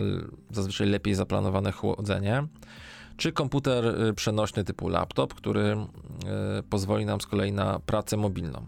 zazwyczaj 0.52 0.88
lepiej 0.88 1.16
zaplanowane 1.16 1.72
chłodzenie. 1.72 2.48
Czy 3.18 3.32
komputer 3.32 3.86
y, 3.86 4.14
przenośny 4.14 4.64
typu 4.64 4.90
laptop, 4.90 5.34
który 5.34 5.78
pozwoli 6.70 7.06
nam 7.06 7.22
z 7.22 7.28
kolei 7.28 7.52
na 7.52 7.80
pracę 7.80 8.18
mobilną. 8.18 8.66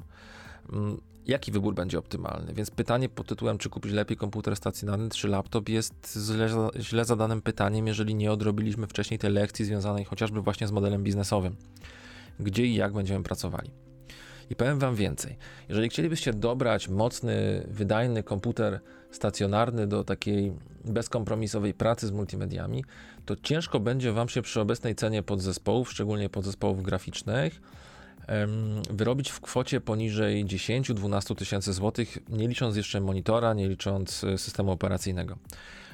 Jaki 1.25 1.51
wybór 1.51 1.75
będzie 1.75 1.99
optymalny? 1.99 2.53
Więc 2.53 2.71
pytanie 2.71 3.09
pod 3.09 3.27
tytułem, 3.27 3.57
czy 3.57 3.69
kupić 3.69 3.91
lepiej 3.91 4.17
komputer 4.17 4.55
stacjonarny 4.55 5.09
czy 5.09 5.27
laptop, 5.27 5.69
jest 5.69 6.17
źle, 6.27 6.49
źle 6.79 7.05
zadanym 7.05 7.41
pytaniem, 7.41 7.87
jeżeli 7.87 8.15
nie 8.15 8.31
odrobiliśmy 8.31 8.87
wcześniej 8.87 9.19
tej 9.19 9.31
lekcji 9.31 9.65
związanej 9.65 10.05
chociażby 10.05 10.41
właśnie 10.41 10.67
z 10.67 10.71
modelem 10.71 11.03
biznesowym. 11.03 11.55
Gdzie 12.39 12.65
i 12.65 12.75
jak 12.75 12.93
będziemy 12.93 13.23
pracowali. 13.23 13.71
I 14.49 14.55
powiem 14.55 14.79
Wam 14.79 14.95
więcej. 14.95 15.37
Jeżeli 15.69 15.89
chcielibyście 15.89 16.33
dobrać 16.33 16.89
mocny, 16.89 17.65
wydajny 17.67 18.23
komputer 18.23 18.79
stacjonarny 19.11 19.87
do 19.87 20.03
takiej 20.03 20.53
bezkompromisowej 20.85 21.73
pracy 21.73 22.07
z 22.07 22.11
multimediami, 22.11 22.85
to 23.25 23.35
ciężko 23.35 23.79
będzie 23.79 24.11
Wam 24.13 24.29
się 24.29 24.41
przy 24.41 24.61
obecnej 24.61 24.95
cenie 24.95 25.23
podzespołów, 25.23 25.91
szczególnie 25.91 26.29
podzespołów 26.29 26.83
graficznych, 26.83 27.61
wyrobić 28.89 29.29
w 29.29 29.41
kwocie 29.41 29.81
poniżej 29.81 30.45
10-12 30.45 31.35
tysięcy 31.35 31.73
złotych, 31.73 32.17
nie 32.29 32.47
licząc 32.47 32.75
jeszcze 32.75 33.01
monitora, 33.01 33.53
nie 33.53 33.69
licząc 33.69 34.23
e, 34.23 34.37
systemu 34.37 34.71
operacyjnego. 34.71 35.37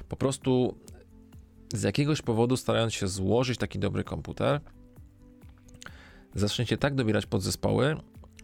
Po 0.09 0.15
prostu 0.15 0.77
z 1.73 1.83
jakiegoś 1.83 2.21
powodu 2.21 2.57
starając 2.57 2.93
się 2.93 3.07
złożyć 3.07 3.57
taki 3.57 3.79
dobry 3.79 4.03
komputer, 4.03 4.61
zaczniecie 6.35 6.77
tak 6.77 6.95
dobierać 6.95 7.25
podzespoły, 7.25 7.95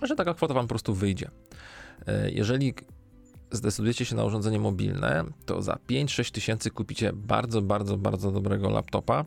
że 0.01 0.15
taka 0.15 0.33
kwota 0.33 0.53
wam 0.53 0.65
po 0.65 0.69
prostu 0.69 0.93
wyjdzie. 0.93 1.29
E, 2.07 2.31
jeżeli 2.31 2.73
zdecydujecie 3.51 4.05
się 4.05 4.15
na 4.15 4.25
urządzenie 4.25 4.59
mobilne, 4.59 5.23
to 5.45 5.61
za 5.61 5.77
5-6 5.89 6.31
tysięcy 6.31 6.69
kupicie 6.69 7.13
bardzo, 7.13 7.61
bardzo, 7.61 7.97
bardzo 7.97 8.31
dobrego 8.31 8.69
laptopa 8.69 9.25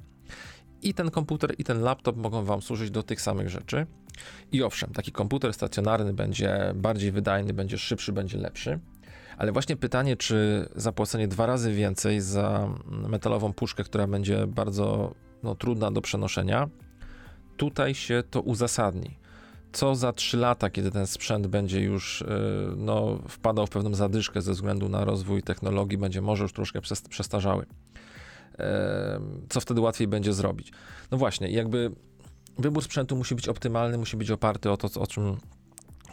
i 0.82 0.94
ten 0.94 1.10
komputer 1.10 1.54
i 1.58 1.64
ten 1.64 1.80
laptop 1.80 2.16
mogą 2.16 2.44
wam 2.44 2.62
służyć 2.62 2.90
do 2.90 3.02
tych 3.02 3.20
samych 3.20 3.48
rzeczy. 3.48 3.86
I 4.52 4.62
owszem, 4.62 4.90
taki 4.92 5.12
komputer 5.12 5.54
stacjonarny 5.54 6.12
będzie 6.12 6.72
bardziej 6.74 7.12
wydajny, 7.12 7.54
będzie 7.54 7.78
szybszy, 7.78 8.12
będzie 8.12 8.38
lepszy. 8.38 8.80
Ale 9.36 9.52
właśnie 9.52 9.76
pytanie, 9.76 10.16
czy 10.16 10.68
zapłacenie 10.76 11.28
dwa 11.28 11.46
razy 11.46 11.72
więcej 11.72 12.20
za 12.20 12.68
metalową 13.08 13.52
puszkę, 13.52 13.84
która 13.84 14.06
będzie 14.06 14.46
bardzo 14.46 15.14
no, 15.42 15.54
trudna 15.54 15.90
do 15.90 16.00
przenoszenia, 16.00 16.68
tutaj 17.56 17.94
się 17.94 18.22
to 18.30 18.40
uzasadni. 18.40 19.18
Co 19.72 19.94
za 19.94 20.12
3 20.12 20.36
lata, 20.36 20.70
kiedy 20.70 20.90
ten 20.90 21.06
sprzęt 21.06 21.46
będzie 21.46 21.80
już 21.80 22.22
e, 22.22 22.26
no, 22.76 23.18
wpadał 23.28 23.66
w 23.66 23.70
pewną 23.70 23.94
zadyszkę 23.94 24.42
ze 24.42 24.52
względu 24.52 24.88
na 24.88 25.04
rozwój 25.04 25.42
technologii, 25.42 25.98
będzie 25.98 26.22
może 26.22 26.42
już 26.42 26.52
troszkę 26.52 26.80
przestarzały. 27.08 27.66
Co 29.48 29.60
wtedy 29.60 29.80
łatwiej 29.80 30.08
będzie 30.08 30.32
zrobić? 30.32 30.72
No 31.10 31.18
właśnie, 31.18 31.50
jakby 31.50 31.90
wybór 32.58 32.82
sprzętu 32.82 33.16
musi 33.16 33.34
być 33.34 33.48
optymalny, 33.48 33.98
musi 33.98 34.16
być 34.16 34.30
oparty 34.30 34.70
o 34.70 34.76
to, 34.76 35.00
o 35.00 35.06
czym 35.06 35.36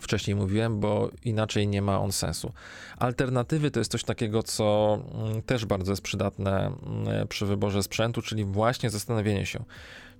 wcześniej 0.04 0.36
mówiłem, 0.36 0.80
bo 0.80 1.10
inaczej 1.24 1.68
nie 1.68 1.82
ma 1.82 2.00
on 2.00 2.12
sensu. 2.12 2.52
Alternatywy 2.98 3.72
to 3.72 3.80
jest 3.80 3.92
coś 3.92 4.04
takiego, 4.04 4.44
co 4.44 5.00
mm, 5.14 5.42
też 5.42 5.66
bardzo 5.66 5.92
jest 5.92 6.02
przydatne 6.02 6.66
mm, 6.66 7.28
przy 7.28 7.46
wyborze 7.46 7.84
sprzętu, 7.84 8.22
czyli 8.22 8.46
właśnie 8.46 8.90
zastanowienie 8.90 9.46
się, 9.46 9.64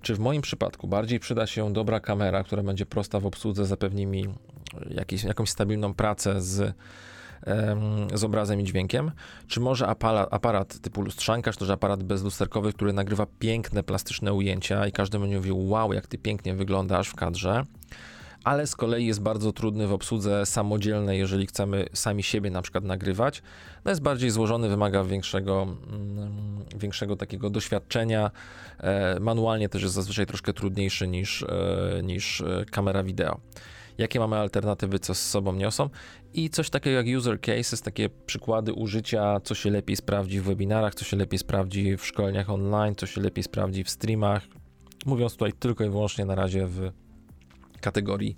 czy 0.02 0.14
w 0.14 0.18
moim 0.18 0.42
przypadku 0.42 0.88
bardziej 0.88 1.20
przyda 1.20 1.46
się 1.46 1.72
dobra 1.72 2.00
kamera, 2.00 2.44
która 2.44 2.62
będzie 2.62 2.86
prosta 2.86 3.20
w 3.20 3.26
obsłudze, 3.26 3.66
zapewni 3.66 4.06
mi 4.06 4.28
jakąś 5.24 5.50
stabilną 5.50 5.94
pracę 5.94 6.42
z 6.42 6.74
z 8.14 8.24
obrazem 8.24 8.60
i 8.60 8.64
dźwiękiem, 8.64 9.10
czy 9.46 9.60
może 9.60 9.86
aparat, 9.86 10.28
aparat 10.30 10.78
typu 10.78 11.02
lustrzanka, 11.02 11.52
czy 11.52 11.58
też 11.58 11.70
aparat 11.70 12.02
bezlusterkowy, 12.02 12.72
który 12.72 12.92
nagrywa 12.92 13.26
piękne, 13.38 13.82
plastyczne 13.82 14.32
ujęcia 14.32 14.86
i 14.86 14.92
każdy 14.92 15.18
będzie 15.18 15.36
mówił, 15.36 15.68
wow, 15.68 15.92
jak 15.92 16.06
ty 16.06 16.18
pięknie 16.18 16.54
wyglądasz 16.54 17.08
w 17.08 17.14
kadrze, 17.14 17.64
ale 18.44 18.66
z 18.66 18.76
kolei 18.76 19.06
jest 19.06 19.20
bardzo 19.20 19.52
trudny 19.52 19.86
w 19.86 19.92
obsłudze 19.92 20.46
samodzielnej, 20.46 21.18
jeżeli 21.18 21.46
chcemy 21.46 21.86
sami 21.92 22.22
siebie 22.22 22.50
na 22.50 22.62
przykład 22.62 22.84
nagrywać. 22.84 23.42
No 23.84 23.90
jest 23.90 24.02
bardziej 24.02 24.30
złożony, 24.30 24.68
wymaga 24.68 25.04
większego, 25.04 25.62
mm, 25.62 26.64
większego 26.76 27.16
takiego 27.16 27.50
doświadczenia. 27.50 28.30
E, 28.80 29.20
manualnie 29.20 29.68
też 29.68 29.82
jest 29.82 29.94
zazwyczaj 29.94 30.26
troszkę 30.26 30.52
trudniejszy 30.52 31.08
niż, 31.08 31.42
e, 31.42 32.02
niż 32.02 32.40
e, 32.40 32.64
kamera 32.70 33.02
wideo 33.02 33.40
jakie 33.98 34.20
mamy 34.20 34.36
alternatywy, 34.36 34.98
co 34.98 35.14
z 35.14 35.22
sobą 35.22 35.52
niosą 35.52 35.90
i 36.34 36.50
coś 36.50 36.70
takiego 36.70 36.96
jak 36.96 37.18
user 37.18 37.40
cases, 37.40 37.82
takie 37.82 38.08
przykłady 38.08 38.72
użycia, 38.72 39.40
co 39.40 39.54
się 39.54 39.70
lepiej 39.70 39.96
sprawdzi 39.96 40.40
w 40.40 40.44
webinarach, 40.44 40.94
co 40.94 41.04
się 41.04 41.16
lepiej 41.16 41.38
sprawdzi 41.38 41.96
w 41.96 42.06
szkoleniach 42.06 42.50
online, 42.50 42.94
co 42.94 43.06
się 43.06 43.20
lepiej 43.20 43.44
sprawdzi 43.44 43.84
w 43.84 43.90
streamach. 43.90 44.42
Mówiąc 45.06 45.32
tutaj 45.32 45.52
tylko 45.52 45.84
i 45.84 45.88
wyłącznie 45.88 46.24
na 46.24 46.34
razie 46.34 46.66
w 46.66 46.90
kategorii 47.80 48.36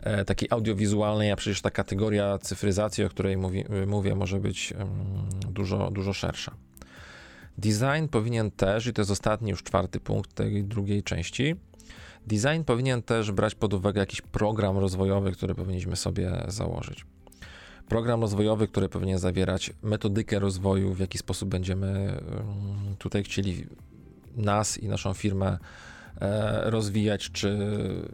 e, 0.00 0.24
takiej 0.24 0.48
audiowizualnej, 0.50 1.32
a 1.32 1.36
przecież 1.36 1.60
ta 1.60 1.70
kategoria 1.70 2.38
cyfryzacji, 2.38 3.04
o 3.04 3.08
której 3.08 3.36
mówi, 3.36 3.64
mówię, 3.86 4.14
może 4.14 4.40
być 4.40 4.72
um, 4.78 4.88
dużo, 5.52 5.90
dużo 5.90 6.12
szersza. 6.12 6.54
Design 7.58 8.08
powinien 8.10 8.50
też, 8.50 8.86
i 8.86 8.92
to 8.92 9.02
jest 9.02 9.10
ostatni 9.10 9.50
już 9.50 9.62
czwarty 9.62 10.00
punkt 10.00 10.34
tej 10.34 10.64
drugiej 10.64 11.02
części, 11.02 11.54
design 12.28 12.62
powinien 12.66 13.02
też 13.02 13.32
brać 13.32 13.54
pod 13.54 13.74
uwagę 13.74 14.00
jakiś 14.00 14.20
program 14.20 14.78
rozwojowy, 14.78 15.32
który 15.32 15.54
powinniśmy 15.54 15.96
sobie 15.96 16.42
założyć. 16.48 17.04
Program 17.88 18.20
rozwojowy, 18.20 18.68
który 18.68 18.88
powinien 18.88 19.18
zawierać 19.18 19.72
metodykę 19.82 20.38
rozwoju, 20.38 20.94
w 20.94 20.98
jaki 20.98 21.18
sposób 21.18 21.48
będziemy 21.48 22.20
tutaj 22.98 23.24
chcieli 23.24 23.66
nas 24.36 24.78
i 24.78 24.88
naszą 24.88 25.14
firmę 25.14 25.58
e, 26.20 26.70
rozwijać, 26.70 27.30
czy 27.30 27.58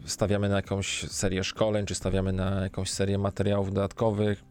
stawiamy 0.07 0.49
na 0.49 0.57
jakąś 0.57 1.11
serię 1.11 1.45
szkoleń, 1.45 1.87
czy 1.87 1.95
stawiamy 1.95 2.33
na 2.33 2.63
jakąś 2.63 2.91
serię 2.91 3.19
materiałów 3.19 3.73
dodatkowych, 3.73 4.45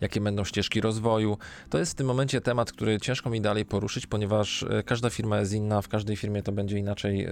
jakie 0.00 0.20
będą 0.20 0.44
ścieżki 0.44 0.80
rozwoju. 0.80 1.38
To 1.70 1.78
jest 1.78 1.92
w 1.92 1.94
tym 1.94 2.06
momencie 2.06 2.40
temat, 2.40 2.72
który 2.72 3.00
ciężko 3.00 3.30
mi 3.30 3.40
dalej 3.40 3.64
poruszyć, 3.64 4.06
ponieważ 4.06 4.62
e, 4.62 4.82
każda 4.82 5.10
firma 5.10 5.38
jest 5.40 5.52
inna, 5.52 5.82
w 5.82 5.88
każdej 5.88 6.16
firmie 6.16 6.42
to 6.42 6.52
będzie 6.52 6.78
inaczej 6.78 7.24
e, 7.24 7.30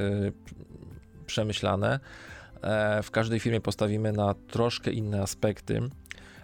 przemyślane. 1.28 2.00
W 3.02 3.10
każdej 3.10 3.40
firmie 3.40 3.60
postawimy 3.60 4.12
na 4.12 4.34
troszkę 4.34 4.90
inne 4.90 5.22
aspekty 5.22 5.80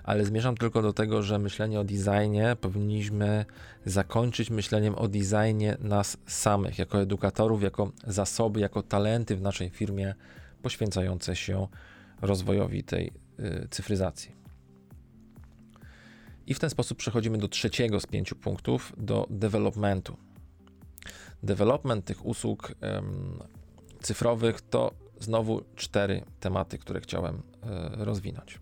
ale 0.04 0.24
zmierzam 0.24 0.56
tylko 0.56 0.82
do 0.82 0.92
tego, 0.92 1.22
że 1.22 1.38
myślenie 1.38 1.80
o 1.80 1.84
designie 1.84 2.56
powinniśmy 2.60 3.44
zakończyć 3.86 4.50
myśleniem 4.50 4.94
o 4.94 5.08
designie 5.08 5.76
nas 5.80 6.16
samych, 6.26 6.78
jako 6.78 7.00
edukatorów, 7.00 7.62
jako 7.62 7.92
zasoby, 8.06 8.60
jako 8.60 8.82
talenty 8.82 9.36
w 9.36 9.42
naszej 9.42 9.70
firmie 9.70 10.14
poświęcające 10.62 11.36
się 11.36 11.68
rozwojowi 12.22 12.84
tej 12.84 13.12
y, 13.40 13.68
cyfryzacji. 13.70 14.34
I 16.46 16.54
w 16.54 16.58
ten 16.58 16.70
sposób 16.70 16.98
przechodzimy 16.98 17.38
do 17.38 17.48
trzeciego 17.48 18.00
z 18.00 18.06
pięciu 18.06 18.36
punktów, 18.36 18.92
do 18.96 19.26
developmentu. 19.30 20.16
Development 21.42 22.04
tych 22.04 22.26
usług 22.26 22.74
cyfrowych 24.04 24.60
to 24.60 24.90
znowu 25.20 25.62
cztery 25.76 26.24
tematy, 26.40 26.78
które 26.78 27.00
chciałem 27.00 27.34
y, 27.34 27.40
rozwinąć. 28.04 28.60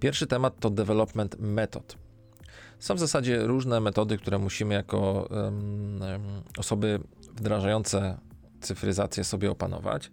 Pierwszy 0.00 0.26
temat 0.26 0.60
to 0.60 0.70
development 0.70 1.36
metod. 1.38 1.96
Są 2.78 2.94
w 2.94 2.98
zasadzie 2.98 3.46
różne 3.46 3.80
metody, 3.80 4.18
które 4.18 4.38
musimy 4.38 4.74
jako 4.74 5.28
um, 5.30 6.00
osoby 6.58 7.00
wdrażające 7.34 8.18
cyfryzację 8.60 9.24
sobie 9.24 9.50
opanować. 9.50 10.10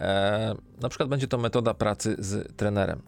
E, 0.00 0.54
na 0.80 0.88
przykład 0.88 1.08
będzie 1.08 1.28
to 1.28 1.38
metoda 1.38 1.74
pracy 1.74 2.16
z 2.18 2.56
trenerem. 2.56 3.02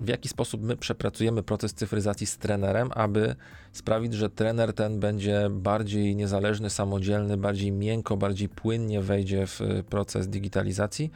W 0.00 0.08
jaki 0.08 0.28
sposób 0.28 0.62
my 0.62 0.76
przepracujemy 0.76 1.42
proces 1.42 1.74
cyfryzacji 1.74 2.26
z 2.26 2.38
trenerem, 2.38 2.90
aby 2.94 3.34
sprawić, 3.72 4.14
że 4.14 4.30
trener 4.30 4.72
ten 4.72 5.00
będzie 5.00 5.48
bardziej 5.50 6.16
niezależny, 6.16 6.70
samodzielny, 6.70 7.36
bardziej 7.36 7.72
miękko, 7.72 8.16
bardziej 8.16 8.48
płynnie 8.48 9.00
wejdzie 9.00 9.46
w 9.46 9.60
proces 9.90 10.28
digitalizacji. 10.28 11.10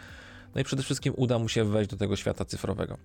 No 0.55 0.61
i 0.61 0.65
przede 0.65 0.83
wszystkim 0.83 1.15
uda 1.17 1.39
mu 1.39 1.49
się 1.49 1.65
wejść 1.65 1.91
do 1.91 1.97
tego 1.97 2.17
świata 2.17 2.45
cyfrowego 2.45 2.99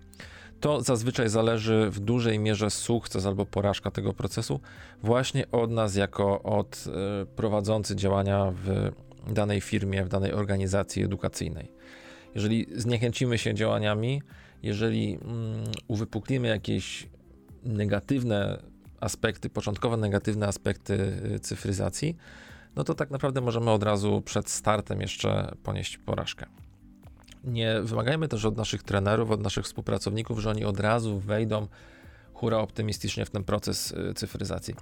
to 0.62 0.82
zazwyczaj 0.82 1.30
zależy 1.30 1.90
w 1.90 2.00
dużej 2.00 2.40
mierze 2.40 2.70
sukces 2.70 3.26
albo 3.26 3.46
porażka 3.46 3.92
tego 3.92 4.14
procesu 4.14 4.60
właśnie 5.04 5.52
od 5.52 5.72
nas, 5.72 5.96
jako 5.96 6.44
od 6.44 6.86
y, 7.24 7.26
prowadzący 7.26 7.96
działania 7.96 8.54
w 8.64 8.92
danej 9.34 9.62
firmie, 9.62 10.06
w 10.06 10.10
danej 10.10 10.34
organizacji 10.34 11.04
edukacyjnej. 11.04 11.72
Jeżeli 12.36 12.68
zniechęcimy 12.76 13.38
się 13.38 13.54
działaniami, 13.54 14.22
jeżeli 14.64 15.14
mm, 15.14 15.64
uwypuklimy 15.88 16.48
jakieś 16.48 17.10
negatywne 17.64 18.64
aspekty, 19.00 19.50
początkowe 19.50 19.98
negatywne 19.98 20.48
aspekty 20.48 21.22
e, 21.36 21.40
cyfryzacji, 21.40 22.18
no 22.76 22.84
to 22.84 22.96
tak 22.96 23.12
naprawdę 23.12 23.42
możemy 23.42 23.72
od 23.72 23.84
razu 23.84 24.22
przed 24.22 24.50
startem 24.50 25.02
jeszcze 25.02 25.56
ponieść 25.64 25.98
porażkę 25.98 26.46
nie 27.44 27.82
wymagajmy 27.82 28.28
też 28.28 28.46
od 28.46 28.58
naszych 28.58 28.84
trenerów, 28.84 29.32
od 29.32 29.42
naszych 29.42 29.66
współpracowników, 29.66 30.40
że 30.40 30.50
oni 30.50 30.66
od 30.66 30.80
razu 30.80 31.20
wejdą 31.20 31.68
hura 32.34 32.58
optymistycznie 32.58 33.26
w 33.26 33.30
ten 33.30 33.44
proces 33.44 33.92
y, 33.92 34.14
cyfryzacji. 34.14 34.76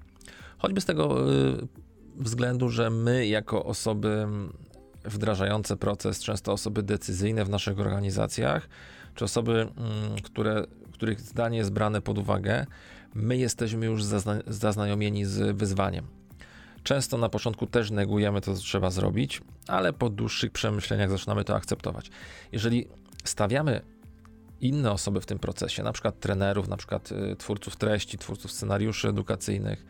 Choćby 0.58 0.82
z 0.82 0.86
tego 0.86 1.34
y, 1.34 1.68
względu, 2.16 2.70
że 2.70 2.90
my 2.90 3.28
jako 3.28 3.66
osoby 3.66 4.28
wdrażające 5.06 5.78
proces, 5.78 6.24
często 6.24 6.52
osoby 6.52 6.84
decyzyjne 6.84 7.46
w 7.46 7.50
naszych 7.50 7.80
organizacjach, 7.80 8.70
czy 9.20 9.26
osoby, 9.26 9.52
mm, 9.52 10.22
które, 10.24 10.66
których 10.92 11.22
zdanie 11.22 11.58
jest 11.58 11.72
brane 11.72 12.02
pod 12.02 12.18
uwagę, 12.18 12.66
my 13.14 13.38
jesteśmy 13.38 13.86
już 13.86 14.04
zazna 14.04 14.40
zaznajomieni 14.48 15.26
z 15.26 15.58
wyzwaniem. 15.58 16.08
Często 16.84 17.18
na 17.18 17.30
początku 17.30 17.68
też 17.68 17.92
negujemy 17.92 18.42
to, 18.42 18.56
co 18.56 18.62
trzeba 18.62 18.90
zrobić, 18.90 19.42
ale 19.68 19.94
po 19.94 20.10
dłuższych 20.10 20.52
przemyśleniach 20.52 21.10
zaczynamy 21.10 21.44
to 21.44 21.56
akceptować. 21.56 22.12
Jeżeli 22.52 22.88
stawiamy 23.24 23.82
inne 24.62 24.92
osoby 24.92 25.22
w 25.22 25.26
tym 25.26 25.40
procesie, 25.40 25.84
na 25.84 25.92
przykład 25.92 26.20
trenerów, 26.20 26.68
na 26.68 26.78
przykład 26.78 27.12
y, 27.12 27.36
twórców 27.36 27.76
treści, 27.76 28.18
twórców 28.18 28.52
scenariuszy 28.52 29.08
edukacyjnych, 29.08 29.86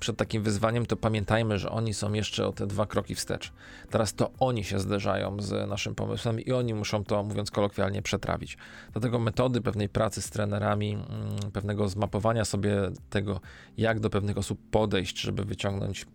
przed 0.00 0.16
takim 0.16 0.42
wyzwaniem, 0.42 0.86
to 0.86 0.96
pamiętajmy, 0.96 1.58
że 1.58 1.70
oni 1.70 1.94
są 1.94 2.12
jeszcze 2.12 2.46
o 2.46 2.52
te 2.52 2.66
dwa 2.66 2.86
kroki 2.86 3.14
wstecz. 3.14 3.52
Teraz 3.90 4.14
to 4.14 4.30
oni 4.40 4.64
się 4.64 4.78
zderzają 4.78 5.40
z 5.40 5.68
naszym 5.68 5.94
pomysłem 5.94 6.40
i 6.40 6.52
oni 6.52 6.74
muszą 6.74 7.04
to, 7.04 7.22
mówiąc 7.22 7.50
kolokwialnie, 7.50 8.02
przetrawić. 8.02 8.58
Dlatego 8.92 9.18
metody 9.18 9.60
pewnej 9.60 9.88
pracy 9.88 10.22
z 10.22 10.30
trenerami, 10.30 10.92
mm, 10.92 11.04
pewnego 11.52 11.88
zmapowania 11.88 12.44
sobie 12.44 12.76
tego, 13.10 13.40
jak 13.76 14.00
do 14.00 14.10
pewnych 14.10 14.38
osób 14.38 14.60
podejść, 14.70 15.20
żeby 15.20 15.44
wyciągnąć 15.44 16.06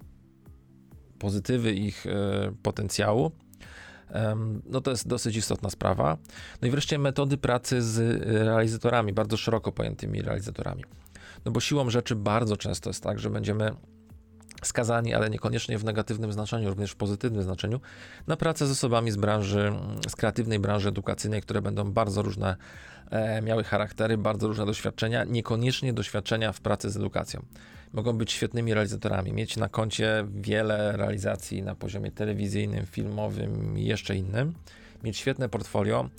pozytywy 1.19 1.73
ich 1.73 2.05
e, 2.05 2.11
potencjału, 2.63 3.31
No 4.65 4.81
to 4.81 4.91
jest 4.91 5.07
dosyć 5.07 5.35
istotna 5.35 5.69
sprawa. 5.69 6.17
No 6.61 6.67
i 6.67 6.71
wreszcie 6.71 6.99
metody 6.99 7.37
pracy 7.37 7.81
z 7.81 8.21
realizatorami, 8.45 9.13
bardzo 9.13 9.37
szeroko 9.37 9.71
pojętymi 9.71 10.21
realizatorami. 10.21 10.83
No 11.45 11.51
bo 11.51 11.59
siłą 11.59 11.89
rzeczy 11.89 12.15
bardzo 12.15 12.57
często 12.57 12.89
jest 12.89 13.03
tak, 13.03 13.19
że 13.19 13.29
będziemy 13.29 13.71
skazani, 14.63 15.13
ale 15.13 15.29
niekoniecznie 15.29 15.77
w 15.77 15.83
negatywnym 15.83 16.33
znaczeniu, 16.33 16.69
również 16.69 16.91
w 16.91 16.95
pozytywnym 16.95 17.43
znaczeniu, 17.43 17.79
na 18.27 18.37
pracę 18.37 18.67
z 18.67 18.71
osobami 18.71 19.11
z 19.11 19.15
branży, 19.15 19.73
z 20.09 20.15
kreatywnej 20.15 20.59
branży 20.59 20.89
edukacyjnej, 20.89 21.41
które 21.41 21.61
będą 21.61 21.91
bardzo 21.91 22.21
różne 22.21 22.55
e, 23.11 23.41
miały 23.41 23.63
charaktery, 23.63 24.17
bardzo 24.17 24.47
różne 24.47 24.65
doświadczenia, 24.65 25.23
niekoniecznie 25.23 25.93
doświadczenia 25.93 26.51
w 26.51 26.61
pracy 26.61 26.89
z 26.89 26.97
edukacją. 26.97 27.45
Mogą 27.93 28.13
być 28.13 28.31
świetnymi 28.31 28.73
realizatorami, 28.73 29.33
mieć 29.33 29.57
na 29.57 29.69
koncie 29.69 30.25
wiele 30.35 30.97
realizacji 30.97 31.63
na 31.63 31.75
poziomie 31.75 32.11
telewizyjnym, 32.11 32.85
filmowym 32.85 33.77
i 33.77 33.85
jeszcze 33.85 34.15
innym, 34.15 34.53
mieć 35.03 35.17
świetne 35.17 35.49
portfolio, 35.49 36.09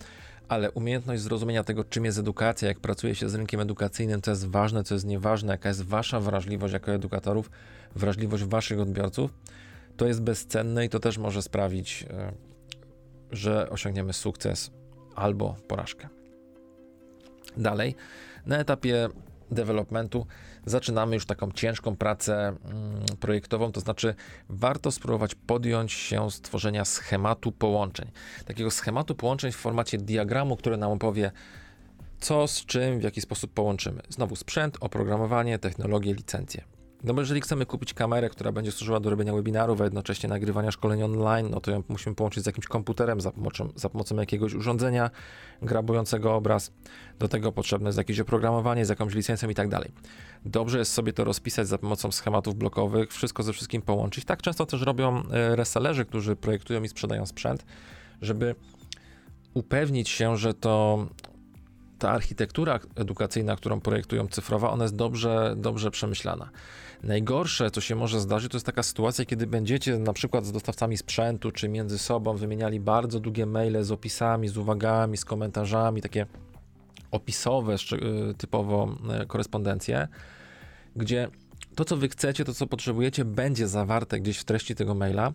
ale 0.50 0.70
umiejętność 0.70 1.22
zrozumienia 1.22 1.64
tego, 1.64 1.84
czym 1.84 2.04
jest 2.04 2.18
edukacja, 2.18 2.68
jak 2.68 2.80
pracuje 2.80 3.14
się 3.14 3.28
z 3.28 3.34
rynkiem 3.34 3.60
edukacyjnym, 3.60 4.22
co 4.22 4.30
jest 4.30 4.46
ważne, 4.46 4.84
co 4.84 4.94
jest 4.94 5.06
nieważne, 5.06 5.52
jaka 5.52 5.68
jest 5.68 5.82
wasza 5.82 6.20
wrażliwość 6.20 6.74
jako 6.74 6.92
edukatorów, 6.92 7.50
wrażliwość 7.96 8.44
waszych 8.44 8.80
odbiorców, 8.80 9.34
to 9.96 10.06
jest 10.06 10.22
bezcenne 10.22 10.84
i 10.84 10.88
to 10.88 11.00
też 11.00 11.18
może 11.18 11.42
sprawić, 11.42 12.06
e, 12.10 12.32
że 13.30 13.70
osiągniemy 13.70 14.12
sukces 14.12 14.70
albo 15.14 15.56
porażkę. 15.68 16.08
Dalej, 17.56 17.94
na 18.46 18.58
etapie 18.58 19.08
developmentu 19.50 20.26
zaczynamy 20.66 21.14
już 21.14 21.26
taką 21.26 21.52
ciężką 21.52 21.96
pracę 21.96 22.48
mm, 22.48 23.04
projektową, 23.20 23.72
to 23.72 23.80
znaczy 23.80 24.14
warto 24.48 24.92
spróbować 24.92 25.34
podjąć 25.34 25.92
się 25.92 26.30
stworzenia 26.30 26.84
schematu 26.84 27.52
połączeń. 27.52 28.10
Takiego 28.44 28.70
schematu 28.70 29.14
połączeń 29.14 29.52
w 29.52 29.56
formacie 29.56 29.98
diagramu, 29.98 30.56
który 30.56 30.76
nam 30.76 30.92
opowie, 30.92 31.32
co 32.20 32.48
z 32.48 32.66
czym, 32.66 33.00
w 33.00 33.02
jaki 33.02 33.20
sposób 33.20 33.52
połączymy. 33.52 34.02
Znowu 34.08 34.36
sprzęt, 34.36 34.76
oprogramowanie, 34.80 35.58
technologie, 35.58 36.14
licencje. 36.14 36.69
No 37.04 37.14
bo 37.14 37.20
jeżeli 37.20 37.40
chcemy 37.40 37.66
kupić 37.66 37.94
kamerę, 37.94 38.30
która 38.30 38.52
będzie 38.52 38.72
służyła 38.72 39.00
do 39.00 39.10
robienia 39.10 39.34
webinarów, 39.34 39.80
a 39.80 39.84
jednocześnie 39.84 40.28
nagrywania 40.28 40.70
szkoleń 40.70 41.02
online, 41.02 41.50
no 41.50 41.60
to 41.60 41.70
ją 41.70 41.82
musimy 41.88 42.16
połączyć 42.16 42.44
z 42.44 42.46
jakimś 42.46 42.66
komputerem 42.66 43.20
za 43.20 43.30
pomocą, 43.30 43.68
za 43.76 43.88
pomocą 43.88 44.16
jakiegoś 44.16 44.54
urządzenia 44.54 45.10
grabującego 45.62 46.34
obraz. 46.34 46.72
Do 47.18 47.28
tego 47.28 47.52
potrzebne 47.52 47.88
jest 47.88 47.98
jakieś 47.98 48.20
oprogramowanie 48.20 48.86
z 48.86 48.88
jakąś 48.88 49.14
licencją 49.14 49.48
i 49.48 49.54
tak 49.54 49.68
dalej. 49.68 49.90
Dobrze 50.44 50.78
jest 50.78 50.92
sobie 50.92 51.12
to 51.12 51.24
rozpisać 51.24 51.68
za 51.68 51.78
pomocą 51.78 52.12
schematów 52.12 52.54
blokowych, 52.54 53.12
wszystko 53.12 53.42
ze 53.42 53.52
wszystkim 53.52 53.82
połączyć. 53.82 54.24
Tak 54.24 54.42
często 54.42 54.66
też 54.66 54.82
robią 54.82 55.22
e, 55.30 55.56
resellerzy, 55.56 56.04
którzy 56.04 56.36
projektują 56.36 56.82
i 56.82 56.88
sprzedają 56.88 57.26
sprzęt, 57.26 57.64
żeby 58.22 58.54
upewnić 59.54 60.08
się, 60.08 60.36
że 60.36 60.54
to 60.54 61.06
ta 61.98 62.10
architektura 62.10 62.80
edukacyjna, 62.96 63.56
którą 63.56 63.80
projektują 63.80 64.28
cyfrowa, 64.28 64.70
ona 64.70 64.84
jest 64.84 64.96
dobrze, 64.96 65.54
dobrze 65.56 65.90
przemyślana. 65.90 66.50
Najgorsze, 67.02 67.70
co 67.70 67.80
się 67.80 67.94
może 67.94 68.20
zdarzyć, 68.20 68.52
to 68.52 68.56
jest 68.56 68.66
taka 68.66 68.82
sytuacja, 68.82 69.24
kiedy 69.24 69.46
będziecie 69.46 69.98
na 69.98 70.12
przykład 70.12 70.46
z 70.46 70.52
dostawcami 70.52 70.96
sprzętu, 70.96 71.50
czy 71.50 71.68
między 71.68 71.98
sobą 71.98 72.36
wymieniali 72.36 72.80
bardzo 72.80 73.20
długie 73.20 73.46
maile 73.46 73.84
z 73.84 73.90
opisami, 73.90 74.48
z 74.48 74.56
uwagami, 74.56 75.16
z 75.16 75.24
komentarzami, 75.24 76.02
takie 76.02 76.26
opisowe 77.10 77.74
y, 77.74 78.34
typowo 78.34 78.96
y, 79.22 79.26
korespondencje, 79.26 80.08
gdzie 80.96 81.28
to, 81.74 81.84
co 81.84 81.96
wy 81.96 82.08
chcecie, 82.08 82.44
to, 82.44 82.54
co 82.54 82.66
potrzebujecie, 82.66 83.24
będzie 83.24 83.68
zawarte 83.68 84.20
gdzieś 84.20 84.38
w 84.38 84.44
treści 84.44 84.74
tego 84.74 84.94
maila. 84.94 85.32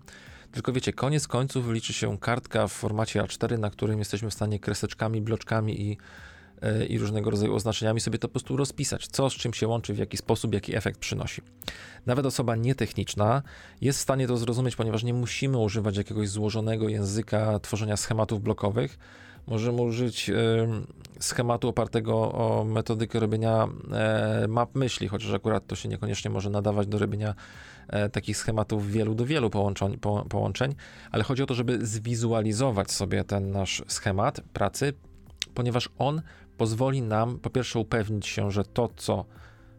Tylko 0.52 0.74
wiecie, 0.74 0.94
koniec 0.94 1.28
końców 1.28 1.70
liczy 1.70 1.94
się 1.94 2.18
kartka 2.18 2.68
w 2.68 2.72
formacie 2.72 3.22
A4, 3.22 3.60
na 3.60 3.70
którym 3.70 4.00
jesteśmy 4.00 4.30
w 4.30 4.34
stanie 4.34 4.60
kreseczkami, 4.60 5.22
bloczkami 5.22 5.82
i 5.82 5.98
i 6.90 7.00
różnego 7.00 7.30
rodzaju 7.30 7.56
oznaczeniami 7.56 8.00
sobie 8.00 8.20
to 8.20 8.28
po 8.28 8.32
prostu 8.32 8.58
rozpisać, 8.58 9.08
co 9.08 9.30
z 9.30 9.34
czym 9.34 9.54
się 9.54 9.68
łączy, 9.68 9.94
w 9.94 9.98
jaki 9.98 10.18
sposób, 10.18 10.54
jaki 10.54 10.76
efekt 10.76 11.00
przynosi. 11.00 11.42
Nawet 12.06 12.26
osoba 12.26 12.56
nietechniczna 12.56 13.42
jest 13.82 14.00
w 14.00 14.02
stanie 14.02 14.28
to 14.28 14.38
zrozumieć, 14.38 14.76
ponieważ 14.76 15.04
nie 15.04 15.14
musimy 15.14 15.58
używać 15.58 15.98
jakiegoś 15.98 16.30
złożonego 16.30 16.90
języka 16.90 17.60
tworzenia 17.60 17.98
schematów 17.98 18.42
blokowych. 18.42 18.98
Możemy 19.48 19.82
użyć 19.82 20.30
y, 20.30 20.34
schematu 21.20 21.68
opartego 21.68 22.32
o 22.32 22.64
metodykę 22.64 23.20
robienia 23.20 23.68
y, 24.44 24.48
map 24.48 24.76
myśli, 24.76 25.08
chociaż 25.08 25.34
akurat 25.34 25.68
to 25.68 25.76
się 25.76 25.90
niekoniecznie 25.90 26.32
może 26.32 26.50
nadawać 26.50 26.88
do 26.88 27.00
robienia 27.00 27.36
takich 28.12 28.38
schematów 28.38 28.92
wielu 28.92 29.16
do 29.16 29.26
wielu 29.26 29.50
połączeń, 29.50 29.98
po, 29.98 30.26
połączeń, 30.30 30.76
ale 31.12 31.24
chodzi 31.24 31.44
o 31.44 31.46
to, 31.46 31.54
żeby 31.54 31.86
zwizualizować 31.86 32.92
sobie 32.92 33.24
ten 33.24 33.52
nasz 33.52 33.84
schemat 33.88 34.42
pracy, 34.54 34.94
ponieważ 35.54 35.90
on 35.98 36.22
pozwoli 36.58 37.02
nam 37.02 37.40
po 37.40 37.50
pierwsze 37.50 37.80
upewnić 37.80 38.28
się, 38.28 38.52
że 38.52 38.64
to, 38.64 38.90
co, 38.96 39.26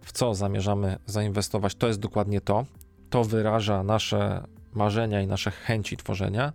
w 0.00 0.12
co 0.12 0.34
zamierzamy 0.34 0.98
zainwestować, 1.06 1.74
to 1.74 1.86
jest 1.86 2.00
dokładnie 2.00 2.40
to, 2.40 2.64
to 3.10 3.24
wyraża 3.24 3.82
nasze 3.82 4.46
marzenia 4.72 5.20
i 5.20 5.26
nasze 5.26 5.50
chęci 5.50 5.96
tworzenia 5.96 6.52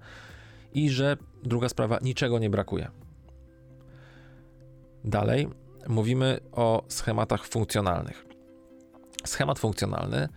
i 0.73 0.89
że 0.89 1.17
druga 1.43 1.69
sprawa, 1.69 1.99
niczego 2.01 2.39
nie 2.39 2.49
brakuje. 2.49 2.87
Dalej 5.03 5.47
mówimy 5.87 6.39
o 6.51 6.83
schematach 6.87 7.47
funkcjonalnych. 7.47 8.25
Schemat 9.25 9.59
funkcjonalny, 9.59 10.29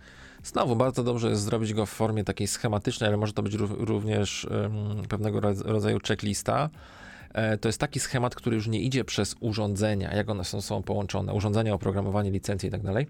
znowu 0.43 0.75
bardzo 0.75 1.03
dobrze 1.03 1.29
jest 1.29 1.41
zrobić 1.41 1.73
go 1.73 1.85
w 1.85 1.89
formie 1.89 2.23
takiej 2.23 2.47
schematycznej, 2.47 3.07
ale 3.07 3.17
może 3.17 3.33
to 3.33 3.43
być 3.43 3.53
również 3.59 4.47
pewnego 5.09 5.39
rodzaju 5.65 5.99
checklista, 6.07 6.69
to 7.61 7.69
jest 7.69 7.79
taki 7.79 7.99
schemat, 7.99 8.35
który 8.35 8.55
już 8.55 8.67
nie 8.67 8.79
idzie 8.79 9.03
przez 9.03 9.35
urządzenia, 9.39 10.15
jak 10.15 10.29
one 10.29 10.43
są, 10.43 10.61
są 10.61 10.83
połączone, 10.83 11.33
urządzenia, 11.33 11.73
oprogramowanie, 11.73 12.31
licencje 12.31 12.69
i 12.69 12.71
tak 12.71 12.83
dalej, 12.83 13.07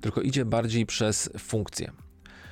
tylko 0.00 0.20
idzie 0.20 0.44
bardziej 0.44 0.86
przez 0.86 1.30
funkcje. 1.38 1.90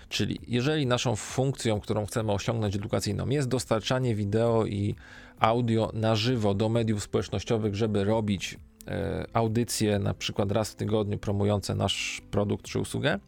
Czyli 0.08 0.38
jeżeli 0.48 0.86
naszą 0.86 1.16
funkcją, 1.16 1.80
którą 1.80 2.06
chcemy 2.06 2.32
osiągnąć 2.32 2.76
edukacyjną 2.76 3.28
jest 3.28 3.48
dostarczanie 3.48 4.14
wideo 4.14 4.66
i 4.66 4.94
audio 5.38 5.90
na 5.94 6.16
żywo 6.16 6.54
do 6.54 6.68
mediów 6.68 7.02
społecznościowych, 7.02 7.74
żeby 7.74 8.04
robić 8.04 8.58
e, 8.86 9.26
audycje 9.32 9.98
na 9.98 10.14
przykład 10.14 10.52
raz 10.52 10.70
w 10.70 10.74
tygodniu 10.74 11.18
promujące 11.18 11.74
nasz 11.74 12.22
produkt 12.30 12.66
czy 12.66 12.78
usługę, 12.78 13.18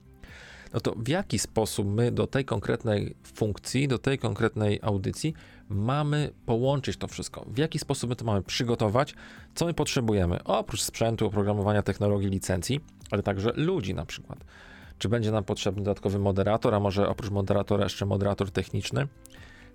no 0.72 0.80
to 0.80 0.94
w 0.96 1.08
jaki 1.08 1.38
sposób 1.38 1.86
my 1.86 2.12
do 2.12 2.26
tej 2.26 2.44
konkretnej 2.44 3.16
funkcji, 3.24 3.88
do 3.88 3.98
tej 3.98 4.18
konkretnej 4.18 4.78
audycji 4.82 5.34
mamy 5.70 6.30
połączyć 6.46 6.96
to 6.96 7.08
wszystko? 7.08 7.44
W 7.48 7.58
jaki 7.58 7.78
sposób 7.78 8.10
my 8.10 8.16
to 8.16 8.24
mamy 8.24 8.42
przygotować? 8.42 9.14
Co 9.54 9.66
my 9.66 9.74
potrzebujemy? 9.74 10.44
Oprócz 10.44 10.82
sprzętu, 10.82 11.26
oprogramowania, 11.26 11.82
technologii, 11.82 12.28
licencji, 12.28 12.80
ale 13.10 13.22
także 13.22 13.52
ludzi 13.56 13.94
na 13.94 14.06
przykład. 14.06 14.44
Czy 14.98 15.08
będzie 15.08 15.32
nam 15.32 15.44
potrzebny 15.44 15.82
dodatkowy 15.82 16.18
moderator, 16.18 16.74
a 16.74 16.80
może 16.80 17.08
oprócz 17.08 17.30
moderatora 17.30 17.84
jeszcze 17.84 18.06
moderator 18.06 18.50
techniczny? 18.50 19.08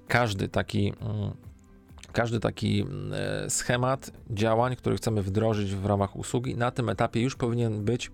Każdy 0.07 0.47
taki 0.47 0.93
mm, 1.01 1.31
każdy 2.15 2.39
taki 2.39 2.81
mm, 2.81 3.13
e, 3.13 3.49
schemat 3.49 4.11
działań, 4.29 4.75
który 4.75 4.97
chcemy 4.97 5.21
wdrożyć 5.21 5.75
w 5.75 5.85
ramach 5.85 6.15
usługi, 6.15 6.57
na 6.57 6.71
tym 6.71 6.89
etapie 6.89 7.21
już 7.21 7.35
powinien 7.35 7.85
być 7.85 8.11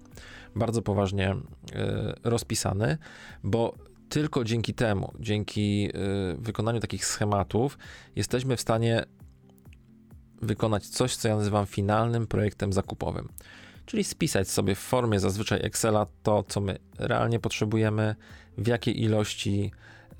bardzo 0.55 0.81
poważnie 0.81 1.29
e, 1.29 2.13
rozpisany, 2.23 2.97
bo 3.43 3.73
tylko 4.11 4.43
dzięki 4.43 4.73
temu, 4.73 5.13
dzięki 5.19 5.89
e, 5.89 5.91
wykonaniu 6.37 6.79
takich 6.79 7.05
schematów, 7.05 7.77
jesteśmy 8.15 8.57
w 8.57 8.61
stanie 8.61 9.05
wykonać 10.41 10.87
coś, 10.87 11.15
co 11.15 11.27
ja 11.27 11.35
nazywam 11.35 11.65
finalnym 11.65 12.27
projektem 12.27 12.73
zakupowym. 12.73 13.29
Czyli 13.85 14.03
spisać 14.03 14.49
sobie 14.49 14.75
w 14.75 14.79
formie 14.79 15.19
zazwyczaj 15.19 15.59
Excela 15.63 16.05
to, 16.23 16.43
co 16.43 16.61
my 16.61 16.77
realnie 16.99 17.39
potrzebujemy, 17.39 18.15
w 18.57 18.67
jakiej 18.67 19.03
ilości 19.03 19.71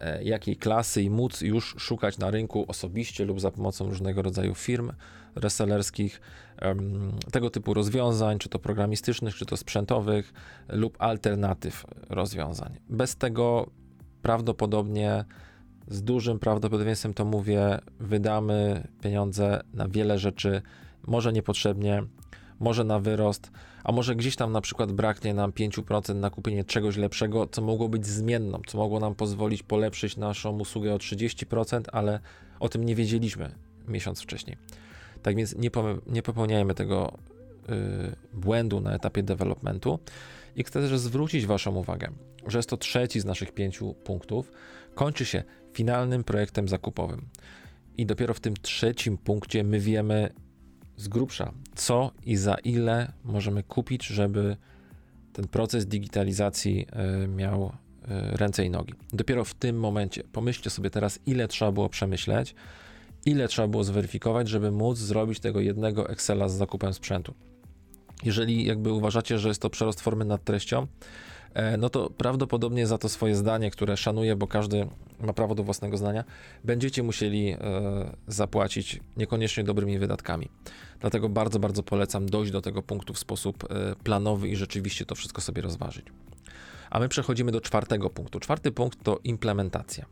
E, 0.02 0.24
jakiej 0.24 0.56
klasy 0.58 1.02
i 1.02 1.10
móc 1.10 1.42
już 1.42 1.76
szukać 1.78 2.18
na 2.18 2.32
rynku 2.32 2.66
osobiście 2.68 3.26
lub 3.26 3.42
za 3.42 3.52
pomocą 3.52 3.90
różnego 3.90 4.22
rodzaju 4.22 4.56
firm 4.56 4.92
resellerskich 5.36 6.22
tego 7.32 7.50
typu 7.50 7.74
rozwiązań, 7.74 8.40
czy 8.40 8.50
to 8.50 8.60
programistycznych, 8.60 9.36
czy 9.36 9.46
to 9.46 9.58
sprzętowych 9.58 10.34
lub 10.70 10.96
alternatyw 11.00 11.86
rozwiązań. 12.10 12.80
Bez 12.90 13.16
tego 13.16 13.70
prawdopodobnie 14.22 15.26
z 15.88 16.04
dużym 16.04 16.40
prawdopodobieństwem 16.40 17.14
to 17.14 17.26
mówię, 17.26 17.80
wydamy 18.00 18.88
pieniądze 19.02 19.62
na 19.74 19.88
wiele 19.88 20.20
rzeczy, 20.20 20.62
może 21.08 21.34
niepotrzebnie, 21.34 22.04
może 22.60 22.84
na 22.84 23.00
wyrost, 23.00 23.52
a 23.84 23.92
może 23.92 24.16
gdzieś 24.16 24.36
tam 24.36 24.52
na 24.52 24.62
przykład 24.62 24.92
braknie 24.92 25.34
nam 25.34 25.52
5% 25.52 26.16
na 26.16 26.30
kupienie 26.30 26.64
czegoś 26.64 26.98
lepszego, 26.98 27.48
co 27.48 27.62
mogło 27.62 27.90
być 27.90 28.06
zmienną, 28.06 28.62
co 28.68 28.78
mogło 28.78 29.00
nam 29.00 29.16
pozwolić 29.16 29.64
polepszyć 29.64 30.18
naszą 30.18 30.60
usługę 30.60 30.94
o 30.94 30.98
30%, 30.98 31.82
ale 31.92 32.20
o 32.60 32.70
tym 32.70 32.84
nie 32.84 32.96
wiedzieliśmy 32.96 33.52
miesiąc 33.88 34.22
wcześniej. 34.22 34.58
Tak 35.24 35.36
więc 35.36 35.56
nie, 35.56 35.70
nie 36.08 36.22
popełniajmy 36.22 36.76
tego 36.76 37.18
yy, 37.70 37.76
błędu 38.34 38.80
na 38.82 38.94
etapie 38.94 39.24
developmentu. 39.24 40.00
I 40.56 40.64
chcę 40.64 40.82
też 40.82 41.00
zwrócić 41.00 41.46
Waszą 41.46 41.76
uwagę, 41.76 42.12
że 42.48 42.60
jest 42.60 42.70
to 42.70 42.78
trzeci 42.78 43.20
z 43.20 43.26
naszych 43.26 43.52
pięciu 43.52 43.94
punktów, 43.94 44.52
kończy 44.96 45.26
się 45.26 45.44
finalnym 45.74 46.24
projektem 46.24 46.68
zakupowym. 46.68 47.26
i 47.98 48.06
dopiero 48.06 48.34
w 48.34 48.40
tym 48.40 48.54
trzecim 48.62 49.18
punkcie 49.18 49.64
my 49.64 49.80
wiemy 49.80 50.30
z 50.98 51.08
grubsza, 51.08 51.52
co 51.76 52.12
i 52.26 52.36
za 52.36 52.56
ile 52.56 53.12
możemy 53.24 53.64
kupić, 53.64 54.06
żeby 54.06 54.58
ten 55.34 55.48
proces 55.48 55.86
digitalizacji 55.86 56.88
e, 56.92 57.28
miał 57.28 57.64
e, 58.08 58.38
ręce 58.38 58.66
i 58.66 58.70
nogi. 58.70 58.94
Dopiero 59.14 59.46
w 59.46 59.54
tym 59.54 59.80
momencie 59.80 60.24
pomyślcie 60.24 60.70
sobie 60.70 60.90
teraz, 60.90 61.20
ile 61.26 61.48
trzeba 61.48 61.72
było 61.72 61.90
przemyśleć, 61.90 62.56
ile 63.26 63.48
trzeba 63.48 63.68
było 63.68 63.84
zweryfikować, 63.84 64.50
żeby 64.50 64.72
móc 64.72 64.98
zrobić 64.98 65.40
tego 65.40 65.60
jednego 65.60 66.10
Excela 66.10 66.50
z 66.50 66.54
zakupem 66.54 66.94
sprzętu. 66.94 67.34
Jeżeli 68.24 68.66
jakby 68.66 68.94
uważacie, 68.94 69.40
że 69.40 69.48
jest 69.48 69.62
to 69.62 69.70
przerost 69.70 70.02
formy 70.02 70.26
nad 70.26 70.44
treścią, 70.44 70.88
no 71.78 71.90
to 71.90 72.10
prawdopodobnie 72.10 72.88
za 72.88 72.98
to 72.98 73.10
swoje 73.10 73.36
zdanie, 73.36 73.72
które 73.72 73.98
szanuję, 73.98 74.36
bo 74.36 74.48
każdy 74.48 74.88
ma 75.20 75.34
prawo 75.34 75.56
do 75.56 75.64
własnego 75.64 75.98
zdania, 75.98 76.24
będziecie 76.64 77.04
musieli 77.04 77.56
zapłacić 78.28 79.00
niekoniecznie 79.18 79.64
dobrymi 79.64 80.00
wydatkami. 80.00 80.50
Dlatego 81.02 81.30
bardzo, 81.30 81.60
bardzo 81.60 81.84
polecam 81.84 82.26
dojść 82.26 82.52
do 82.52 82.62
tego 82.62 82.82
punktu 82.82 83.14
w 83.14 83.20
sposób 83.20 83.64
e, 83.64 83.96
planowy 84.04 84.48
i 84.48 84.56
rzeczywiście 84.56 85.06
to 85.06 85.16
wszystko 85.16 85.42
sobie 85.42 85.62
rozważyć. 85.62 86.06
A 86.90 87.00
my 87.00 87.10
przechodzimy 87.10 87.52
do 87.52 87.62
czwartego 87.62 88.10
punktu. 88.10 88.40
Czwarty 88.40 88.72
punkt 88.72 89.04
to 89.04 89.20
implementacja. 89.24 90.06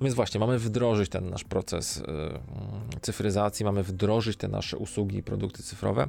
No 0.00 0.04
więc 0.04 0.14
właśnie, 0.14 0.40
mamy 0.40 0.58
wdrożyć 0.58 1.10
ten 1.10 1.30
nasz 1.30 1.44
proces 1.44 2.02
e, 2.94 3.00
cyfryzacji, 3.00 3.64
mamy 3.64 3.82
wdrożyć 3.82 4.36
te 4.36 4.48
nasze 4.48 4.76
usługi 4.76 5.16
i 5.16 5.22
produkty 5.22 5.62
cyfrowe. 5.62 6.08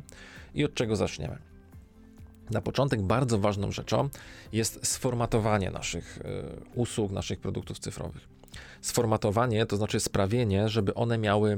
I 0.54 0.66
od 0.66 0.74
czego 0.74 0.96
zaczniemy? 0.96 1.38
Na 2.52 2.62
początek 2.62 3.02
bardzo 3.02 3.40
ważną 3.40 3.72
rzeczą 3.72 4.10
jest 4.54 4.88
sformatowanie 4.88 5.72
naszych 5.72 6.20
e, 6.24 6.76
usług, 6.76 7.12
naszych 7.12 7.40
produktów 7.40 7.80
cyfrowych. 7.80 8.28
Sformatowanie 8.82 9.66
to 9.66 9.78
znaczy 9.78 10.00
sprawienie, 10.00 10.70
żeby 10.70 10.94
one 10.94 11.18
miały 11.18 11.58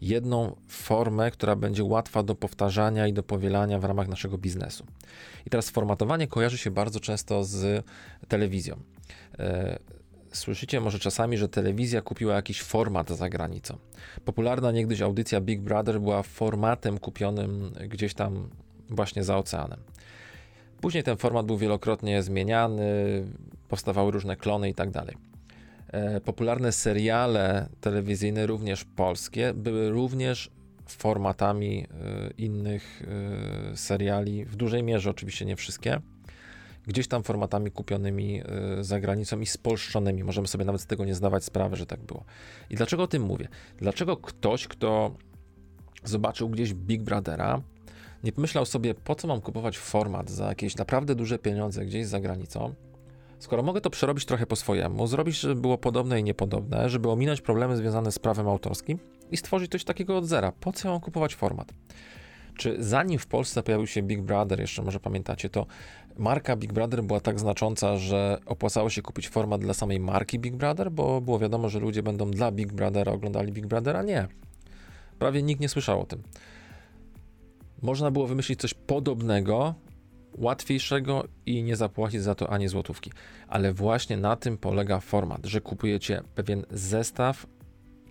jedną 0.00 0.56
formę, 0.68 1.30
która 1.30 1.56
będzie 1.56 1.84
łatwa 1.84 2.22
do 2.22 2.34
powtarzania 2.34 3.06
i 3.06 3.12
do 3.12 3.22
powielania 3.22 3.78
w 3.78 3.84
ramach 3.84 4.08
naszego 4.08 4.38
biznesu. 4.38 4.86
I 5.46 5.50
teraz 5.50 5.70
formatowanie 5.70 6.26
kojarzy 6.26 6.58
się 6.58 6.70
bardzo 6.70 7.00
często 7.00 7.44
z 7.44 7.84
telewizją. 8.28 8.76
E, 9.38 9.78
słyszycie 10.32 10.80
może 10.80 10.98
czasami, 10.98 11.38
że 11.38 11.48
telewizja 11.48 12.02
kupiła 12.02 12.34
jakiś 12.34 12.62
format 12.62 13.10
za 13.10 13.28
granicą. 13.28 13.78
Popularna 14.24 14.72
niegdyś 14.72 15.00
audycja 15.00 15.40
Big 15.40 15.60
Brother 15.60 16.00
była 16.00 16.22
formatem 16.22 16.98
kupionym 16.98 17.72
gdzieś 17.88 18.14
tam 18.14 18.48
właśnie 18.90 19.24
za 19.24 19.36
oceanem. 19.36 19.80
Później 20.80 21.02
ten 21.02 21.16
format 21.16 21.46
był 21.46 21.56
wielokrotnie 21.58 22.22
zmieniany, 22.22 22.84
powstawały 23.68 24.10
różne 24.10 24.36
klony 24.36 24.68
i 24.70 24.74
tak 24.74 24.90
dalej. 24.90 25.16
E, 25.92 26.20
popularne 26.20 26.72
seriale 26.72 27.68
telewizyjne, 27.80 28.46
również 28.46 28.84
polskie, 28.84 29.54
były 29.54 29.90
również 29.90 30.50
formatami 30.86 31.86
e, 31.90 32.30
innych 32.38 33.02
e, 33.72 33.76
seriali, 33.76 34.44
w 34.44 34.56
dużej 34.56 34.82
mierze 34.82 35.10
oczywiście 35.10 35.44
nie 35.44 35.56
wszystkie, 35.56 36.00
gdzieś 36.86 37.08
tam 37.08 37.22
formatami 37.22 37.70
kupionymi 37.70 38.42
za 38.80 39.00
granicą 39.00 39.40
i 39.40 39.46
spolszczonymi. 39.46 40.24
Możemy 40.24 40.48
sobie 40.48 40.64
nawet 40.64 40.80
z 40.80 40.86
tego 40.86 41.04
nie 41.04 41.14
zdawać 41.14 41.44
sprawy, 41.44 41.76
że 41.76 41.86
tak 41.86 42.00
było. 42.00 42.24
I 42.70 42.76
dlaczego 42.76 43.02
o 43.02 43.06
tym 43.06 43.22
mówię? 43.22 43.48
Dlaczego 43.78 44.16
ktoś, 44.16 44.68
kto 44.68 45.14
zobaczył 46.04 46.48
gdzieś 46.48 46.74
Big 46.74 47.02
Brothera, 47.02 47.62
nie 48.24 48.32
pomyślał 48.32 48.66
sobie, 48.66 48.94
po 48.94 49.14
co 49.14 49.28
mam 49.28 49.40
kupować 49.40 49.78
format 49.78 50.30
za 50.30 50.48
jakieś 50.48 50.76
naprawdę 50.76 51.14
duże 51.14 51.38
pieniądze 51.38 51.86
gdzieś 51.86 52.06
za 52.06 52.20
granicą, 52.20 52.74
Skoro 53.40 53.62
mogę 53.62 53.80
to 53.80 53.90
przerobić 53.90 54.24
trochę 54.24 54.46
po 54.46 54.56
swojemu, 54.56 55.06
zrobić, 55.06 55.40
żeby 55.40 55.54
było 55.54 55.78
podobne 55.78 56.20
i 56.20 56.24
niepodobne, 56.24 56.90
żeby 56.90 57.10
ominąć 57.10 57.40
problemy 57.40 57.76
związane 57.76 58.12
z 58.12 58.18
prawem 58.18 58.48
autorskim 58.48 58.98
i 59.30 59.36
stworzyć 59.36 59.70
coś 59.70 59.84
takiego 59.84 60.16
od 60.16 60.26
zera, 60.26 60.52
po 60.52 60.72
co 60.72 60.88
mam 60.88 61.00
kupować 61.00 61.34
format? 61.34 61.72
Czy 62.56 62.76
zanim 62.78 63.18
w 63.18 63.26
Polsce 63.26 63.62
pojawił 63.62 63.86
się 63.86 64.02
Big 64.02 64.22
Brother, 64.22 64.60
jeszcze 64.60 64.82
może 64.82 65.00
pamiętacie, 65.00 65.50
to 65.50 65.66
marka 66.16 66.56
Big 66.56 66.72
Brother 66.72 67.02
była 67.04 67.20
tak 67.20 67.40
znacząca, 67.40 67.96
że 67.96 68.38
opłacało 68.46 68.90
się 68.90 69.02
kupić 69.02 69.28
format 69.28 69.60
dla 69.60 69.74
samej 69.74 70.00
marki 70.00 70.38
Big 70.38 70.56
Brother, 70.56 70.92
bo 70.92 71.20
było 71.20 71.38
wiadomo, 71.38 71.68
że 71.68 71.80
ludzie 71.80 72.02
będą 72.02 72.30
dla 72.30 72.52
Big 72.52 72.72
Brothera 72.72 73.12
oglądali 73.12 73.52
Big 73.52 73.66
Brothera? 73.66 74.02
Nie. 74.02 74.28
Prawie 75.18 75.42
nikt 75.42 75.60
nie 75.60 75.68
słyszał 75.68 76.00
o 76.00 76.06
tym. 76.06 76.22
Można 77.82 78.10
było 78.10 78.26
wymyślić 78.26 78.60
coś 78.60 78.74
podobnego, 78.74 79.74
łatwiejszego 80.38 81.24
i 81.46 81.62
nie 81.62 81.76
zapłacić 81.76 82.22
za 82.22 82.34
to 82.34 82.50
ani 82.50 82.68
złotówki. 82.68 83.12
Ale 83.48 83.72
właśnie 83.72 84.16
na 84.16 84.36
tym 84.36 84.58
polega 84.58 85.00
format, 85.00 85.46
że 85.46 85.60
kupujecie 85.60 86.22
pewien 86.34 86.66
zestaw 86.70 87.46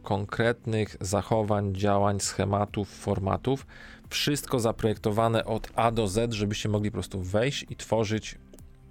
konkretnych 0.03 0.97
zachowań, 1.01 1.75
działań, 1.75 2.19
schematów, 2.19 2.89
formatów, 2.89 3.67
wszystko 4.09 4.59
zaprojektowane 4.59 5.45
od 5.45 5.69
A 5.75 5.91
do 5.91 6.07
Z, 6.07 6.33
żebyście 6.33 6.69
mogli 6.69 6.91
po 6.91 6.93
prostu 6.93 7.21
wejść 7.21 7.65
i 7.69 7.75
tworzyć 7.75 8.37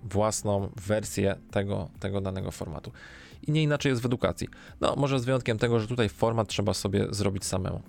własną 0.03 0.71
wersję 0.87 1.37
tego, 1.51 1.91
tego 2.01 2.21
danego 2.21 2.51
formatu. 2.51 2.93
I 3.47 3.53
nie 3.53 3.63
inaczej 3.63 3.91
jest 3.91 4.03
w 4.03 4.07
edukacji. 4.07 4.49
No, 4.81 4.97
może 4.97 5.21
z 5.21 5.25
wyjątkiem 5.25 5.59
tego, 5.59 5.81
że 5.81 5.87
tutaj 5.87 6.09
format 6.09 6.49
trzeba 6.49 6.75
sobie 6.75 7.07
zrobić 7.11 7.45
samemu. 7.45 7.83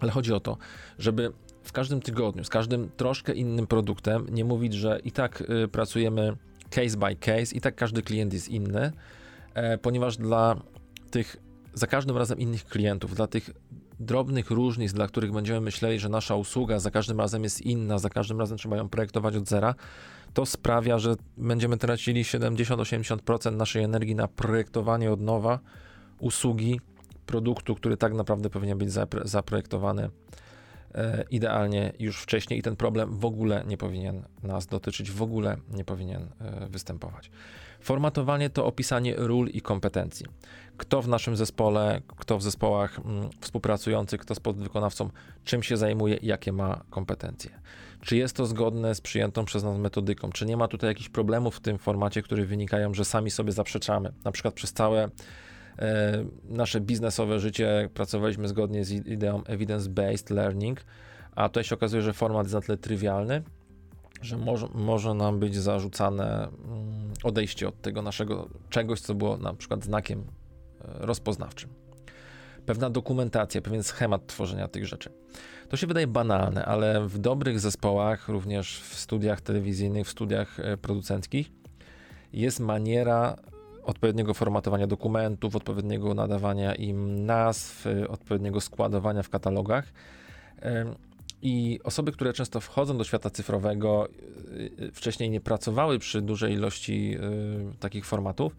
Ale 0.00 0.12
chodzi 0.12 0.32
o 0.32 0.40
to, 0.40 0.56
żeby 0.98 1.32
w 1.70 1.72
każdym 1.72 2.00
tygodniu, 2.00 2.44
z 2.44 2.48
każdym 2.48 2.90
troszkę 2.96 3.32
innym 3.32 3.66
produktem, 3.66 4.26
nie 4.30 4.44
mówić, 4.44 4.74
że 4.74 5.00
i 5.04 5.12
tak 5.12 5.40
y, 5.40 5.68
pracujemy 5.68 6.36
case 6.70 6.96
by 6.96 7.16
case, 7.16 7.56
i 7.56 7.60
tak 7.60 7.74
każdy 7.74 8.02
klient 8.02 8.32
jest 8.32 8.48
inny, 8.48 8.92
e, 9.54 9.78
ponieważ 9.78 10.16
dla 10.16 10.56
tych 11.10 11.36
za 11.74 11.86
każdym 11.86 12.16
razem 12.16 12.38
innych 12.38 12.64
klientów, 12.64 13.14
dla 13.14 13.26
tych 13.26 13.50
drobnych 14.00 14.50
różnic, 14.50 14.92
dla 14.92 15.06
których 15.06 15.32
będziemy 15.32 15.60
myśleli, 15.60 15.98
że 15.98 16.08
nasza 16.08 16.34
usługa 16.36 16.78
za 16.78 16.90
każdym 16.90 17.20
razem 17.20 17.42
jest 17.42 17.62
inna, 17.62 17.98
za 17.98 18.08
każdym 18.08 18.38
razem 18.38 18.58
trzeba 18.58 18.76
ją 18.76 18.88
projektować 18.88 19.36
od 19.36 19.48
zera, 19.48 19.74
to 20.34 20.46
sprawia, 20.46 20.98
że 20.98 21.14
będziemy 21.36 21.76
tracili 21.76 22.24
70-80% 22.24 23.56
naszej 23.56 23.82
energii 23.82 24.14
na 24.14 24.28
projektowanie 24.28 25.12
od 25.12 25.20
nowa 25.20 25.58
usługi, 26.18 26.80
produktu, 27.26 27.74
który 27.74 27.96
tak 27.96 28.14
naprawdę 28.14 28.50
powinien 28.50 28.78
być 28.78 28.90
zaprojektowany 29.24 30.10
idealnie 31.30 31.92
już 31.98 32.22
wcześniej 32.22 32.58
i 32.60 32.62
ten 32.62 32.76
problem 32.76 33.18
w 33.18 33.24
ogóle 33.24 33.64
nie 33.66 33.76
powinien 33.76 34.22
nas 34.42 34.66
dotyczyć, 34.66 35.10
w 35.10 35.22
ogóle 35.22 35.56
nie 35.70 35.84
powinien 35.84 36.22
e, 36.40 36.66
występować. 36.68 37.30
Formatowanie 37.80 38.50
to 38.50 38.66
opisanie 38.66 39.14
ról 39.16 39.48
i 39.48 39.60
kompetencji. 39.60 40.26
Kto 40.76 41.02
w 41.02 41.08
naszym 41.08 41.36
zespole, 41.36 42.00
kto 42.16 42.38
w 42.38 42.42
zespołach 42.42 42.98
mm, 42.98 43.30
współpracujących, 43.40 44.20
kto 44.20 44.34
z 44.34 44.40
podwykonawcą, 44.40 45.10
czym 45.44 45.62
się 45.62 45.76
zajmuje 45.76 46.16
i 46.16 46.26
jakie 46.26 46.52
ma 46.52 46.84
kompetencje. 46.90 47.50
Czy 48.00 48.16
jest 48.16 48.36
to 48.36 48.46
zgodne 48.46 48.94
z 48.94 49.00
przyjętą 49.00 49.44
przez 49.44 49.64
nas 49.64 49.78
metodyką? 49.78 50.30
Czy 50.30 50.46
nie 50.46 50.56
ma 50.56 50.68
tutaj 50.68 50.90
jakichś 50.90 51.08
problemów 51.08 51.56
w 51.56 51.60
tym 51.60 51.78
formacie, 51.78 52.22
które 52.22 52.44
wynikają, 52.44 52.94
że 52.94 53.04
sami 53.04 53.30
sobie 53.30 53.52
zaprzeczamy? 53.52 54.12
Na 54.24 54.32
przykład 54.32 54.54
przez 54.54 54.72
całe 54.72 55.02
E, 55.04 55.10
nasze 56.44 56.80
biznesowe 56.80 57.40
życie 57.40 57.88
pracowaliśmy 57.94 58.48
zgodnie 58.48 58.84
z 58.84 58.90
ideą 58.90 59.40
evidence-based 59.40 60.34
learning, 60.34 60.84
a 61.34 61.48
tutaj 61.48 61.64
się 61.64 61.74
okazuje, 61.74 62.02
że 62.02 62.12
format 62.12 62.44
jest 62.46 62.54
na 62.54 62.60
tyle 62.60 62.78
trywialny, 62.78 63.42
że 64.22 64.36
może, 64.36 64.68
może 64.74 65.14
nam 65.14 65.38
być 65.38 65.56
zarzucane 65.56 66.48
mm, 66.48 67.12
odejście 67.24 67.68
od 67.68 67.82
tego 67.82 68.02
naszego 68.02 68.48
czegoś, 68.70 69.00
co 69.00 69.14
było 69.14 69.36
na 69.36 69.54
przykład 69.54 69.84
znakiem 69.84 70.20
e, 70.20 70.24
rozpoznawczym. 71.06 71.70
Pewna 72.66 72.90
dokumentacja, 72.90 73.62
pewien 73.62 73.82
schemat 73.82 74.26
tworzenia 74.26 74.68
tych 74.68 74.86
rzeczy. 74.86 75.10
To 75.68 75.76
się 75.76 75.86
wydaje 75.86 76.06
banalne, 76.06 76.64
ale 76.64 77.08
w 77.08 77.18
dobrych 77.18 77.60
zespołach, 77.60 78.28
również 78.28 78.80
w 78.80 78.94
studiach 78.94 79.40
telewizyjnych, 79.40 80.06
w 80.06 80.10
studiach 80.10 80.60
e, 80.60 80.76
producenckich, 80.76 81.50
jest 82.32 82.60
maniera 82.60 83.36
odpowiedniego 83.90 84.34
formatowania 84.34 84.86
dokumentów, 84.86 85.56
odpowiedniego 85.56 86.14
nadawania 86.14 86.74
im 86.74 87.26
nazw, 87.26 87.86
y, 87.86 88.08
odpowiedniego 88.08 88.60
składowania 88.60 89.22
w 89.22 89.28
katalogach. 89.28 89.92
I 91.42 91.80
osoby, 91.84 92.12
które 92.12 92.32
często 92.32 92.60
wchodzą 92.60 92.98
do 92.98 93.04
świata 93.04 93.30
cyfrowego, 93.30 94.08
y, 94.08 94.84
y, 94.84 94.92
wcześniej 94.92 95.30
nie 95.30 95.40
pracowały 95.40 95.98
przy 95.98 96.22
dużej 96.22 96.52
ilości 96.52 97.18
takich 97.80 98.06
formatów, 98.06 98.56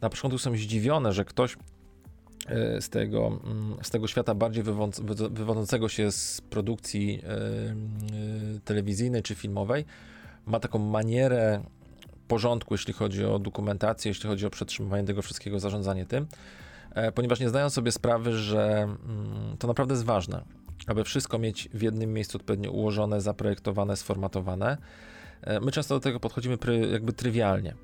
na 0.00 0.10
początku 0.10 0.38
są 0.38 0.56
zdziwione, 0.56 1.12
że 1.12 1.24
ktoś 1.24 1.56
z 2.80 2.88
tego, 2.88 3.26
mm, 3.26 3.76
z 3.82 3.90
tego 3.90 4.06
świata 4.06 4.34
bardziej 4.34 4.64
wywodzącego 5.30 5.88
się 5.88 6.12
z 6.12 6.40
produkcji 6.40 7.22
telewizyjnej 8.64 9.22
czy 9.22 9.34
filmowej 9.34 9.84
ma 10.46 10.60
taką 10.60 10.78
manierę 10.78 11.62
porządku, 12.28 12.74
jeśli 12.74 12.94
chodzi 12.94 13.24
o 13.24 13.38
dokumentację, 13.38 14.08
jeśli 14.08 14.28
chodzi 14.28 14.46
o 14.46 14.50
przetrzymywanie 14.50 15.04
tego 15.04 15.22
wszystkiego, 15.22 15.60
zarządzanie 15.60 16.06
tym, 16.06 16.26
e, 16.94 17.12
ponieważ 17.12 17.40
nie 17.40 17.48
zdają 17.48 17.70
sobie 17.70 17.92
sprawy, 17.92 18.32
że 18.32 18.82
mm, 18.82 19.56
to 19.58 19.68
naprawdę 19.68 19.94
jest 19.94 20.04
ważne, 20.04 20.44
aby 20.86 21.04
wszystko 21.04 21.38
mieć 21.38 21.68
w 21.74 21.82
jednym 21.82 22.12
miejscu 22.12 22.38
odpowiednio 22.38 22.70
ułożone, 22.70 23.20
zaprojektowane, 23.20 23.96
sformatowane. 23.96 24.78
E, 25.42 25.60
my 25.60 25.72
często 25.72 25.94
do 25.94 26.00
tego 26.00 26.20
podchodzimy 26.20 26.58
jakby 26.92 27.12
trywialnie. 27.12 27.74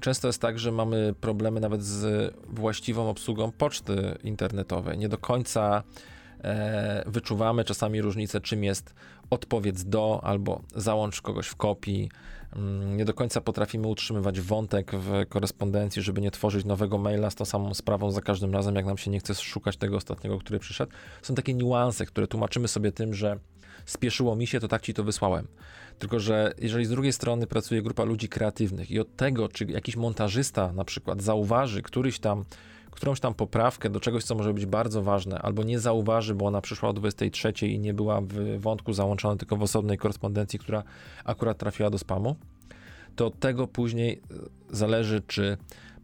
Często 0.00 0.26
jest 0.26 0.40
tak, 0.40 0.58
że 0.58 0.72
mamy 0.72 1.14
problemy 1.20 1.60
nawet 1.60 1.84
z 1.84 2.34
właściwą 2.48 3.10
obsługą 3.10 3.52
poczty 3.52 4.18
internetowej. 4.24 4.98
Nie 4.98 5.08
do 5.08 5.18
końca 5.18 5.82
e, 6.44 7.02
wyczuwamy 7.06 7.64
czasami 7.64 8.02
różnicę, 8.02 8.40
czym 8.40 8.64
jest 8.64 8.94
odpowiedz 9.30 9.84
do 9.84 10.20
albo 10.22 10.62
załącz 10.76 11.20
kogoś 11.20 11.46
w 11.46 11.56
kopii. 11.56 12.10
Mm, 12.56 12.96
nie 12.96 13.04
do 13.04 13.14
końca 13.14 13.40
potrafimy 13.40 13.86
utrzymywać 13.86 14.40
wątek 14.40 14.92
w 14.92 15.28
korespondencji, 15.28 16.02
żeby 16.02 16.20
nie 16.20 16.30
tworzyć 16.30 16.64
nowego 16.64 16.98
maila 16.98 17.30
z 17.30 17.34
tą 17.34 17.44
samą 17.44 17.74
sprawą 17.74 18.10
za 18.10 18.20
każdym 18.20 18.52
razem, 18.52 18.74
jak 18.74 18.86
nam 18.86 18.98
się 18.98 19.10
nie 19.10 19.20
chce 19.20 19.34
szukać 19.34 19.76
tego 19.76 19.96
ostatniego, 19.96 20.38
który 20.38 20.58
przyszedł. 20.58 20.92
Są 21.22 21.34
takie 21.34 21.54
niuanse, 21.54 22.06
które 22.06 22.26
tłumaczymy 22.26 22.68
sobie 22.68 22.92
tym, 22.92 23.14
że 23.14 23.38
spieszyło 23.86 24.36
mi 24.36 24.46
się, 24.46 24.60
to 24.60 24.68
tak 24.68 24.82
ci 24.82 24.94
to 24.94 25.04
wysłałem. 25.04 25.46
Tylko, 25.98 26.20
że 26.20 26.54
jeżeli 26.58 26.84
z 26.84 26.90
drugiej 26.90 27.12
strony 27.12 27.46
pracuje 27.46 27.82
grupa 27.82 28.04
ludzi 28.04 28.28
kreatywnych 28.28 28.90
i 28.90 29.00
od 29.00 29.16
tego, 29.16 29.48
czy 29.48 29.64
jakiś 29.64 29.96
montażysta 29.96 30.72
na 30.72 30.84
przykład 30.84 31.22
zauważy 31.22 31.82
któryś 31.82 32.18
tam, 32.18 32.44
którąś 32.90 33.20
tam 33.20 33.34
poprawkę 33.34 33.90
do 33.90 34.00
czegoś, 34.00 34.24
co 34.24 34.34
może 34.34 34.54
być 34.54 34.66
bardzo 34.66 35.02
ważne, 35.02 35.38
albo 35.38 35.62
nie 35.62 35.78
zauważy, 35.78 36.34
bo 36.34 36.46
ona 36.46 36.60
przyszła 36.60 36.88
o 36.88 36.92
23 36.92 37.66
i 37.66 37.78
nie 37.78 37.94
była 37.94 38.20
w 38.20 38.60
wątku 38.60 38.92
załączona, 38.92 39.36
tylko 39.36 39.56
w 39.56 39.62
osobnej 39.62 39.98
korespondencji, 39.98 40.58
która 40.58 40.82
akurat 41.24 41.58
trafiła 41.58 41.90
do 41.90 41.98
spamu, 41.98 42.36
to 43.16 43.26
od 43.26 43.38
tego 43.38 43.66
później 43.66 44.12
e, 44.12 44.76
zależy, 44.76 45.22
czy 45.26 45.56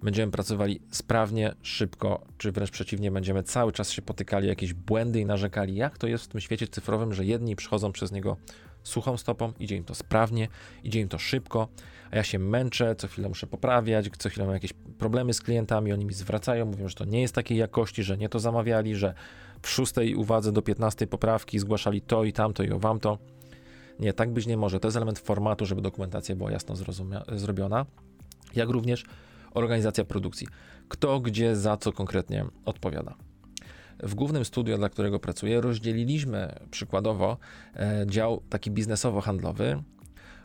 będziemy 0.03 0.33
pracowali 0.33 0.81
sprawnie, 0.91 1.55
szybko, 1.63 2.27
czy 2.39 2.53
wręcz 2.53 2.71
przeciwnie, 2.71 3.11
będziemy 3.11 3.43
cały 3.43 3.73
czas 3.73 3.91
się 3.91 4.03
potykali 4.03 4.49
jakieś 4.49 4.75
błędy 4.75 5.21
i 5.21 5.27
narzekali, 5.27 5.75
jak 5.75 5.99
to 5.99 6.07
jest 6.07 6.25
w 6.25 6.29
tym 6.29 6.41
świecie 6.41 6.69
cyfrowym, 6.69 7.15
że 7.15 7.25
jedni 7.25 7.57
przychodzą 7.57 7.93
przez 7.93 8.13
niego 8.13 8.37
suchą 8.83 9.17
stopą, 9.17 9.53
idzie 9.61 9.77
im 9.77 9.85
to 9.85 9.95
sprawnie, 9.95 10.49
idzie 10.85 11.01
im 11.01 11.09
to 11.09 11.19
szybko, 11.19 11.69
a 12.11 12.17
ja 12.17 12.25
się 12.25 12.39
męczę, 12.39 12.95
co 12.97 13.09
chwilę 13.09 13.29
muszę 13.29 13.47
poprawiać, 13.47 14.11
co 14.19 14.29
chwilę 14.29 14.47
mam 14.47 14.55
jakieś 14.55 14.73
problemy 14.99 15.35
z 15.35 15.41
klientami, 15.41 15.93
oni 15.93 16.05
mi 16.05 16.15
zwracają, 16.15 16.67
mówią, 16.67 16.89
że 16.89 16.95
to 16.95 17.05
nie 17.05 17.21
jest 17.21 17.35
takiej 17.35 17.59
jakości, 17.59 18.03
że 18.03 18.17
nie 18.17 18.29
to 18.29 18.39
zamawiali, 18.39 18.97
że 18.97 19.15
w 19.63 19.69
szóstej 19.69 20.15
uwadze 20.15 20.53
do 20.53 20.63
15 20.63 21.07
poprawki 21.07 21.59
zgłaszali 21.59 22.01
to 22.01 22.25
i 22.25 22.33
tamto 22.33 22.63
i 22.63 22.71
owam 22.71 23.01
to. 23.01 23.19
Nie, 24.01 24.13
tak 24.13 24.33
być 24.33 24.47
nie 24.47 24.57
może. 24.57 24.81
To 24.81 24.89
jest 24.89 24.97
element 24.97 25.19
formatu, 25.19 25.67
żeby 25.67 25.83
dokumentacja 25.83 26.37
była 26.37 26.51
jasno 26.51 26.75
zrobiona, 27.33 27.87
jak 28.55 28.69
również 28.69 29.05
organizacja 29.55 30.05
produkcji. 30.05 30.47
Kto, 30.89 31.21
gdzie, 31.21 31.57
za 31.57 31.77
co 31.77 31.93
konkretnie 31.93 32.45
odpowiada. 32.65 33.15
W 34.03 34.15
głównym 34.15 34.45
studiu, 34.45 34.77
dla 34.77 34.89
którego 34.89 35.21
pracuję, 35.21 35.61
rozdzieliliśmy 35.61 36.59
przykładowo 36.71 37.37
e, 37.77 38.07
dział 38.07 38.43
taki 38.51 38.71
biznesowo-handlowy 38.71 39.83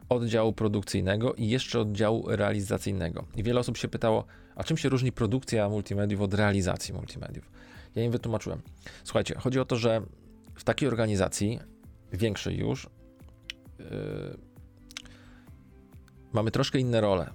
od 0.10 0.26
działu 0.26 0.54
produkcyjnego 0.54 1.34
i 1.34 1.48
jeszcze 1.50 1.80
od 1.80 1.92
działu 1.92 2.26
realizacyjnego. 2.28 3.26
I 3.36 3.44
wiele 3.44 3.60
osób 3.60 3.78
się 3.78 3.88
pytało, 3.88 4.26
a 4.56 4.64
czym 4.64 4.78
się 4.78 4.90
różni 4.90 5.12
produkcja 5.12 5.70
multimediów 5.70 6.22
od 6.22 6.34
realizacji 6.34 6.94
multimediów? 6.94 7.52
Ja 7.96 8.04
im 8.04 8.12
wytłumaczyłem. 8.12 8.62
Słuchajcie, 9.04 9.36
chodzi 9.40 9.60
o 9.60 9.66
to, 9.66 9.76
że 9.76 10.02
w 10.56 10.64
takiej 10.64 10.88
organizacji, 10.88 11.60
większej 12.14 12.58
już, 12.58 12.90
yy, 13.80 13.86
mamy 16.34 16.52
troszkę 16.52 16.80
inne 16.80 17.02
role. 17.02 17.30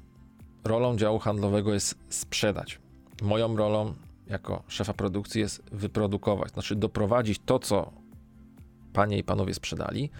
Rolą 0.64 0.96
działu 0.96 1.18
handlowego 1.18 1.74
jest 1.74 1.98
sprzedać. 2.08 2.78
Moją 3.22 3.56
rolą 3.56 3.94
jako 4.26 4.62
szefa 4.68 4.92
produkcji 4.94 5.40
jest 5.40 5.62
wyprodukować, 5.72 6.52
znaczy 6.52 6.76
doprowadzić 6.76 7.40
to, 7.46 7.58
co 7.58 7.92
panie 8.92 9.18
i 9.18 9.24
panowie 9.24 9.54
sprzedali, 9.54 10.10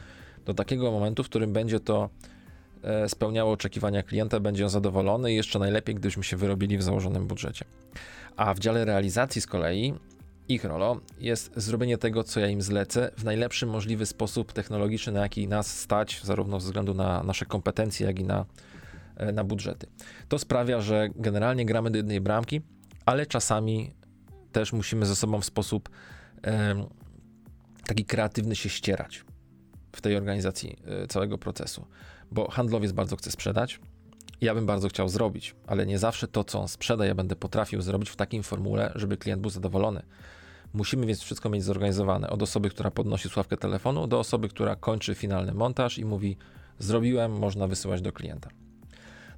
do 0.44 0.54
takiego 0.54 0.90
momentu, 0.90 1.24
w 1.24 1.28
którym 1.28 1.52
będzie 1.52 1.80
to 1.80 2.10
spełniało 3.08 3.52
oczekiwania 3.52 4.02
klienta, 4.02 4.40
będzie 4.40 4.64
on 4.64 4.70
zadowolony 4.70 5.32
i 5.32 5.36
jeszcze 5.36 5.58
najlepiej, 5.58 5.94
gdybyśmy 5.94 6.24
się 6.24 6.36
wyrobili 6.36 6.78
w 6.78 6.82
założonym 6.82 7.26
budżecie. 7.26 7.64
A 8.36 8.54
w 8.54 8.58
dziale 8.58 8.84
realizacji 8.84 9.40
z 9.40 9.46
kolei 9.46 9.94
ich 10.48 10.64
rolą 10.64 11.00
jest 11.18 11.52
zrobienie 11.56 11.98
tego, 11.98 12.24
co 12.24 12.40
ja 12.40 12.48
im 12.48 12.62
zlecę, 12.62 13.10
w 13.16 13.24
najlepszy 13.24 13.66
możliwy 13.66 14.06
sposób 14.06 14.52
technologiczny, 14.52 15.12
na 15.12 15.20
jaki 15.20 15.48
nas 15.48 15.80
stać, 15.80 16.20
zarówno 16.24 16.60
ze 16.60 16.66
względu 16.66 16.94
na 16.94 17.22
nasze 17.22 17.46
kompetencje, 17.46 18.06
jak 18.06 18.18
i 18.18 18.24
na, 18.24 18.44
e, 19.16 19.32
na 19.32 19.44
budżety. 19.44 19.86
To 20.28 20.38
sprawia, 20.38 20.80
że 20.80 21.08
generalnie 21.16 21.66
gramy 21.66 21.90
do 21.90 21.96
jednej 21.96 22.20
bramki, 22.20 22.60
ale 23.06 23.26
czasami 23.26 23.94
też 24.52 24.72
musimy 24.72 25.06
ze 25.06 25.16
sobą 25.16 25.40
w 25.40 25.44
sposób 25.44 25.88
e, 26.44 26.86
taki 27.86 28.04
kreatywny 28.04 28.56
się 28.56 28.68
ścierać 28.68 29.24
w 29.92 30.00
tej 30.00 30.16
organizacji 30.16 30.76
e, 30.86 31.06
całego 31.06 31.38
procesu, 31.38 31.86
bo 32.32 32.50
handlowiec 32.50 32.92
bardzo 32.92 33.16
chce 33.16 33.30
sprzedać. 33.30 33.80
Ja 34.40 34.54
bym 34.54 34.66
bardzo 34.66 34.88
chciał 34.88 35.08
zrobić, 35.08 35.54
ale 35.66 35.86
nie 35.86 35.98
zawsze 35.98 36.28
to, 36.28 36.44
co 36.44 36.60
on 36.60 36.68
sprzeda, 36.68 37.06
ja 37.06 37.14
będę 37.14 37.36
potrafił 37.36 37.82
zrobić 37.82 38.10
w 38.10 38.16
takim 38.16 38.42
formule, 38.42 38.92
żeby 38.94 39.16
klient 39.16 39.42
był 39.42 39.50
zadowolony. 39.50 40.02
Musimy 40.72 41.06
więc 41.06 41.20
wszystko 41.20 41.50
mieć 41.50 41.64
zorganizowane. 41.64 42.30
Od 42.30 42.42
osoby, 42.42 42.70
która 42.70 42.90
podnosi 42.90 43.28
sławkę 43.28 43.56
telefonu, 43.56 44.06
do 44.06 44.18
osoby, 44.18 44.48
która 44.48 44.76
kończy 44.76 45.14
finalny 45.14 45.54
montaż 45.54 45.98
i 45.98 46.04
mówi: 46.04 46.36
Zrobiłem, 46.78 47.38
można 47.38 47.66
wysyłać 47.66 48.00
do 48.00 48.12
klienta. 48.12 48.50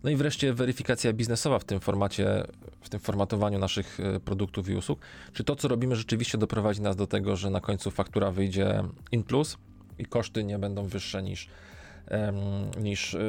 No 0.03 0.11
i 0.11 0.17
wreszcie 0.17 0.55
weryfikacja 0.55 1.13
biznesowa 1.13 1.59
w 1.59 1.65
tym 1.65 1.81
formacie, 1.81 2.45
w 2.81 2.89
tym 2.89 3.01
formatowaniu 3.01 3.59
naszych 3.59 4.01
e, 4.01 4.21
produktów 4.21 4.69
i 4.69 4.75
usług. 4.75 4.99
Czy 5.33 5.45
to, 5.45 5.57
co 5.57 5.69
robimy, 5.69 5.97
rzeczywiście 5.97 6.39
doprowadzi 6.39 6.83
nas 6.83 6.97
do 6.97 7.07
tego, 7.07 7.37
że 7.37 7.51
na 7.51 7.61
końcu 7.61 7.91
faktura 7.91 8.31
wyjdzie 8.31 8.83
in 9.13 9.23
plus 9.23 9.57
i 9.99 10.05
koszty 10.05 10.45
nie 10.45 10.59
będą 10.59 10.85
wyższe 10.85 11.23
niż, 11.23 11.49
niż 12.81 13.15
e, 13.15 13.21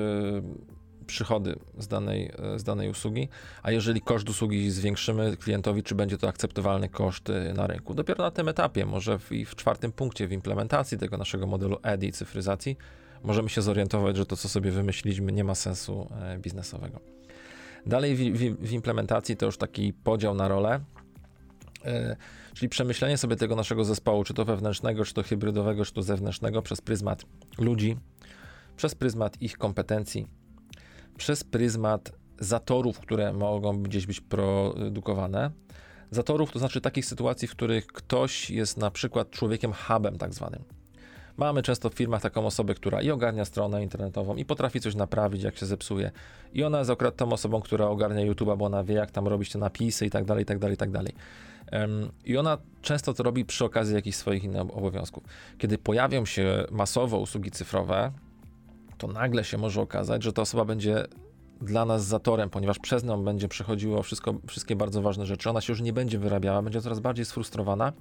przychody 1.07 1.55
z 1.77 1.87
danej, 1.87 2.31
e, 2.53 2.59
z 2.59 2.63
danej 2.63 2.89
usługi, 2.89 3.29
a 3.63 3.71
jeżeli 3.71 4.01
koszt 4.01 4.29
usługi 4.29 4.71
zwiększymy 4.71 5.37
klientowi, 5.37 5.83
czy 5.83 5.95
będzie 5.95 6.17
to 6.17 6.27
akceptowalny 6.27 6.89
koszt 6.89 7.27
na 7.53 7.67
rynku. 7.67 7.93
Dopiero 7.93 8.23
na 8.23 8.31
tym 8.31 8.49
etapie, 8.49 8.85
może 8.85 9.19
w, 9.19 9.29
w 9.45 9.55
czwartym 9.55 9.91
punkcie 9.91 10.27
w 10.27 10.31
implementacji 10.31 10.97
tego 10.97 11.17
naszego 11.17 11.47
modelu 11.47 11.77
EDI 11.83 12.07
i 12.07 12.11
cyfryzacji, 12.11 12.77
możemy 13.23 13.49
się 13.49 13.61
zorientować, 13.61 14.17
że 14.17 14.25
to, 14.25 14.37
co 14.37 14.49
sobie 14.49 14.71
wymyśliliśmy, 14.71 15.31
nie 15.31 15.43
ma 15.43 15.55
sensu 15.55 16.07
e, 16.21 16.37
biznesowego. 16.37 16.99
Dalej 17.85 18.15
w, 18.15 18.37
w, 18.37 18.67
w 18.67 18.71
implementacji 18.71 19.37
to 19.37 19.45
już 19.45 19.57
taki 19.57 19.93
podział 19.93 20.35
na 20.35 20.47
role, 20.47 20.79
e, 21.85 22.15
czyli 22.53 22.69
przemyślenie 22.69 23.17
sobie 23.17 23.35
tego 23.35 23.55
naszego 23.55 23.83
zespołu, 23.83 24.23
czy 24.23 24.33
to 24.33 24.45
wewnętrznego, 24.45 25.05
czy 25.05 25.13
to 25.13 25.23
hybrydowego, 25.23 25.85
czy 25.85 25.93
to 25.93 26.01
zewnętrznego, 26.01 26.61
przez 26.61 26.81
pryzmat 26.81 27.25
ludzi, 27.57 27.97
przez 28.79 28.95
pryzmat 28.95 29.41
ich 29.41 29.57
kompetencji, 29.57 30.27
przez 31.17 31.43
pryzmat 31.43 32.11
zatorów, 32.39 32.99
które 32.99 33.33
mogą 33.33 33.83
gdzieś 33.83 34.07
być 34.07 34.21
produkowane. 34.21 35.51
Zatorów 36.11 36.51
to 36.51 36.59
znaczy 36.59 36.81
takich 36.81 37.05
sytuacji, 37.05 37.47
w 37.47 37.51
których 37.51 37.87
ktoś 37.87 38.49
jest 38.49 38.77
na 38.77 38.91
przykład 38.91 39.29
człowiekiem 39.29 39.73
hubem 39.73 40.17
tak 40.17 40.33
zwanym. 40.33 40.63
Mamy 41.37 41.61
często 41.61 41.89
w 41.89 41.93
firmach 41.93 42.21
taką 42.21 42.45
osobę, 42.45 42.75
która 42.75 43.01
i 43.01 43.11
ogarnia 43.11 43.45
stronę 43.45 43.83
internetową, 43.83 44.35
i 44.35 44.45
potrafi 44.45 44.79
coś 44.79 44.95
naprawić, 44.95 45.43
jak 45.43 45.57
się 45.57 45.65
zepsuje. 45.65 46.11
I 46.53 46.63
ona 46.63 46.79
jest 46.79 46.91
akurat 46.91 47.15
tą 47.15 47.31
osobą, 47.31 47.61
która 47.61 47.85
ogarnia 47.87 48.31
YouTube'a, 48.31 48.57
bo 48.57 48.65
ona 48.65 48.83
wie, 48.83 48.95
jak 48.95 49.11
tam 49.11 49.27
robić 49.27 49.51
te 49.51 49.59
napisy 49.59 50.05
i 50.05 50.09
tak 50.09 50.25
dalej, 50.25 50.43
i 50.43 50.45
tak 50.45 50.59
dalej, 50.59 50.73
i 50.73 50.77
tak 50.77 50.91
dalej. 50.91 51.13
I 52.25 52.37
ona 52.37 52.57
często 52.81 53.13
to 53.13 53.23
robi 53.23 53.45
przy 53.45 53.65
okazji 53.65 53.95
jakichś 53.95 54.17
swoich 54.17 54.43
innych 54.43 54.61
obowiązków. 54.61 55.23
Kiedy 55.57 55.77
pojawią 55.77 56.25
się 56.25 56.65
masowo 56.71 57.17
usługi 57.17 57.51
cyfrowe, 57.51 58.11
to 58.99 59.07
nagle 59.07 59.43
się 59.43 59.57
może 59.57 59.81
okazać, 59.81 60.23
że 60.23 60.33
ta 60.33 60.41
osoba 60.41 60.65
będzie 60.65 61.05
dla 61.61 61.85
nas 61.85 62.05
zatorem, 62.05 62.49
ponieważ 62.49 62.79
przez 62.79 63.03
nią 63.03 63.23
będzie 63.23 63.47
przechodziło 63.47 64.03
wszystko, 64.03 64.35
wszystkie 64.47 64.75
bardzo 64.75 65.01
ważne 65.01 65.25
rzeczy. 65.25 65.49
Ona 65.49 65.61
się 65.61 65.73
już 65.73 65.81
nie 65.81 65.93
będzie 65.93 66.19
wyrabiała, 66.19 66.61
będzie 66.61 66.81
coraz 66.81 66.99
bardziej 66.99 67.25
sfrustrowana, 67.25 67.93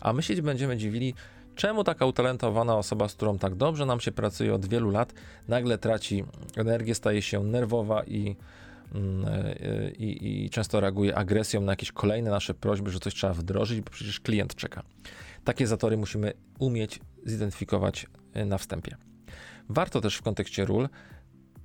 a 0.00 0.12
my 0.12 0.22
się 0.22 0.42
będziemy 0.42 0.76
dziwili, 0.76 1.14
Czemu 1.54 1.84
taka 1.84 2.06
utalentowana 2.06 2.76
osoba, 2.76 3.08
z 3.08 3.14
którą 3.14 3.38
tak 3.38 3.54
dobrze 3.54 3.86
nam 3.86 4.00
się 4.00 4.12
pracuje 4.12 4.54
od 4.54 4.66
wielu 4.66 4.90
lat, 4.90 5.14
nagle 5.48 5.78
traci 5.78 6.24
energię, 6.56 6.94
staje 6.94 7.22
się 7.22 7.44
nerwowa 7.44 8.04
i, 8.04 8.36
mm, 8.94 9.24
e, 9.28 9.90
i, 9.90 10.44
i 10.44 10.50
często 10.50 10.80
reaguje 10.80 11.16
agresją 11.16 11.60
na 11.60 11.72
jakieś 11.72 11.92
kolejne 11.92 12.30
nasze 12.30 12.54
prośby, 12.54 12.90
że 12.90 13.00
coś 13.00 13.14
trzeba 13.14 13.34
wdrożyć, 13.34 13.80
bo 13.80 13.90
przecież 13.90 14.20
klient 14.20 14.54
czeka. 14.54 14.82
Takie 15.44 15.66
zatory 15.66 15.96
musimy 15.96 16.32
umieć 16.58 17.00
zidentyfikować 17.24 18.06
e, 18.34 18.44
na 18.44 18.58
wstępie. 18.58 19.11
Warto 19.68 20.00
też 20.00 20.16
w 20.16 20.22
kontekście 20.22 20.64
ról 20.64 20.88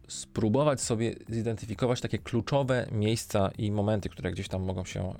spróbować 0.08 0.82
sobie 0.82 1.16
zidentyfikować 1.30 2.02
takie 2.02 2.18
kluczowe 2.18 2.88
miejsca 2.91 3.52
i 3.58 3.72
momenty, 3.72 4.10
które 4.10 4.32
gdzieś 4.32 4.48
tam 4.48 4.64
mogą 4.64 4.86
się 4.86 5.14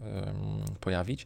pojawić. 0.80 1.26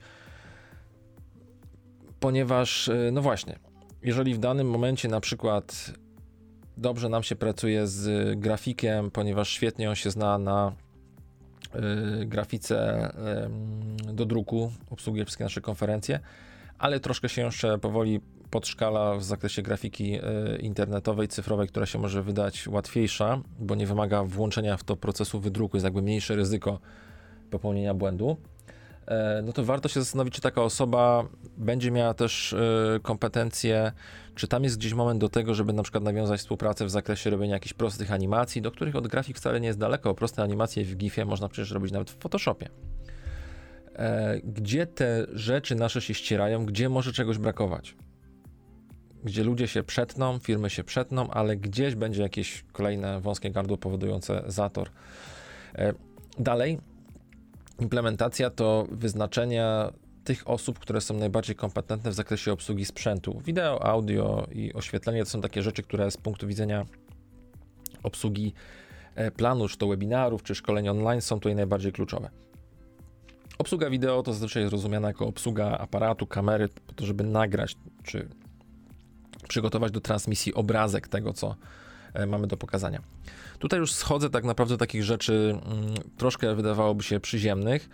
Ponieważ, 2.19 2.89
e, 2.89 3.09
no 3.11 3.21
właśnie, 3.21 3.59
jeżeli 4.03 4.33
w 4.33 4.39
danym 4.39 4.69
momencie 4.69 5.07
na 5.07 5.21
przykład 5.21 5.91
dobrze 6.77 7.09
nam 7.09 7.23
się 7.23 7.35
pracuje 7.35 7.87
z 7.87 8.39
grafikiem, 8.39 9.11
ponieważ 9.11 9.49
świetnie 9.49 9.89
on 9.89 9.95
się 9.95 10.11
zna 10.11 10.37
na 10.37 10.71
y, 12.21 12.25
grafice 12.25 13.09
do 14.13 14.25
druku, 14.25 14.71
obsługuje 14.89 15.25
wszystkie 15.25 15.43
nasze 15.43 15.61
konferencje, 15.61 16.19
ale 16.77 16.99
troszkę 16.99 17.29
się 17.29 17.41
jeszcze 17.41 17.77
powoli 17.77 18.21
podszkala 18.51 19.15
w 19.15 19.23
zakresie 19.23 19.61
grafiki 19.61 20.13
e, 20.13 20.21
internetowej, 20.59 21.27
cyfrowej, 21.27 21.67
która 21.67 21.85
się 21.85 21.99
może 21.99 22.23
wydać 22.23 22.67
łatwiejsza, 22.67 23.41
bo 23.59 23.75
nie 23.75 23.87
wymaga 23.87 24.23
włączenia 24.23 24.77
w 24.77 24.83
to 24.83 24.95
procesu 24.95 25.39
wydruku, 25.39 25.77
jest 25.77 25.83
jakby 25.83 26.01
mniejsze 26.01 26.35
ryzyko 26.35 26.79
popełnienia 27.49 27.93
błędu. 27.93 28.37
E, 29.07 29.41
no 29.45 29.53
to 29.53 29.63
warto 29.63 29.89
się 29.89 29.99
zastanowić, 29.99 30.33
czy 30.33 30.41
taka 30.41 30.61
osoba 30.61 31.27
będzie 31.57 31.91
miała 31.91 32.13
też 32.13 32.53
e, 32.53 32.99
kompetencje, 33.01 33.91
czy 34.35 34.47
tam 34.47 34.63
jest 34.63 34.77
gdzieś 34.77 34.93
moment 34.93 35.21
do 35.21 35.29
tego, 35.29 35.53
żeby 35.53 35.73
na 35.73 35.83
przykład 35.83 36.03
nawiązać 36.03 36.39
współpracę 36.39 36.85
w 36.85 36.89
zakresie 36.89 37.29
robienia 37.29 37.53
jakichś 37.53 37.73
prostych 37.73 38.11
animacji, 38.11 38.61
do 38.61 38.71
których 38.71 38.95
od 38.95 39.07
grafik 39.07 39.37
wcale 39.37 39.59
nie 39.59 39.67
jest 39.67 39.79
daleko. 39.79 40.13
Proste 40.13 40.43
animacje 40.43 40.85
w 40.85 40.95
GIFie 40.95 41.25
można 41.25 41.49
przecież 41.49 41.71
robić 41.71 41.91
nawet 41.91 42.09
w 42.09 42.17
Photoshopie. 42.19 42.69
Gdzie 44.43 44.87
te 44.87 45.25
rzeczy 45.33 45.75
nasze 45.75 46.01
się 46.01 46.13
ścierają, 46.13 46.65
gdzie 46.65 46.89
może 46.89 47.13
czegoś 47.13 47.37
brakować? 47.37 47.95
Gdzie 49.23 49.43
ludzie 49.43 49.67
się 49.67 49.83
przetną, 49.83 50.39
firmy 50.39 50.69
się 50.69 50.83
przetną, 50.83 51.29
ale 51.29 51.57
gdzieś 51.57 51.95
będzie 51.95 52.21
jakieś 52.21 52.63
kolejne 52.71 53.21
wąskie 53.21 53.51
gardło 53.51 53.77
powodujące 53.77 54.43
zator. 54.47 54.89
Dalej, 56.39 56.77
Implementacja 57.81 58.49
to 58.49 58.87
wyznaczenia 58.91 59.91
tych 60.23 60.49
osób, 60.49 60.79
które 60.79 61.01
są 61.01 61.13
najbardziej 61.13 61.55
kompetentne 61.55 62.11
w 62.11 62.13
zakresie 62.13 62.51
obsługi 62.51 62.85
sprzętu. 62.85 63.41
Wideo, 63.45 63.85
audio 63.85 64.47
i 64.51 64.73
oświetlenie 64.73 65.23
to 65.23 65.29
są 65.29 65.41
takie 65.41 65.61
rzeczy, 65.61 65.83
które 65.83 66.11
z 66.11 66.17
punktu 66.17 66.47
widzenia 66.47 66.85
obsługi 68.03 68.53
e, 69.15 69.31
planu, 69.31 69.67
czy 69.67 69.77
to 69.77 69.87
webinarów, 69.87 70.43
czy 70.43 70.55
szkoleń 70.55 70.89
online 70.89 71.21
są 71.21 71.35
tutaj 71.35 71.55
najbardziej 71.55 71.91
kluczowe. 71.91 72.29
Obsługa 73.57 73.89
wideo 73.89 74.23
to 74.23 74.33
zazwyczaj 74.33 74.63
jest 74.63 74.71
rozumiana 74.71 75.07
jako 75.07 75.27
obsługa 75.27 75.77
aparatu, 75.77 76.27
kamery, 76.27 76.69
po 76.87 76.93
to, 76.93 77.05
żeby 77.05 77.23
nagrać, 77.23 77.75
czy 78.03 78.27
przygotować 79.47 79.91
do 79.91 80.01
transmisji 80.01 80.53
obrazek 80.53 81.07
tego, 81.07 81.33
co 81.33 81.55
e, 82.13 82.25
mamy 82.25 82.47
do 82.47 82.57
pokazania. 82.57 83.01
Tutaj 83.59 83.79
już 83.79 83.93
schodzę 83.93 84.29
tak 84.29 84.43
naprawdę 84.43 84.73
do 84.73 84.77
takich 84.77 85.03
rzeczy 85.03 85.59
mm, 85.65 85.93
troszkę 86.17 86.55
wydawałoby 86.55 87.03
się 87.03 87.19
przyziemnych, 87.19 87.89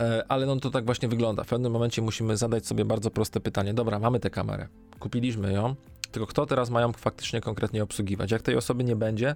e, 0.00 0.24
ale 0.28 0.46
no 0.46 0.56
to 0.56 0.70
tak 0.70 0.84
właśnie 0.84 1.08
wygląda. 1.08 1.44
W 1.44 1.48
pewnym 1.48 1.72
momencie 1.72 2.02
musimy 2.02 2.36
zadać 2.36 2.66
sobie 2.66 2.84
bardzo 2.84 3.10
proste 3.10 3.40
pytanie. 3.40 3.74
Dobra, 3.74 3.98
mamy 3.98 4.20
tę 4.20 4.30
kamerę, 4.30 4.68
kupiliśmy 4.98 5.52
ją, 5.52 5.74
tylko 6.12 6.26
kto 6.26 6.46
teraz 6.46 6.70
ma 6.70 6.80
ją 6.80 6.92
faktycznie 6.92 7.40
konkretnie 7.40 7.82
obsługiwać? 7.82 8.30
Jak 8.30 8.42
tej 8.42 8.56
osoby 8.56 8.84
nie 8.84 8.96
będzie, 8.96 9.34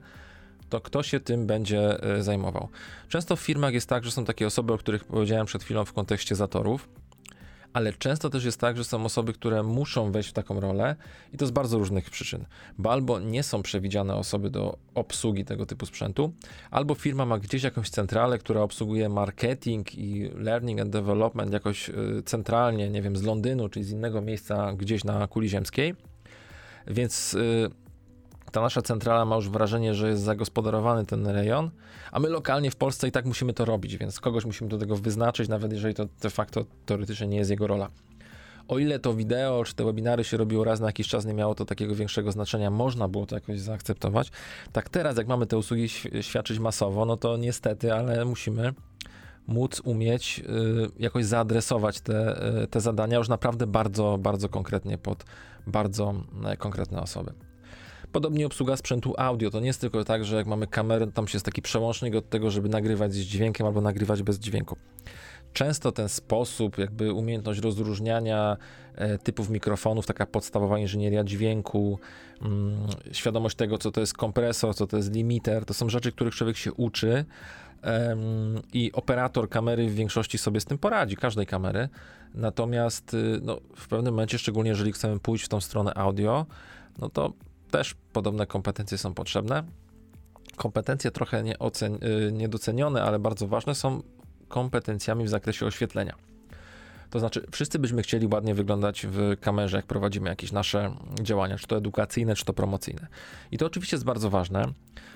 to 0.69 0.81
kto 0.81 1.03
się 1.03 1.21
tym 1.21 1.47
będzie 1.47 2.03
e, 2.03 2.23
zajmował? 2.23 2.69
Często 3.09 3.37
w 3.37 3.41
firmach 3.41 3.75
jest 3.75 3.89
tak, 3.89 4.05
że 4.05 4.11
są 4.11 4.25
takie 4.25 4.47
osoby, 4.47 4.73
o 4.73 4.79
których 4.79 5.05
powiedziałem 5.05 5.47
przed 5.47 5.65
chwilą 5.65 5.85
w 5.85 5.93
kontekście 5.93 6.35
zatorów, 6.35 6.89
ale 7.73 7.93
często 7.93 8.31
też 8.31 8.45
jest 8.45 8.61
tak, 8.61 8.77
że 8.77 8.85
są 8.85 9.05
osoby, 9.05 9.33
które 9.33 9.63
muszą 9.63 10.13
wejść 10.13 10.29
w 10.29 10.33
taką 10.33 10.61
rolę 10.61 10.97
i 11.33 11.37
to 11.37 11.47
z 11.47 11.51
bardzo 11.51 11.79
różnych 11.79 12.11
przyczyn. 12.11 12.45
Bo 12.79 12.93
albo 12.93 13.21
nie 13.21 13.43
są 13.43 13.63
przewidziane 13.63 14.15
osoby 14.15 14.51
do 14.51 14.79
obsługi 14.95 15.45
tego 15.45 15.67
typu 15.67 15.87
sprzętu, 15.87 16.33
albo 16.71 16.95
firma 16.95 17.27
ma 17.27 17.39
gdzieś 17.39 17.63
jakąś 17.63 17.91
centralę, 17.91 18.39
która 18.39 18.61
obsługuje 18.61 19.09
marketing 19.09 19.95
i 19.95 20.31
learning 20.35 20.81
and 20.81 20.91
development 20.91 21.53
jakoś 21.53 21.89
y, 21.89 22.23
centralnie, 22.25 22.91
nie 22.91 23.03
wiem, 23.03 23.17
z 23.17 23.23
Londynu 23.23 23.69
czy 23.69 23.85
z 23.85 23.91
innego 23.91 24.21
miejsca 24.21 24.73
gdzieś 24.73 25.05
na 25.05 25.27
kuli 25.27 25.49
ziemskiej. 25.49 25.95
Więc 26.87 27.35
y, 27.35 27.71
ta 28.53 28.61
nasza 28.61 28.83
centrala 28.83 29.25
ma 29.25 29.37
już 29.37 29.49
wrażenie, 29.49 29.95
że 29.95 30.09
jest 30.09 30.23
zagospodarowany 30.23 31.07
ten 31.07 31.27
rejon, 31.27 31.71
a 32.13 32.21
my 32.21 32.29
lokalnie 32.29 32.71
w 32.71 32.77
Polsce 32.77 33.09
i 33.09 33.13
tak 33.13 33.25
musimy 33.25 33.53
to 33.53 33.65
robić, 33.65 33.97
więc 33.97 34.21
kogoś 34.21 34.45
musimy 34.45 34.71
do 34.71 34.79
tego 34.79 34.97
wyznaczyć, 34.97 35.49
nawet 35.49 35.73
jeżeli 35.73 35.95
to 35.95 36.07
de 36.23 36.31
facto 36.31 36.65
teoretycznie 36.87 37.27
nie 37.27 37.37
jest 37.37 37.51
jego 37.51 37.67
rola. 37.67 37.89
O 38.69 38.79
ile 38.79 38.99
to 38.99 39.15
wideo 39.15 39.65
czy 39.65 39.75
te 39.75 39.85
webinary 39.85 40.25
się 40.25 40.37
robiło 40.37 40.65
raz 40.65 40.81
na 40.81 40.87
jakiś 40.87 41.09
czas, 41.09 41.27
nie 41.27 41.35
miało 41.35 41.55
to 41.55 41.65
takiego 41.65 41.95
większego 41.95 42.33
znaczenia, 42.33 42.71
można 42.71 43.09
było 43.09 43.27
to 43.27 43.35
jakoś 43.35 43.61
zaakceptować. 43.61 44.31
Tak 44.73 44.89
teraz, 44.89 45.17
jak 45.17 45.27
mamy 45.27 45.47
te 45.47 45.59
usługi 45.59 45.89
świadczyć 46.21 46.59
masowo, 46.59 47.05
no 47.05 47.17
to 47.17 47.37
niestety, 47.37 47.95
ale 47.95 48.25
musimy 48.25 48.75
móc 49.47 49.81
umieć 49.85 50.39
y, 50.41 51.03
jakoś 51.03 51.25
zaadresować 51.25 52.01
te, 52.01 52.47
y, 52.63 52.67
te 52.67 52.81
zadania 52.81 53.19
już 53.19 53.29
naprawdę 53.29 53.67
bardzo, 53.67 54.19
bardzo 54.19 54.49
konkretnie 54.49 54.99
pod 54.99 55.25
bardzo 55.67 56.15
y, 56.53 56.57
konkretne 56.57 57.03
osoby. 57.03 57.33
Podobnie 58.13 58.47
obsługa 58.47 58.77
sprzętu 58.77 59.15
audio. 59.19 59.51
To 59.51 59.61
nie 59.61 59.67
jest 59.67 59.81
tylko 59.81 60.05
tak, 60.05 60.25
że 60.25 60.37
jak 60.37 60.47
mamy 60.47 60.67
kamerę, 60.67 61.07
tam 61.07 61.29
się 61.29 61.37
jest 61.37 61.47
taki 61.47 61.63
przełącznik 61.63 62.15
od 62.15 62.31
tego, 62.31 62.51
żeby 62.51 62.69
nagrywać 62.69 63.13
z 63.13 63.19
dźwiękiem 63.19 63.67
albo 63.67 63.81
nagrywać 63.81 64.23
bez 64.23 64.39
dźwięku. 64.39 64.77
Często 65.53 65.93
ten 65.93 66.09
sposób, 66.09 66.79
jakby 66.79 67.13
umiejętność 67.13 67.61
rozróżniania 67.61 68.57
e, 68.95 69.19
typów 69.19 69.51
mikrofonów, 69.51 70.07
taka 70.07 70.27
podstawowa 70.27 70.79
inżynieria 70.79 71.25
dźwięku, 71.25 71.99
mm, 72.43 72.77
świadomość 73.13 73.57
tego, 73.57 73.79
co 73.79 73.91
to 73.91 74.01
jest 74.01 74.15
kompresor, 74.15 74.75
co 74.75 74.87
to 74.87 74.97
jest 74.97 75.13
limiter, 75.13 75.65
to 75.65 75.75
są 75.75 75.89
rzeczy, 75.89 76.13
których 76.13 76.35
człowiek 76.35 76.57
się 76.57 76.73
uczy 76.73 77.25
i 78.73 78.93
operator 78.93 79.49
kamery 79.49 79.89
w 79.89 79.95
większości 79.95 80.39
sobie 80.39 80.61
z 80.61 80.65
tym 80.65 80.79
poradzi, 80.79 81.17
każdej 81.17 81.47
kamery. 81.47 81.89
Natomiast 82.35 83.15
y, 83.15 83.41
no, 83.43 83.61
w 83.77 83.89
pewnym 83.89 84.15
momencie, 84.15 84.39
szczególnie 84.39 84.71
jeżeli 84.71 84.93
chcemy 84.93 85.21
pójść 85.21 85.45
w 85.45 85.49
tą 85.49 85.61
stronę 85.61 85.95
audio, 85.95 86.47
no 86.99 87.09
to 87.09 87.33
też 87.71 87.95
podobne 88.13 88.47
kompetencje 88.47 88.99
są 88.99 89.15
potrzebne. 89.15 89.63
Kompetencje 90.57 91.11
trochę 91.11 91.43
nieocen- 91.43 92.05
y, 92.29 92.33
niedocenione, 92.33 93.03
ale 93.03 93.19
bardzo 93.19 93.47
ważne 93.47 93.75
są 93.75 94.03
kompetencjami 94.49 95.25
w 95.25 95.29
zakresie 95.29 95.67
oświetlenia. 95.67 96.15
To 97.11 97.19
znaczy, 97.19 97.47
wszyscy 97.53 97.79
byśmy 97.79 98.03
chcieli 98.03 98.27
ładnie 98.27 98.55
wyglądać 98.55 99.07
w 99.11 99.37
kamerze, 99.41 99.77
jak 99.77 99.87
prowadzimy 99.87 100.29
jakieś 100.29 100.53
nasze 100.53 100.97
działania, 101.23 101.59
czy 101.59 101.67
to 101.67 101.77
edukacyjne, 101.77 102.35
czy 102.35 102.45
to 102.45 102.53
promocyjne. 102.53 103.07
I 103.53 103.59
to 103.59 103.67
oczywiście 103.67 103.97
jest 103.97 104.05
bardzo 104.05 104.31
ważne, 104.31 104.65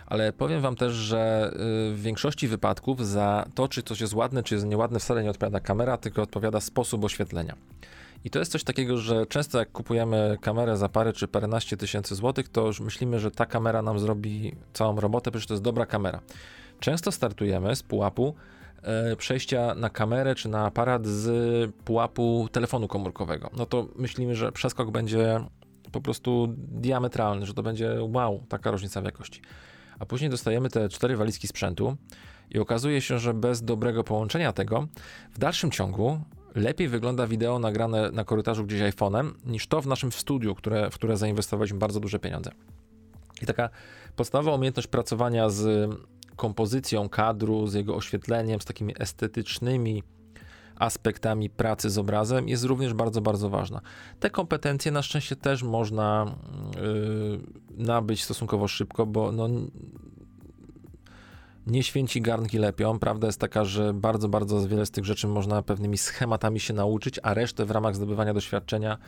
ale 0.06 0.32
powiem 0.32 0.60
Wam 0.60 0.76
też, 0.76 0.92
że 0.92 1.50
y, 1.90 1.94
w 1.94 2.02
większości 2.02 2.48
wypadków 2.48 3.06
za 3.06 3.48
to, 3.54 3.68
czy 3.68 3.82
coś 3.82 4.00
jest 4.00 4.14
ładne, 4.14 4.42
czy 4.42 4.54
jest 4.54 4.66
nieładne, 4.66 4.98
wcale 4.98 5.22
nie 5.22 5.30
odpowiada 5.30 5.60
kamera, 5.60 5.96
tylko 5.96 6.22
odpowiada 6.22 6.60
sposób 6.60 7.04
oświetlenia. 7.04 7.56
I 8.24 8.30
to 8.30 8.38
jest 8.38 8.52
coś 8.52 8.64
takiego, 8.64 8.98
że 8.98 9.26
często 9.26 9.58
jak 9.58 9.72
kupujemy 9.72 10.38
kamerę 10.40 10.76
za 10.76 10.88
parę 10.88 11.12
czy 11.12 11.28
paręnaście 11.28 11.76
tysięcy 11.76 12.14
złotych, 12.14 12.48
to 12.48 12.66
już 12.66 12.80
myślimy, 12.80 13.20
że 13.20 13.30
ta 13.30 13.46
kamera 13.46 13.82
nam 13.82 13.98
zrobi 13.98 14.54
całą 14.72 15.00
robotę, 15.00 15.30
przecież 15.30 15.46
to 15.46 15.54
jest 15.54 15.64
dobra 15.64 15.86
kamera. 15.86 16.20
Często 16.80 17.12
startujemy 17.12 17.76
z 17.76 17.82
pułapu 17.82 18.34
e, 18.82 19.16
przejścia 19.16 19.74
na 19.74 19.90
kamerę 19.90 20.34
czy 20.34 20.48
na 20.48 20.66
aparat 20.66 21.06
z 21.06 21.30
pułapu 21.84 22.48
telefonu 22.52 22.88
komórkowego. 22.88 23.50
No 23.56 23.66
to 23.66 23.88
myślimy, 23.96 24.34
że 24.34 24.52
przeskok 24.52 24.90
będzie 24.90 25.40
po 25.92 26.00
prostu 26.00 26.54
diametralny, 26.56 27.46
że 27.46 27.54
to 27.54 27.62
będzie 27.62 27.96
wow, 28.00 28.44
taka 28.48 28.70
różnica 28.70 29.00
w 29.00 29.04
jakości. 29.04 29.40
A 29.98 30.06
później 30.06 30.30
dostajemy 30.30 30.70
te 30.70 30.88
cztery 30.88 31.16
walizki 31.16 31.48
sprzętu 31.48 31.96
i 32.50 32.58
okazuje 32.58 33.00
się, 33.00 33.18
że 33.18 33.34
bez 33.34 33.62
dobrego 33.62 34.04
połączenia 34.04 34.52
tego, 34.52 34.86
w 35.32 35.38
dalszym 35.38 35.70
ciągu 35.70 36.20
lepiej 36.54 36.88
wygląda 36.88 37.26
wideo 37.26 37.58
nagrane 37.58 38.10
na 38.10 38.24
korytarzu 38.24 38.64
gdzieś 38.64 38.80
iPhone'em, 38.80 39.30
niż 39.46 39.66
to 39.66 39.80
w 39.82 39.86
naszym 39.86 40.12
studiu, 40.12 40.54
które, 40.54 40.90
w 40.90 40.94
które 40.94 41.16
zainwestowaliśmy 41.16 41.78
bardzo 41.78 42.00
duże 42.00 42.18
pieniądze. 42.18 42.50
I 43.42 43.46
taka 43.46 43.68
podstawowa 44.16 44.56
umiejętność 44.56 44.88
pracowania 44.88 45.48
z 45.48 45.90
kompozycją 46.36 47.08
kadru, 47.08 47.66
z 47.66 47.74
jego 47.74 47.96
oświetleniem, 47.96 48.60
z 48.60 48.64
takimi 48.64 48.94
estetycznymi 48.98 50.02
aspektami 50.76 51.50
pracy 51.50 51.90
z 51.90 51.98
obrazem 51.98 52.48
jest 52.48 52.64
również 52.64 52.94
bardzo, 52.94 53.20
bardzo 53.20 53.50
ważna. 53.50 53.80
Te 54.20 54.30
kompetencje 54.30 54.92
na 54.92 55.02
szczęście 55.02 55.36
też 55.36 55.62
można 55.62 56.34
yy, 56.76 57.84
nabyć 57.84 58.24
stosunkowo 58.24 58.68
szybko, 58.68 59.06
bo 59.06 59.32
no, 59.32 59.48
nie 61.70 61.82
święci 61.82 62.22
garnki 62.22 62.58
lepią. 62.58 62.98
Prawda 62.98 63.26
jest 63.26 63.40
taka, 63.40 63.64
że 63.64 63.94
bardzo, 63.94 64.28
bardzo 64.28 64.68
wiele 64.68 64.86
z 64.86 64.90
tych 64.90 65.04
rzeczy 65.04 65.28
można 65.28 65.62
pewnymi 65.62 65.98
schematami 65.98 66.60
się 66.60 66.74
nauczyć, 66.74 67.20
a 67.22 67.34
resztę 67.34 67.64
w 67.64 67.70
ramach 67.70 67.94
zdobywania 67.94 68.34
doświadczenia 68.34 68.98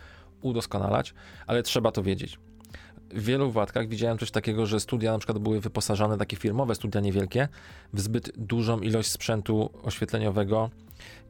udoskonalać, 0.42 1.14
ale 1.46 1.62
trzeba 1.62 1.92
to 1.92 2.02
wiedzieć. 2.02 2.38
W 3.10 3.24
wielu 3.24 3.48
wypadkach 3.48 3.88
widziałem 3.88 4.18
coś 4.18 4.30
takiego, 4.30 4.66
że 4.66 4.80
studia 4.80 5.12
na 5.12 5.18
przykład 5.18 5.38
były 5.38 5.60
wyposażane, 5.60 6.18
takie 6.18 6.36
firmowe 6.36 6.74
studia 6.74 7.00
niewielkie, 7.00 7.48
w 7.92 8.00
zbyt 8.00 8.32
dużą 8.38 8.80
ilość 8.80 9.10
sprzętu 9.10 9.70
oświetleniowego 9.82 10.70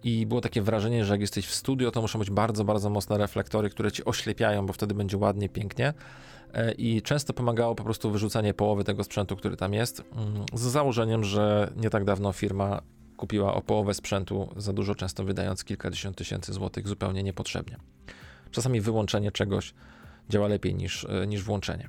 i 0.05 0.27
było 0.27 0.41
takie 0.41 0.63
wrażenie, 0.63 1.05
że 1.05 1.15
jak 1.15 1.21
jesteś 1.21 1.47
w 1.47 1.55
studio, 1.55 1.91
to 1.91 2.01
muszą 2.01 2.19
być 2.19 2.31
bardzo, 2.31 2.65
bardzo 2.65 2.91
mocne 2.91 3.19
reflektory, 3.19 3.71
które 3.71 3.93
ci 3.93 4.05
oślepiają, 4.05 4.67
bo 4.67 4.73
wtedy 4.73 4.95
będzie 4.95 5.17
ładnie, 5.17 5.49
pięknie. 5.49 5.95
E, 6.55 6.73
i 6.73 7.03
często 7.03 7.33
pomagało 7.33 7.75
po 7.75 7.85
prostu 7.85 8.11
wyrzucanie 8.11 8.55
połowy 8.55 8.85
tego 8.85 9.05
sprzętu, 9.05 9.37
który 9.37 9.57
tam 9.57 9.75
jest, 9.75 10.03
mm, 10.13 10.45
z 10.55 10.61
założeniem, 10.61 11.25
że 11.25 11.73
nie 11.77 11.91
tak 11.91 12.05
dawno 12.05 12.33
firma 12.33 12.83
kupiła 13.17 13.55
o 13.55 13.63
połowę 13.63 13.95
sprzętu 13.95 14.49
za 14.57 14.73
dużo, 14.73 14.95
często 14.95 15.25
wydając 15.25 15.65
kilkadziesiąt 15.65 16.17
tysięcy 16.17 16.53
złotych 16.53 16.89
zupełnie 16.89 17.23
niepotrzebnie. 17.23 17.77
Czasami 18.51 18.81
wyłączenie 18.81 19.33
czegoś 19.33 19.75
działa 20.29 20.49
lepiej 20.49 20.75
niż, 20.75 21.05
e, 21.05 21.27
niż 21.27 21.43
włączenie. 21.43 21.89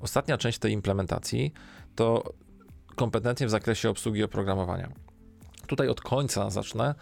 Ostatnia 0.00 0.38
część 0.38 0.58
tej 0.58 0.72
implementacji 0.72 1.52
to 1.94 2.34
kompetencje 2.96 3.46
w 3.46 3.50
zakresie 3.50 3.90
obsługi 3.90 4.22
oprogramowania. 4.22 4.88
Tutaj 5.66 5.88
od 5.88 6.00
końca 6.00 6.50
zacznę, 6.50 6.94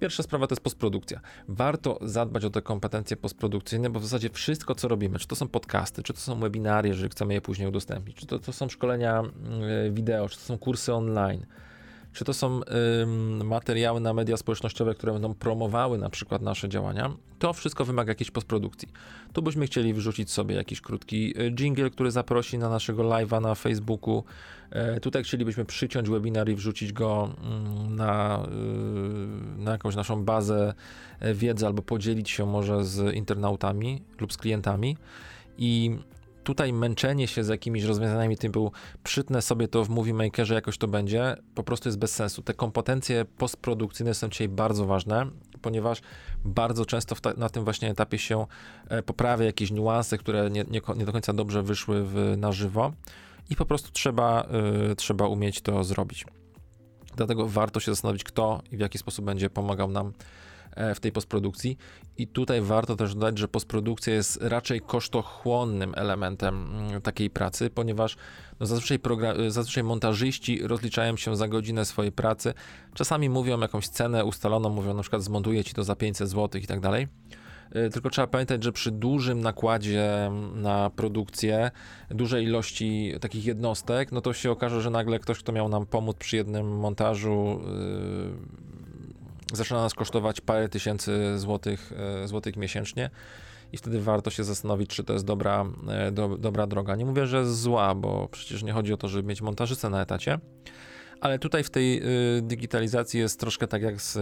Pierwsza 0.00 0.22
sprawa 0.22 0.46
to 0.46 0.52
jest 0.52 0.62
postprodukcja. 0.62 1.20
Warto 1.48 1.98
zadbać 2.02 2.44
o 2.44 2.50
te 2.50 2.62
kompetencje 2.62 3.16
postprodukcyjne, 3.16 3.90
bo 3.90 4.00
w 4.00 4.04
zasadzie 4.04 4.30
wszystko, 4.30 4.74
co 4.74 4.88
robimy, 4.88 5.18
czy 5.18 5.26
to 5.26 5.36
są 5.36 5.48
podcasty, 5.48 6.02
czy 6.02 6.12
to 6.12 6.20
są 6.20 6.40
webinary, 6.40 6.88
jeżeli 6.88 7.08
chcemy 7.08 7.34
je 7.34 7.40
później 7.40 7.68
udostępnić, 7.68 8.16
czy 8.16 8.26
to, 8.26 8.38
to 8.38 8.52
są 8.52 8.68
szkolenia 8.68 9.18
mm, 9.18 9.94
wideo, 9.94 10.28
czy 10.28 10.36
to 10.36 10.42
są 10.42 10.58
kursy 10.58 10.94
online, 10.94 11.46
czy 12.14 12.24
to 12.24 12.34
są 12.34 12.60
materiały 13.44 14.00
na 14.00 14.14
media 14.14 14.36
społecznościowe, 14.36 14.94
które 14.94 15.12
będą 15.12 15.34
promowały 15.34 15.98
na 15.98 16.10
przykład 16.10 16.42
nasze 16.42 16.68
działania, 16.68 17.16
to 17.38 17.52
wszystko 17.52 17.84
wymaga 17.84 18.10
jakiejś 18.10 18.30
postprodukcji. 18.30 18.88
Tu 19.32 19.42
byśmy 19.42 19.66
chcieli 19.66 19.94
wrzucić 19.94 20.30
sobie 20.30 20.54
jakiś 20.54 20.80
krótki 20.80 21.40
y, 21.40 21.50
jingle, 21.50 21.90
który 21.90 22.10
zaprosi 22.10 22.58
na 22.58 22.68
naszego 22.68 23.02
live'a 23.02 23.42
na 23.42 23.54
Facebooku. 23.54 24.24
E, 24.70 25.00
tutaj 25.00 25.24
chcielibyśmy 25.24 25.64
przyciąć 25.64 26.08
webinar 26.08 26.48
i 26.48 26.54
wrzucić 26.54 26.92
go 26.92 27.30
mm, 27.42 27.96
na, 27.96 28.42
y, 29.58 29.62
na 29.62 29.72
jakąś 29.72 29.96
naszą 29.96 30.24
bazę 30.24 30.74
e, 31.20 31.34
wiedzy 31.34 31.66
albo 31.66 31.82
podzielić 31.82 32.30
się 32.30 32.46
może 32.46 32.84
z 32.84 33.14
internautami 33.14 34.02
lub 34.20 34.32
z 34.32 34.36
klientami. 34.36 34.96
I 35.58 35.98
tutaj 36.44 36.72
męczenie 36.72 37.28
się 37.28 37.44
z 37.44 37.48
jakimiś 37.48 37.84
rozwiązaniami 37.84 38.36
typu 38.36 38.72
przytnę 39.02 39.42
sobie 39.42 39.68
to 39.68 39.84
w 39.84 39.88
Movie 39.88 40.14
Makerze, 40.14 40.54
jakoś 40.54 40.78
to 40.78 40.88
będzie, 40.88 41.36
po 41.54 41.62
prostu 41.62 41.88
jest 41.88 41.98
bez 41.98 42.14
sensu. 42.14 42.42
Te 42.42 42.54
kompetencje 42.54 43.24
postprodukcyjne 43.24 44.14
są 44.14 44.28
dzisiaj 44.28 44.48
bardzo 44.48 44.86
ważne, 44.86 45.26
ponieważ 45.62 46.00
bardzo 46.44 46.86
często 46.86 47.14
ta, 47.14 47.32
na 47.36 47.48
tym 47.48 47.64
właśnie 47.64 47.90
etapie 47.90 48.18
się 48.18 48.46
e, 48.88 49.02
poprawia 49.02 49.46
jakieś 49.46 49.70
niuanse, 49.70 50.18
które 50.18 50.50
nie, 50.50 50.64
nie, 50.70 50.80
nie 50.96 51.04
do 51.04 51.12
końca 51.12 51.32
dobrze 51.32 51.62
wyszły 51.62 52.04
w, 52.04 52.34
na 52.36 52.52
żywo 52.52 52.92
i 53.50 53.56
po 53.56 53.66
prostu 53.66 53.90
trzeba, 53.92 54.46
y, 54.92 54.96
trzeba 54.96 55.26
umieć 55.26 55.60
to 55.60 55.84
zrobić. 55.84 56.24
Dlatego 57.16 57.48
warto 57.48 57.80
się 57.80 57.92
zastanowić, 57.92 58.24
kto 58.24 58.62
i 58.72 58.76
w 58.76 58.80
jaki 58.80 58.98
sposób 58.98 59.24
będzie 59.24 59.50
pomagał 59.50 59.90
nam 59.90 60.12
w 60.94 61.00
tej 61.00 61.12
postprodukcji. 61.12 61.78
I 62.18 62.26
tutaj 62.26 62.60
warto 62.60 62.96
też 62.96 63.14
dodać, 63.14 63.38
że 63.38 63.48
postprodukcja 63.48 64.14
jest 64.14 64.38
raczej 64.42 64.80
kosztochłonnym 64.80 65.92
elementem 65.96 66.66
mm, 66.88 67.02
takiej 67.02 67.30
pracy, 67.30 67.70
ponieważ 67.70 68.16
no 68.60 68.66
zazwyczaj, 68.66 68.98
zazwyczaj 69.48 69.84
montażyści 69.84 70.66
rozliczają 70.66 71.16
się 71.16 71.36
za 71.36 71.48
godzinę 71.48 71.84
swojej 71.84 72.12
pracy. 72.12 72.54
Czasami 72.94 73.28
mówią 73.28 73.60
jakąś 73.60 73.88
cenę 73.88 74.24
ustaloną, 74.24 74.68
mówią 74.68 74.94
na 74.94 75.02
przykład 75.02 75.22
zmontuję 75.22 75.64
ci 75.64 75.74
to 75.74 75.84
za 75.84 75.96
500 75.96 76.28
zł 76.28 76.60
i 76.60 76.66
tak 76.66 76.80
dalej. 76.80 77.08
E, 77.74 77.90
tylko 77.90 78.10
trzeba 78.10 78.26
pamiętać, 78.26 78.64
że 78.64 78.72
przy 78.72 78.90
dużym 78.90 79.40
nakładzie 79.40 80.30
na 80.54 80.90
produkcję, 80.90 81.70
dużej 82.10 82.44
ilości 82.44 83.14
takich 83.20 83.44
jednostek, 83.44 84.12
no 84.12 84.20
to 84.20 84.32
się 84.32 84.50
okaże, 84.50 84.80
że 84.80 84.90
nagle 84.90 85.18
ktoś, 85.18 85.38
kto 85.38 85.52
miał 85.52 85.68
nam 85.68 85.86
pomóc 85.86 86.16
przy 86.16 86.36
jednym 86.36 86.78
montażu, 86.78 87.60
yy, 87.66 88.73
zaczyna 89.56 89.80
nas 89.80 89.94
kosztować 89.94 90.40
parę 90.40 90.68
tysięcy 90.68 91.38
złotych, 91.38 91.92
e, 92.22 92.28
złotych 92.28 92.56
miesięcznie 92.56 93.10
i 93.72 93.76
wtedy 93.76 94.00
warto 94.00 94.30
się 94.30 94.44
zastanowić, 94.44 94.90
czy 94.90 95.04
to 95.04 95.12
jest 95.12 95.24
dobra, 95.24 95.64
e, 95.88 96.12
do, 96.12 96.38
dobra 96.38 96.66
droga. 96.66 96.96
Nie 96.96 97.04
mówię, 97.04 97.26
że 97.26 97.38
jest 97.38 97.60
zła, 97.60 97.94
bo 97.94 98.28
przecież 98.28 98.62
nie 98.62 98.72
chodzi 98.72 98.92
o 98.92 98.96
to, 98.96 99.08
żeby 99.08 99.28
mieć 99.28 99.42
montażystę 99.42 99.90
na 99.90 100.02
etacie, 100.02 100.38
ale 101.20 101.38
tutaj 101.38 101.64
w 101.64 101.70
tej 101.70 102.02
y, 102.38 102.42
digitalizacji 102.42 103.20
jest 103.20 103.40
troszkę 103.40 103.66
tak 103.68 103.82
jak 103.82 104.00
z 104.00 104.18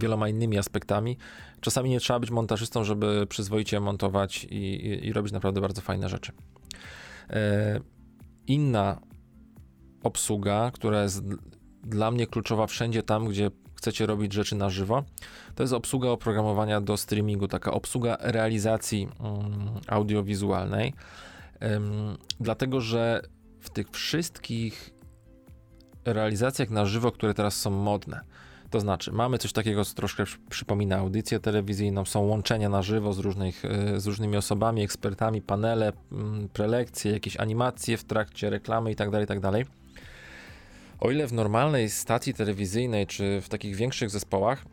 wieloma 0.00 0.28
innymi 0.28 0.58
aspektami. 0.58 1.18
Czasami 1.60 1.90
nie 1.90 2.00
trzeba 2.00 2.20
być 2.20 2.30
montażystą, 2.30 2.84
żeby 2.84 3.26
przyzwoicie 3.28 3.80
montować 3.80 4.44
i, 4.44 4.56
i, 4.56 5.06
i 5.06 5.12
robić 5.12 5.32
naprawdę 5.32 5.60
bardzo 5.60 5.80
fajne 5.80 6.08
rzeczy. 6.08 6.32
E, 7.30 7.80
inna 8.46 9.00
obsługa, 10.02 10.70
która 10.74 11.02
jest 11.02 11.24
dla 11.82 12.10
mnie 12.10 12.26
kluczowa 12.26 12.66
wszędzie 12.66 13.02
tam, 13.02 13.28
gdzie 13.28 13.50
chcecie 13.86 14.06
robić 14.06 14.32
rzeczy 14.32 14.56
na 14.56 14.70
żywo, 14.70 15.04
to 15.54 15.62
jest 15.62 15.72
obsługa 15.72 16.08
oprogramowania 16.08 16.80
do 16.80 16.96
streamingu, 16.96 17.48
taka 17.48 17.70
obsługa 17.70 18.16
realizacji 18.20 19.08
um, 19.20 19.68
audiowizualnej. 19.86 20.92
Dlatego, 22.40 22.80
że 22.80 23.22
w 23.60 23.70
tych 23.70 23.90
wszystkich 23.90 24.90
realizacjach 26.04 26.70
na 26.70 26.84
żywo, 26.86 27.12
które 27.12 27.34
teraz 27.34 27.56
są 27.56 27.70
modne, 27.70 28.20
to 28.70 28.80
znaczy, 28.80 29.12
mamy 29.12 29.38
coś 29.38 29.52
takiego, 29.52 29.84
co 29.84 29.94
troszkę 29.94 30.24
przypomina 30.50 30.96
audycję 30.96 31.40
telewizyjną, 31.40 32.04
są 32.04 32.20
łączenia 32.20 32.68
na 32.68 32.82
żywo 32.82 33.12
z, 33.12 33.18
różnych, 33.18 33.64
e, 33.64 34.00
z 34.00 34.06
różnymi 34.06 34.36
osobami, 34.36 34.82
ekspertami, 34.82 35.42
panele, 35.42 35.92
mm, 36.12 36.48
prelekcje, 36.48 37.12
jakieś 37.12 37.36
animacje 37.36 37.96
w 37.96 38.04
trakcie 38.04 38.50
reklamy 38.50 38.90
itd., 38.90 39.26
tak 39.26 39.36
itd. 39.36 39.64
O 41.00 41.10
ile 41.10 41.26
w 41.26 41.32
normalnej 41.32 41.90
stacji 41.90 42.34
telewizyjnej 42.34 43.06
czy 43.06 43.40
w 43.40 43.48
takich 43.48 43.76
większych 43.76 44.10
zespołach, 44.10 44.64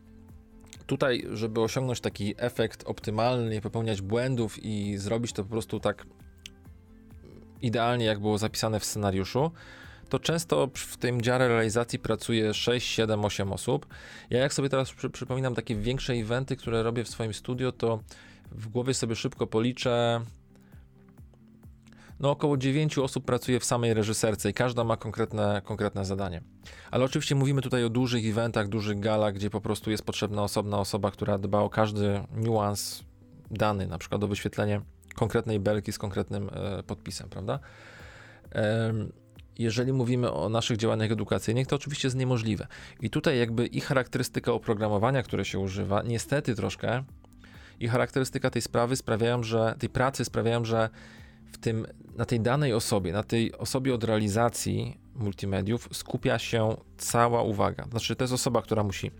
tutaj, 0.86 1.28
żeby 1.32 1.62
osiągnąć 1.62 2.00
taki 2.00 2.36
efekt 2.38 2.84
optymalny, 2.88 3.50
nie 3.50 3.62
popełniać 3.62 4.02
błędów 4.02 4.64
i 4.64 4.98
zrobić 4.98 5.34
to 5.34 5.44
po 5.44 5.50
prostu 5.50 5.80
tak 5.80 6.06
idealnie, 7.62 8.06
jak 8.06 8.20
było 8.20 8.38
zapisane 8.38 8.80
w 8.80 8.86
scenariuszu, 8.86 9.52
to 10.10 10.20
często 10.20 10.70
w 10.74 10.98
tym 10.98 11.22
dziale 11.22 11.48
realizacji 11.48 12.00
pracuje 12.00 12.54
6, 12.54 12.88
7, 12.88 13.26
8 13.26 13.54
osób. 13.54 13.86
Ja 14.30 14.40
jak 14.40 14.54
sobie 14.54 14.70
teraz 14.70 14.92
przy, 14.92 15.10
przypominam 15.10 15.56
takie 15.56 15.76
większe 15.76 16.14
eventy, 16.14 16.56
które 16.56 16.84
robię 16.84 17.04
w 17.04 17.10
swoim 17.10 17.34
studio, 17.34 17.72
to 17.72 18.00
w 18.52 18.68
głowie 18.68 18.94
sobie 18.94 19.16
szybko 19.16 19.48
policzę, 19.48 20.22
no 22.24 22.32
około 22.32 22.58
9 22.58 22.98
osób 22.98 23.26
pracuje 23.26 23.60
w 23.60 23.66
samej 23.66 23.94
reżyserce 23.94 24.50
i 24.50 24.54
każda 24.54 24.84
ma 24.84 24.98
konkretne, 24.98 25.62
konkretne 25.66 26.06
zadanie. 26.06 26.42
Ale 26.92 27.06
oczywiście 27.06 27.36
mówimy 27.36 27.62
tutaj 27.62 27.84
o 27.84 27.90
dużych 27.90 28.26
eventach, 28.26 28.68
dużych 28.68 29.00
galach, 29.00 29.34
gdzie 29.34 29.50
po 29.50 29.62
prostu 29.62 29.92
jest 29.92 30.06
potrzebna 30.06 30.44
osobna 30.44 30.80
osoba, 30.80 31.12
która 31.12 31.38
dba 31.38 31.60
o 31.60 31.70
każdy 31.70 32.22
niuans 32.36 33.04
dany, 33.52 33.88
na 33.88 33.98
przykład 33.98 34.24
o 34.24 34.28
wyświetlenie 34.28 34.82
konkretnej 35.16 35.60
belki 35.60 35.92
z 35.92 35.98
konkretnym 35.98 36.50
e, 36.54 36.84
podpisem, 36.84 37.30
prawda? 37.30 37.60
E, 38.56 38.94
jeżeli 39.60 39.94
mówimy 39.94 40.32
o 40.32 40.50
naszych 40.50 40.78
działaniach 40.78 41.12
edukacyjnych, 41.12 41.68
to 41.68 41.76
oczywiście 41.76 42.08
jest 42.08 42.18
niemożliwe. 42.18 42.68
I 43.02 43.10
tutaj 43.10 43.40
jakby 43.40 43.66
i 43.66 43.82
charakterystyka 43.82 44.52
oprogramowania, 44.52 45.24
które 45.24 45.46
się 45.46 45.60
używa, 45.60 46.02
niestety 46.04 46.56
troszkę, 46.56 47.04
i 47.80 47.88
charakterystyka 47.88 48.50
tej 48.50 48.62
sprawy 48.62 48.96
sprawiają, 48.96 49.44
że 49.44 49.76
tej 49.80 49.90
pracy 49.90 50.26
sprawiają, 50.26 50.66
że 50.66 50.90
w 51.54 51.58
tym, 51.58 51.88
na 52.16 52.26
tej 52.26 52.40
danej 52.40 52.74
osobie, 52.74 53.12
na 53.14 53.24
tej 53.24 53.58
osobie 53.58 53.94
od 53.94 54.04
realizacji 54.04 54.98
multimediów 55.16 55.90
skupia 55.92 56.40
się 56.40 56.76
cała 56.98 57.42
uwaga. 57.42 57.86
Znaczy, 57.92 58.16
to 58.16 58.24
jest 58.24 58.34
osoba, 58.34 58.62
która 58.62 58.84
musi 58.84 59.12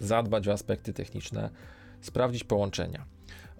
zadbać 0.00 0.48
o 0.48 0.52
aspekty 0.52 0.92
techniczne, 0.92 1.50
sprawdzić 2.00 2.44
połączenia. 2.44 3.04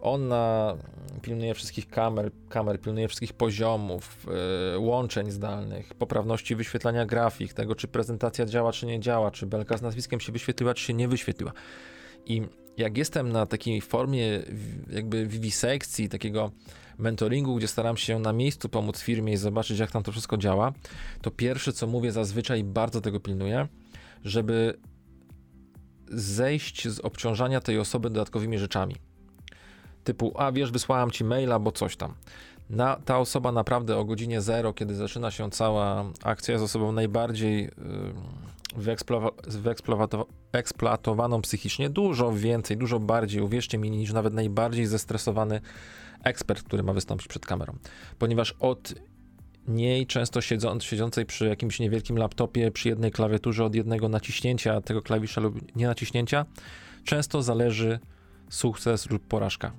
Ona 0.00 0.76
pilnuje 1.22 1.54
wszystkich 1.54 1.88
kamer, 1.88 2.30
kamer 2.48 2.80
pilnuje 2.80 3.08
wszystkich 3.08 3.32
poziomów, 3.32 4.26
yy, 4.72 4.78
łączeń 4.78 5.30
zdalnych, 5.30 5.94
poprawności 5.94 6.56
wyświetlania 6.56 7.06
grafik, 7.06 7.52
tego 7.52 7.74
czy 7.74 7.88
prezentacja 7.88 8.46
działa, 8.46 8.72
czy 8.72 8.86
nie 8.86 9.00
działa, 9.00 9.30
czy 9.30 9.46
belka 9.46 9.76
z 9.76 9.82
nazwiskiem 9.82 10.20
się 10.20 10.32
wyświetliła, 10.32 10.74
czy 10.74 10.84
się 10.84 10.94
nie 10.94 11.08
wyświetliła. 11.08 11.52
I 12.26 12.42
jak 12.76 12.98
jestem 12.98 13.32
na 13.32 13.46
takiej 13.46 13.80
formie 13.80 14.42
jakby 14.90 15.26
wiwisekcji, 15.26 16.08
takiego 16.08 16.50
mentoringu, 16.98 17.56
gdzie 17.56 17.68
staram 17.68 17.96
się 17.96 18.18
na 18.18 18.32
miejscu 18.32 18.68
pomóc 18.68 19.00
firmie 19.00 19.32
i 19.32 19.36
zobaczyć, 19.36 19.78
jak 19.78 19.90
tam 19.90 20.02
to 20.02 20.12
wszystko 20.12 20.36
działa, 20.36 20.72
to 21.22 21.30
pierwsze, 21.30 21.72
co 21.72 21.86
mówię 21.86 22.12
zazwyczaj, 22.12 22.64
bardzo 22.64 23.00
tego 23.00 23.20
pilnuję, 23.20 23.68
żeby 24.24 24.78
zejść 26.08 26.88
z 26.88 27.00
obciążania 27.00 27.60
tej 27.60 27.78
osoby 27.78 28.10
dodatkowymi 28.10 28.58
rzeczami. 28.58 28.96
Typu, 30.04 30.32
a 30.36 30.52
wiesz, 30.52 30.70
wysłałam 30.70 31.10
ci 31.10 31.24
maila, 31.24 31.58
bo 31.58 31.72
coś 31.72 31.96
tam. 31.96 32.14
Na, 32.70 32.96
ta 32.96 33.18
osoba 33.18 33.52
naprawdę 33.52 33.96
o 33.96 34.04
godzinie 34.04 34.40
zero, 34.40 34.72
kiedy 34.72 34.94
zaczyna 34.94 35.30
się 35.30 35.50
cała 35.50 36.04
akcja, 36.22 36.52
jest 36.52 36.64
osobą 36.64 36.92
najbardziej 36.92 37.62
yy, 37.62 37.70
wyeksploatowaną 40.52 41.42
psychicznie, 41.42 41.90
dużo 41.90 42.32
więcej, 42.32 42.76
dużo 42.76 43.00
bardziej, 43.00 43.42
uwierzcie 43.42 43.78
mi, 43.78 43.90
niż 43.90 44.12
nawet 44.12 44.34
najbardziej 44.34 44.86
zestresowany 44.86 45.60
ekspert, 46.24 46.62
który 46.62 46.82
ma 46.82 46.92
wystąpić 46.92 47.28
przed 47.28 47.46
kamerą. 47.46 47.76
Ponieważ 48.18 48.54
od 48.60 48.94
niej 49.68 50.06
często 50.06 50.40
siedząc, 50.40 50.84
siedzącej 50.84 51.26
przy 51.26 51.46
jakimś 51.48 51.80
niewielkim 51.80 52.16
laptopie, 52.16 52.70
przy 52.70 52.88
jednej 52.88 53.10
klawiaturze, 53.10 53.64
od 53.64 53.74
jednego 53.74 54.08
naciśnięcia 54.08 54.80
tego 54.80 55.02
klawisza 55.02 55.40
lub 55.40 55.76
nie 55.76 55.86
naciśnięcia, 55.86 56.46
często 57.04 57.42
zależy 57.42 57.98
sukces 58.50 59.10
lub 59.10 59.26
porażka. 59.26 59.72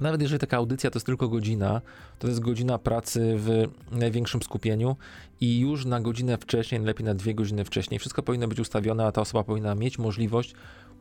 Nawet 0.00 0.22
jeżeli 0.22 0.40
taka 0.40 0.56
audycja 0.56 0.90
to 0.90 0.96
jest 0.96 1.06
tylko 1.06 1.28
godzina, 1.28 1.80
to 2.18 2.28
jest 2.28 2.40
godzina 2.40 2.78
pracy 2.78 3.34
w 3.36 3.68
największym 3.90 4.42
skupieniu 4.42 4.96
i 5.40 5.58
już 5.58 5.84
na 5.84 6.00
godzinę 6.00 6.38
wcześniej, 6.38 6.80
lepiej 6.80 7.06
na 7.06 7.14
dwie 7.14 7.34
godziny 7.34 7.64
wcześniej, 7.64 7.98
wszystko 7.98 8.22
powinno 8.22 8.48
być 8.48 8.60
ustawione, 8.60 9.06
a 9.06 9.12
ta 9.12 9.20
osoba 9.20 9.44
powinna 9.44 9.74
mieć 9.74 9.98
możliwość 9.98 10.54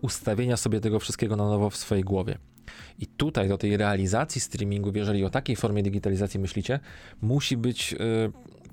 ustawienia 0.03 0.57
sobie 0.57 0.79
tego 0.79 0.99
wszystkiego 0.99 1.35
na 1.35 1.47
nowo 1.47 1.69
w 1.69 1.75
swojej 1.75 2.03
głowie. 2.03 2.37
I 2.99 3.07
tutaj 3.07 3.49
do 3.49 3.57
tej 3.57 3.77
realizacji 3.77 4.41
streamingu, 4.41 4.91
jeżeli 4.95 5.25
o 5.25 5.29
takiej 5.29 5.55
formie 5.55 5.83
digitalizacji 5.83 6.39
myślicie, 6.39 6.79
musi 7.21 7.57
być 7.57 7.93
y, 7.93 7.97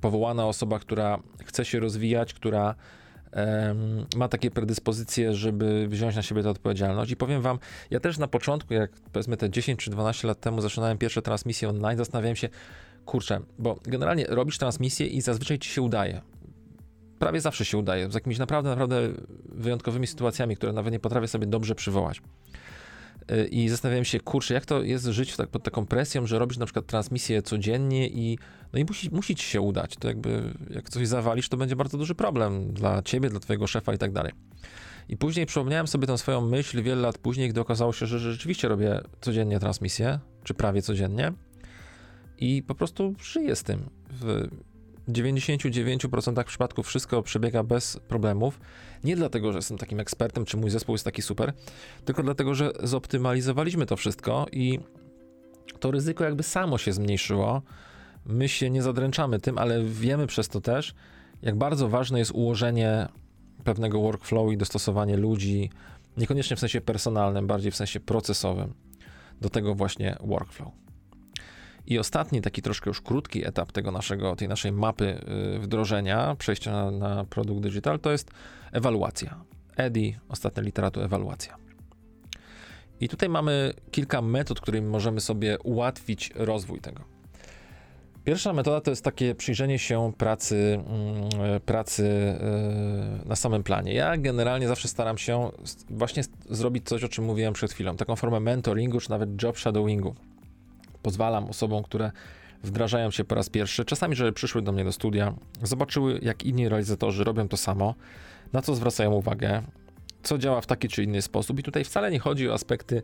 powołana 0.00 0.46
osoba, 0.46 0.78
która 0.78 1.18
chce 1.44 1.64
się 1.64 1.80
rozwijać, 1.80 2.34
która 2.34 2.74
ma 4.16 4.28
takie 4.28 4.50
predyspozycje, 4.50 5.34
żeby 5.34 5.88
wziąć 5.88 6.16
na 6.16 6.22
siebie 6.22 6.42
tę 6.42 6.50
odpowiedzialność. 6.50 7.12
I 7.12 7.16
powiem 7.16 7.42
wam, 7.42 7.58
ja 7.90 8.00
też 8.00 8.18
na 8.18 8.28
początku, 8.28 8.74
jak 8.74 8.90
powiedzmy 9.12 9.36
te 9.36 9.50
10 9.50 9.84
czy 9.84 9.90
12 9.90 10.28
lat 10.28 10.40
temu 10.40 10.60
zaczynałem 10.60 10.98
pierwsze 10.98 11.22
transmisje 11.22 11.68
online, 11.68 11.98
zastanawiałem 11.98 12.36
się, 12.36 12.48
kurczę, 13.04 13.40
bo 13.58 13.78
generalnie 13.82 14.26
robisz 14.28 14.58
transmisję 14.58 15.06
i 15.06 15.20
zazwyczaj 15.20 15.58
ci 15.58 15.70
się 15.70 15.82
udaje. 15.82 16.20
Prawie 17.20 17.40
zawsze 17.40 17.64
się 17.64 17.78
udaje, 17.78 18.10
z 18.10 18.14
jakimiś 18.14 18.38
naprawdę, 18.38 18.70
naprawdę 18.70 19.08
wyjątkowymi 19.48 20.06
sytuacjami, 20.06 20.56
które 20.56 20.72
nawet 20.72 20.92
nie 20.92 21.00
potrafię 21.00 21.28
sobie 21.28 21.46
dobrze 21.46 21.74
przywołać. 21.74 22.20
Y, 23.32 23.46
I 23.46 23.68
zastanawiałem 23.68 24.04
się, 24.04 24.20
kurczę, 24.20 24.54
jak 24.54 24.66
to 24.66 24.82
jest 24.82 25.04
żyć 25.04 25.36
tak, 25.36 25.48
pod 25.48 25.62
taką 25.62 25.86
presją, 25.86 26.26
że 26.26 26.38
robisz 26.38 26.58
na 26.58 26.66
przykład 26.66 26.86
transmisję 26.86 27.42
codziennie 27.42 28.08
i, 28.08 28.38
no 28.72 28.78
i 28.78 28.84
musi, 28.84 29.10
musi 29.10 29.34
ci 29.34 29.44
się 29.44 29.60
udać. 29.60 29.96
To 29.96 30.08
jakby, 30.08 30.54
jak 30.70 30.90
coś 30.90 31.08
zawalisz, 31.08 31.48
to 31.48 31.56
będzie 31.56 31.76
bardzo 31.76 31.98
duży 31.98 32.14
problem 32.14 32.72
dla 32.72 33.02
ciebie, 33.02 33.30
dla 33.30 33.40
twojego 33.40 33.66
szefa 33.66 33.94
i 33.94 33.98
tak 33.98 34.12
dalej. 34.12 34.32
I 35.08 35.16
później 35.16 35.46
przypomniałem 35.46 35.86
sobie 35.86 36.06
tę 36.06 36.18
swoją 36.18 36.40
myśl 36.40 36.82
wiele 36.82 37.02
lat 37.02 37.18
później, 37.18 37.48
gdy 37.48 37.60
okazało 37.60 37.92
się, 37.92 38.06
że 38.06 38.18
rzeczywiście 38.18 38.68
robię 38.68 39.00
codziennie 39.20 39.60
transmisję, 39.60 40.18
czy 40.44 40.54
prawie 40.54 40.82
codziennie 40.82 41.32
i 42.38 42.62
po 42.62 42.74
prostu 42.74 43.14
żyję 43.22 43.56
z 43.56 43.62
tym. 43.62 43.90
W 45.11 45.12
99% 45.12 46.44
przypadków 46.44 46.86
wszystko 46.86 47.22
przebiega 47.22 47.62
bez 47.62 48.00
problemów. 48.08 48.61
Nie 49.04 49.16
dlatego, 49.16 49.52
że 49.52 49.58
jestem 49.58 49.78
takim 49.78 50.00
ekspertem, 50.00 50.44
czy 50.44 50.56
mój 50.56 50.70
zespół 50.70 50.94
jest 50.94 51.04
taki 51.04 51.22
super, 51.22 51.52
tylko 52.04 52.22
dlatego, 52.22 52.54
że 52.54 52.72
zoptymalizowaliśmy 52.82 53.86
to 53.86 53.96
wszystko 53.96 54.46
i 54.52 54.78
to 55.80 55.90
ryzyko 55.90 56.24
jakby 56.24 56.42
samo 56.42 56.78
się 56.78 56.92
zmniejszyło. 56.92 57.62
My 58.26 58.48
się 58.48 58.70
nie 58.70 58.82
zadręczamy 58.82 59.40
tym, 59.40 59.58
ale 59.58 59.84
wiemy 59.84 60.26
przez 60.26 60.48
to 60.48 60.61
też, 60.61 60.94
jak 61.42 61.56
bardzo 61.56 61.88
ważne 61.88 62.18
jest 62.18 62.30
ułożenie 62.30 63.08
pewnego 63.64 64.00
workflow 64.00 64.52
i 64.52 64.56
dostosowanie 64.56 65.16
ludzi, 65.16 65.70
niekoniecznie 66.16 66.56
w 66.56 66.61
sensie 66.61 66.80
personalnym, 66.80 67.46
bardziej 67.46 67.72
w 67.72 67.76
sensie 67.76 68.00
procesowym, 68.00 68.74
do 69.40 69.48
tego 69.48 69.74
właśnie 69.74 70.16
workflow. 70.20 70.89
I 71.86 71.98
ostatni, 71.98 72.40
taki 72.40 72.62
troszkę 72.62 72.90
już 72.90 73.00
krótki 73.00 73.46
etap 73.46 73.72
tego 73.72 73.90
naszego, 73.90 74.36
tej 74.36 74.48
naszej 74.48 74.72
mapy 74.72 75.20
y, 75.56 75.58
wdrożenia, 75.58 76.36
przejścia 76.38 76.72
na, 76.72 76.90
na 76.90 77.24
produkt 77.24 77.62
digital, 77.62 78.00
to 78.00 78.12
jest 78.12 78.30
ewaluacja. 78.72 79.40
EDI, 79.76 80.16
ostatnia 80.28 80.62
literatura 80.62 81.06
ewaluacja. 81.06 81.56
I 83.00 83.08
tutaj 83.08 83.28
mamy 83.28 83.72
kilka 83.90 84.22
metod, 84.22 84.60
którymi 84.60 84.88
możemy 84.88 85.20
sobie 85.20 85.58
ułatwić 85.58 86.30
rozwój 86.34 86.80
tego. 86.80 87.04
Pierwsza 88.24 88.52
metoda 88.52 88.80
to 88.80 88.90
jest 88.90 89.04
takie 89.04 89.34
przyjrzenie 89.34 89.78
się 89.78 90.12
pracy, 90.18 90.80
mm, 90.86 91.60
pracy 91.60 92.04
y, 93.24 93.28
na 93.28 93.36
samym 93.36 93.62
planie. 93.62 93.94
Ja 93.94 94.16
generalnie 94.16 94.68
zawsze 94.68 94.88
staram 94.88 95.18
się 95.18 95.50
właśnie 95.90 96.22
zrobić 96.50 96.88
coś, 96.88 97.04
o 97.04 97.08
czym 97.08 97.24
mówiłem 97.24 97.52
przed 97.52 97.72
chwilą, 97.72 97.96
taką 97.96 98.16
formę 98.16 98.40
mentoringu, 98.40 99.00
czy 99.00 99.10
nawet 99.10 99.42
job 99.42 99.58
shadowingu 99.58 100.14
pozwalam 101.03 101.44
osobom, 101.44 101.82
które 101.82 102.11
wdrażają 102.62 103.11
się 103.11 103.24
po 103.24 103.34
raz 103.34 103.48
pierwszy, 103.48 103.84
czasami, 103.84 104.16
żeby 104.16 104.32
przyszły 104.32 104.62
do 104.62 104.72
mnie 104.72 104.84
do 104.84 104.92
studia, 104.92 105.34
zobaczyły, 105.62 106.18
jak 106.22 106.44
inni 106.44 106.68
realizatorzy 106.68 107.24
robią 107.24 107.48
to 107.48 107.57
samo, 107.57 107.94
na 108.53 108.62
co 108.62 108.74
zwracają 108.74 109.12
uwagę, 109.12 109.62
co 110.22 110.38
działa 110.38 110.61
w 110.61 110.66
taki 110.66 110.88
czy 110.88 111.05
inny 111.05 111.22
sposób. 111.22 111.59
I 111.61 111.62
tutaj 111.62 111.84
wcale 111.84 112.11
nie 112.11 112.18
chodzi 112.18 112.51
o 112.51 112.55
aspekty 112.55 113.03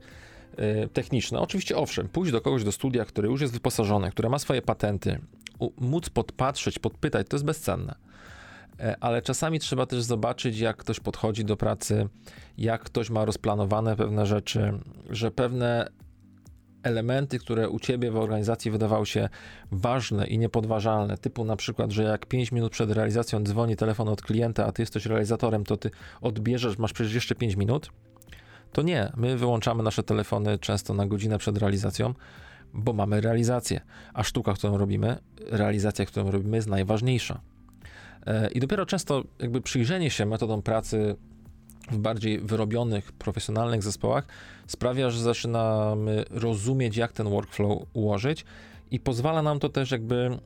y, 0.58 0.88
techniczne. 0.92 1.40
Oczywiście, 1.40 1.76
owszem, 1.76 2.08
pójść 2.08 2.32
do 2.32 2.40
kogoś 2.40 2.64
do 2.64 2.72
studia, 2.72 3.04
który 3.04 3.28
już 3.28 3.40
jest 3.40 3.52
wyposażony, 3.52 4.10
które 4.10 4.28
ma 4.28 4.38
swoje 4.38 4.62
patenty, 4.62 5.18
u, 5.58 5.70
móc 5.80 6.10
podpatrzeć, 6.10 6.78
podpytać, 6.78 7.26
to 7.28 7.36
jest 7.36 7.44
bezcenne. 7.44 7.94
E, 8.80 8.96
ale 9.00 9.22
czasami 9.22 9.58
trzeba 9.58 9.86
też 9.86 10.02
zobaczyć, 10.02 10.58
jak 10.58 10.76
ktoś 10.76 11.00
podchodzi 11.00 11.44
do 11.44 11.56
pracy, 11.56 12.08
jak 12.58 12.82
ktoś 12.82 13.10
ma 13.10 13.24
rozplanowane 13.24 13.96
pewne 13.96 14.26
rzeczy, 14.26 14.78
że 15.10 15.30
pewne 15.30 15.88
elementy, 16.86 17.38
które 17.38 17.68
u 17.68 17.80
ciebie 17.80 18.10
w 18.10 18.16
organizacji 18.16 18.70
wydawały 18.70 19.06
się 19.06 19.28
ważne 19.72 20.26
i 20.26 20.38
niepodważalne, 20.38 21.18
typu 21.18 21.44
na 21.44 21.56
przykład, 21.56 21.92
że 21.92 22.02
jak 22.02 22.26
5 22.26 22.52
minut 22.52 22.72
przed 22.72 22.90
realizacją 22.90 23.42
dzwoni 23.42 23.76
telefon 23.76 24.08
od 24.08 24.22
klienta, 24.22 24.66
a 24.66 24.72
ty 24.72 24.82
jesteś 24.82 25.06
realizatorem, 25.06 25.64
to 25.64 25.76
ty 25.76 25.90
odbierzesz, 26.20 26.78
masz 26.78 26.92
przecież 26.92 27.14
jeszcze 27.14 27.34
5 27.34 27.56
minut, 27.56 27.90
to 28.72 28.82
nie. 28.82 29.12
My 29.16 29.36
wyłączamy 29.36 29.82
nasze 29.82 30.02
telefony 30.02 30.58
często 30.58 30.94
na 30.94 31.06
godzinę 31.06 31.38
przed 31.38 31.58
realizacją, 31.58 32.14
bo 32.74 32.92
mamy 32.92 33.20
realizację, 33.20 33.80
a 34.14 34.22
sztuka, 34.22 34.52
którą 34.52 34.78
robimy, 34.78 35.18
realizacja, 35.46 36.06
którą 36.06 36.30
robimy 36.30 36.56
jest 36.56 36.68
najważniejsza. 36.68 37.40
E, 38.26 38.50
I 38.50 38.60
dopiero 38.60 38.86
często 38.86 39.24
jakby 39.38 39.60
przyjrzenie 39.60 40.10
się 40.10 40.26
metodom 40.26 40.62
pracy 40.62 41.16
w 41.90 41.98
bardziej 41.98 42.40
wyrobionych, 42.40 43.12
profesjonalnych 43.12 43.82
zespołach 43.82 44.26
sprawia, 44.66 45.10
że 45.10 45.22
zaczynamy 45.22 46.24
rozumieć, 46.30 46.96
jak 46.96 47.12
ten 47.12 47.28
workflow 47.28 47.82
ułożyć 47.92 48.44
i 48.90 49.00
pozwala 49.00 49.42
nam 49.42 49.58
to 49.58 49.68
też 49.68 49.90
jakby 49.90 50.38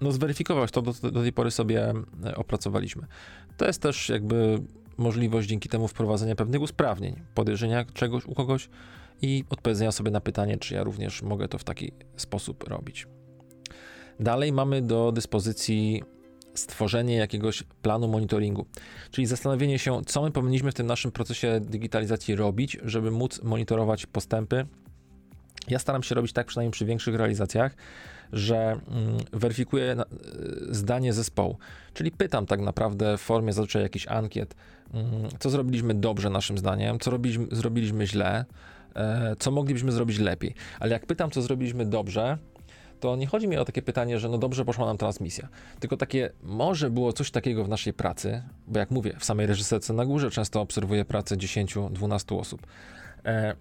no, 0.00 0.12
zweryfikować 0.12 0.70
to, 0.70 0.82
do, 0.82 0.92
do 0.92 1.22
tej 1.22 1.32
pory 1.32 1.50
sobie 1.50 1.92
e, 2.24 2.36
opracowaliśmy. 2.36 3.06
To 3.56 3.66
jest 3.66 3.82
też 3.82 4.08
jakby 4.08 4.58
możliwość 4.98 5.48
dzięki 5.48 5.68
temu 5.68 5.88
wprowadzenia 5.88 6.34
pewnych 6.34 6.62
usprawnień, 6.62 7.20
podejrzenia 7.34 7.84
czegoś 7.84 8.26
u 8.26 8.34
kogoś 8.34 8.68
i 9.22 9.44
odpowiedzenia 9.50 9.92
sobie 9.92 10.10
na 10.10 10.20
pytanie, 10.20 10.58
czy 10.58 10.74
ja 10.74 10.84
również 10.84 11.22
mogę 11.22 11.48
to 11.48 11.58
w 11.58 11.64
taki 11.64 11.92
sposób 12.16 12.68
robić. 12.68 13.06
Dalej 14.20 14.52
mamy 14.52 14.82
do 14.82 15.12
dyspozycji 15.12 16.02
stworzenie 16.54 17.16
jakiegoś 17.16 17.62
planu 17.82 18.08
monitoringu, 18.08 18.66
czyli 19.10 19.26
zastanowienie 19.26 19.78
się, 19.78 20.00
co 20.06 20.22
my 20.22 20.30
powinniśmy 20.30 20.72
w 20.72 20.74
tym 20.74 20.86
naszym 20.86 21.12
procesie 21.12 21.60
digitalizacji 21.60 22.36
robić, 22.36 22.78
żeby 22.84 23.10
móc 23.10 23.42
monitorować 23.42 24.06
postępy. 24.06 24.66
Ja 25.68 25.78
staram 25.78 26.02
się 26.02 26.14
robić 26.14 26.32
tak, 26.32 26.46
przynajmniej 26.46 26.72
przy 26.72 26.84
większych 26.84 27.14
realizacjach, 27.14 27.76
że 28.32 28.56
mm, 28.56 28.80
weryfikuję 29.32 29.96
y, 30.70 30.74
zdanie 30.74 31.12
zespołu, 31.12 31.58
czyli 31.94 32.10
pytam 32.10 32.46
tak 32.46 32.60
naprawdę 32.60 33.18
w 33.18 33.20
formie 33.20 33.52
zazwyczaj 33.52 33.82
jakichś 33.82 34.06
ankiet, 34.06 34.54
mm, 34.94 35.06
co 35.38 35.50
zrobiliśmy 35.50 35.94
dobrze 35.94 36.30
naszym 36.30 36.58
zdaniem, 36.58 36.98
co 36.98 37.10
robiliśmy, 37.10 37.46
zrobiliśmy 37.50 38.06
źle, 38.06 38.44
e, 38.94 39.36
co 39.38 39.50
moglibyśmy 39.50 39.92
zrobić 39.92 40.18
lepiej. 40.18 40.54
Ale 40.80 40.92
jak 40.92 41.06
pytam, 41.06 41.30
co 41.30 41.42
zrobiliśmy 41.42 41.86
dobrze, 41.86 42.38
to 43.02 43.16
nie 43.16 43.26
chodzi 43.26 43.48
mi 43.48 43.56
o 43.56 43.64
takie 43.64 43.82
pytanie, 43.82 44.18
że 44.18 44.28
no 44.28 44.38
dobrze 44.38 44.64
poszła 44.64 44.86
nam 44.86 44.98
transmisja, 44.98 45.48
tylko 45.80 45.96
takie, 45.96 46.30
może 46.42 46.90
było 46.90 47.12
coś 47.12 47.30
takiego 47.30 47.64
w 47.64 47.68
naszej 47.68 47.92
pracy, 47.92 48.42
bo 48.68 48.78
jak 48.78 48.90
mówię, 48.90 49.16
w 49.18 49.24
samej 49.24 49.46
reżyserce 49.46 49.92
na 49.92 50.06
górze 50.06 50.30
często 50.30 50.60
obserwuję 50.60 51.04
pracę 51.04 51.36
10-12 51.36 52.38
osób, 52.38 52.66
e, 53.24 53.54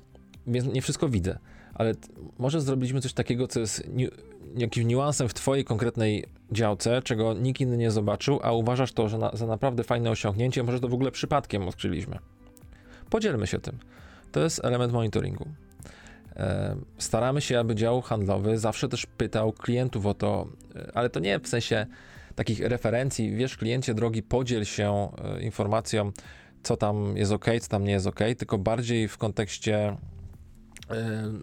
więc 0.47 0.65
nie 0.65 0.81
wszystko 0.81 1.09
widzę, 1.09 1.39
ale 1.73 1.93
może 2.39 2.61
zrobiliśmy 2.61 3.01
coś 3.01 3.13
takiego, 3.13 3.47
co 3.47 3.59
jest 3.59 3.87
ni 3.93 4.07
jakimś 4.55 4.85
niuansem 4.85 5.29
w 5.29 5.33
twojej 5.33 5.65
konkretnej 5.65 6.25
działce, 6.51 7.01
czego 7.01 7.33
nikt 7.33 7.61
inny 7.61 7.77
nie 7.77 7.91
zobaczył, 7.91 8.39
a 8.43 8.51
uważasz 8.51 8.93
to 8.93 9.09
że 9.09 9.17
na, 9.17 9.31
za 9.33 9.45
naprawdę 9.45 9.83
fajne 9.83 10.11
osiągnięcie, 10.11 10.63
może 10.63 10.79
to 10.79 10.87
w 10.87 10.93
ogóle 10.93 11.11
przypadkiem 11.11 11.67
odkryliśmy. 11.67 12.19
Podzielmy 13.09 13.47
się 13.47 13.59
tym. 13.59 13.79
To 14.31 14.39
jest 14.39 14.65
element 14.65 14.93
monitoringu. 14.93 15.45
E, 16.35 16.75
staramy 16.97 17.41
się, 17.41 17.59
aby 17.59 17.75
dział 17.75 18.01
handlowy 18.01 18.57
zawsze 18.57 18.89
też 18.89 19.05
pytał 19.05 19.53
klientów 19.53 20.05
o 20.05 20.13
to, 20.13 20.47
e, 20.75 20.91
ale 20.93 21.09
to 21.09 21.19
nie 21.19 21.39
w 21.39 21.47
sensie 21.47 21.85
takich 22.35 22.59
referencji, 22.59 23.35
wiesz, 23.35 23.57
kliencie 23.57 23.93
drogi, 23.93 24.23
podziel 24.23 24.65
się 24.65 25.11
e, 25.23 25.41
informacją, 25.41 26.11
co 26.63 26.77
tam 26.77 27.17
jest 27.17 27.31
ok, 27.31 27.45
co 27.61 27.67
tam 27.67 27.83
nie 27.83 27.91
jest 27.91 28.07
ok, 28.07 28.19
tylko 28.37 28.57
bardziej 28.57 29.07
w 29.07 29.17
kontekście 29.17 29.97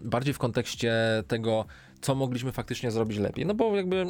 bardziej 0.03 0.33
w 0.33 0.37
kontekście 0.37 0.93
tego, 1.27 1.65
co 2.01 2.15
mogliśmy 2.15 2.51
faktycznie 2.51 2.91
zrobić 2.91 3.17
lepiej. 3.17 3.45
No 3.45 3.53
bo 3.53 3.75
jakby 3.75 4.05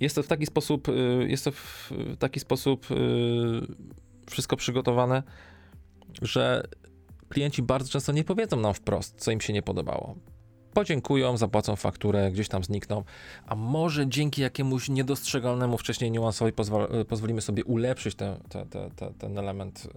jest 0.00 0.14
to 0.14 0.22
w 0.22 0.26
taki 0.26 0.46
sposób, 0.46 0.88
jest 1.26 1.44
to 1.44 1.52
w 1.52 1.92
taki 2.18 2.40
sposób 2.40 2.86
wszystko 4.30 4.56
przygotowane, 4.56 5.22
że 6.22 6.62
klienci 7.32 7.62
bardzo 7.62 7.90
często 7.90 8.12
nie 8.12 8.24
powiedzą 8.24 8.60
nam 8.60 8.74
wprost, 8.74 9.14
co 9.16 9.30
im 9.30 9.40
się 9.40 9.52
nie 9.52 9.62
podobało. 9.62 10.14
Podziękują, 10.72 11.36
zapłacą 11.36 11.76
fakturę, 11.76 12.30
gdzieś 12.32 12.48
tam 12.48 12.64
znikną, 12.64 13.04
a 13.46 13.54
może 13.54 14.08
dzięki 14.08 14.42
jakiemuś 14.42 14.88
niedostrzegalnemu 14.88 15.78
wcześniej 15.78 16.10
niuansowi 16.10 16.52
pozwolimy 17.08 17.40
sobie 17.40 17.64
ulepszyć 17.64 18.14
te, 18.14 18.36
te, 18.48 18.66
te, 18.96 19.12
ten 19.18 19.38
element 19.38 19.88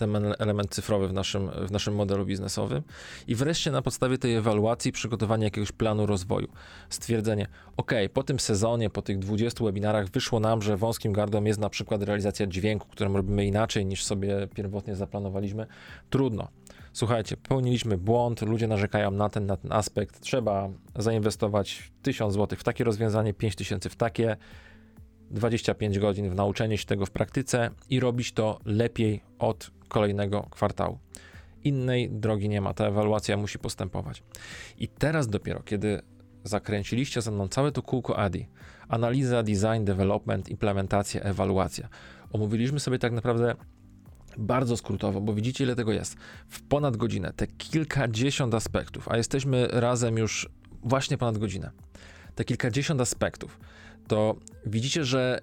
ten 0.00 0.34
element 0.38 0.74
cyfrowy 0.74 1.08
w 1.08 1.12
naszym, 1.12 1.50
w 1.66 1.70
naszym 1.70 1.94
modelu 1.94 2.26
biznesowym. 2.26 2.82
I 3.26 3.34
wreszcie 3.34 3.70
na 3.70 3.82
podstawie 3.82 4.18
tej 4.18 4.34
ewaluacji 4.34 4.92
przygotowanie 4.92 5.44
jakiegoś 5.44 5.72
planu 5.72 6.06
rozwoju. 6.06 6.48
Stwierdzenie, 6.88 7.46
ok, 7.76 7.92
po 8.14 8.22
tym 8.22 8.40
sezonie, 8.40 8.90
po 8.90 9.02
tych 9.02 9.18
20 9.18 9.64
webinarach 9.64 10.08
wyszło 10.08 10.40
nam, 10.40 10.62
że 10.62 10.76
wąskim 10.76 11.12
gardłem 11.12 11.46
jest 11.46 11.60
na 11.60 11.70
przykład 11.70 12.02
realizacja 12.02 12.46
dźwięku, 12.46 12.88
którą 12.88 13.12
robimy 13.12 13.46
inaczej 13.46 13.86
niż 13.86 14.04
sobie 14.04 14.48
pierwotnie 14.54 14.96
zaplanowaliśmy. 14.96 15.66
Trudno. 16.10 16.48
Słuchajcie, 16.92 17.36
popełniliśmy 17.36 17.98
błąd, 17.98 18.42
ludzie 18.42 18.68
narzekają 18.68 19.10
na 19.10 19.28
ten, 19.28 19.46
na 19.46 19.56
ten 19.56 19.72
aspekt, 19.72 20.20
trzeba 20.20 20.68
zainwestować 20.96 21.92
1000 22.02 22.34
zł 22.34 22.58
w 22.58 22.64
takie 22.64 22.84
rozwiązanie, 22.84 23.34
5000 23.34 23.88
w 23.88 23.96
takie 23.96 24.36
25 25.30 25.98
godzin 25.98 26.30
w 26.30 26.34
nauczenie 26.34 26.78
się 26.78 26.86
tego 26.86 27.06
w 27.06 27.10
praktyce 27.10 27.70
i 27.90 28.00
robić 28.00 28.32
to 28.32 28.60
lepiej 28.64 29.22
od 29.38 29.70
kolejnego 29.90 30.46
kwartału. 30.50 30.98
Innej 31.64 32.10
drogi 32.10 32.48
nie 32.48 32.60
ma, 32.60 32.74
ta 32.74 32.86
ewaluacja 32.86 33.36
musi 33.36 33.58
postępować. 33.58 34.22
I 34.78 34.88
teraz 34.88 35.28
dopiero, 35.28 35.62
kiedy 35.62 36.02
zakręciliście 36.44 37.22
ze 37.22 37.30
mną 37.30 37.48
całe 37.48 37.72
to 37.72 37.82
kółko 37.82 38.18
ADI, 38.18 38.48
analiza, 38.88 39.42
design, 39.42 39.84
development, 39.84 40.48
implementacja, 40.48 41.20
ewaluacja. 41.20 41.88
Omówiliśmy 42.32 42.80
sobie 42.80 42.98
tak 42.98 43.12
naprawdę 43.12 43.54
bardzo 44.38 44.76
skrótowo, 44.76 45.20
bo 45.20 45.34
widzicie, 45.34 45.64
ile 45.64 45.76
tego 45.76 45.92
jest. 45.92 46.16
W 46.48 46.62
ponad 46.62 46.96
godzinę, 46.96 47.32
te 47.36 47.46
kilkadziesiąt 47.46 48.54
aspektów, 48.54 49.08
a 49.08 49.16
jesteśmy 49.16 49.68
razem 49.70 50.18
już 50.18 50.48
właśnie 50.82 51.18
ponad 51.18 51.38
godzinę. 51.38 51.70
Te 52.34 52.44
kilkadziesiąt 52.44 53.00
aspektów, 53.00 53.60
to 54.08 54.36
widzicie, 54.66 55.04
że 55.04 55.40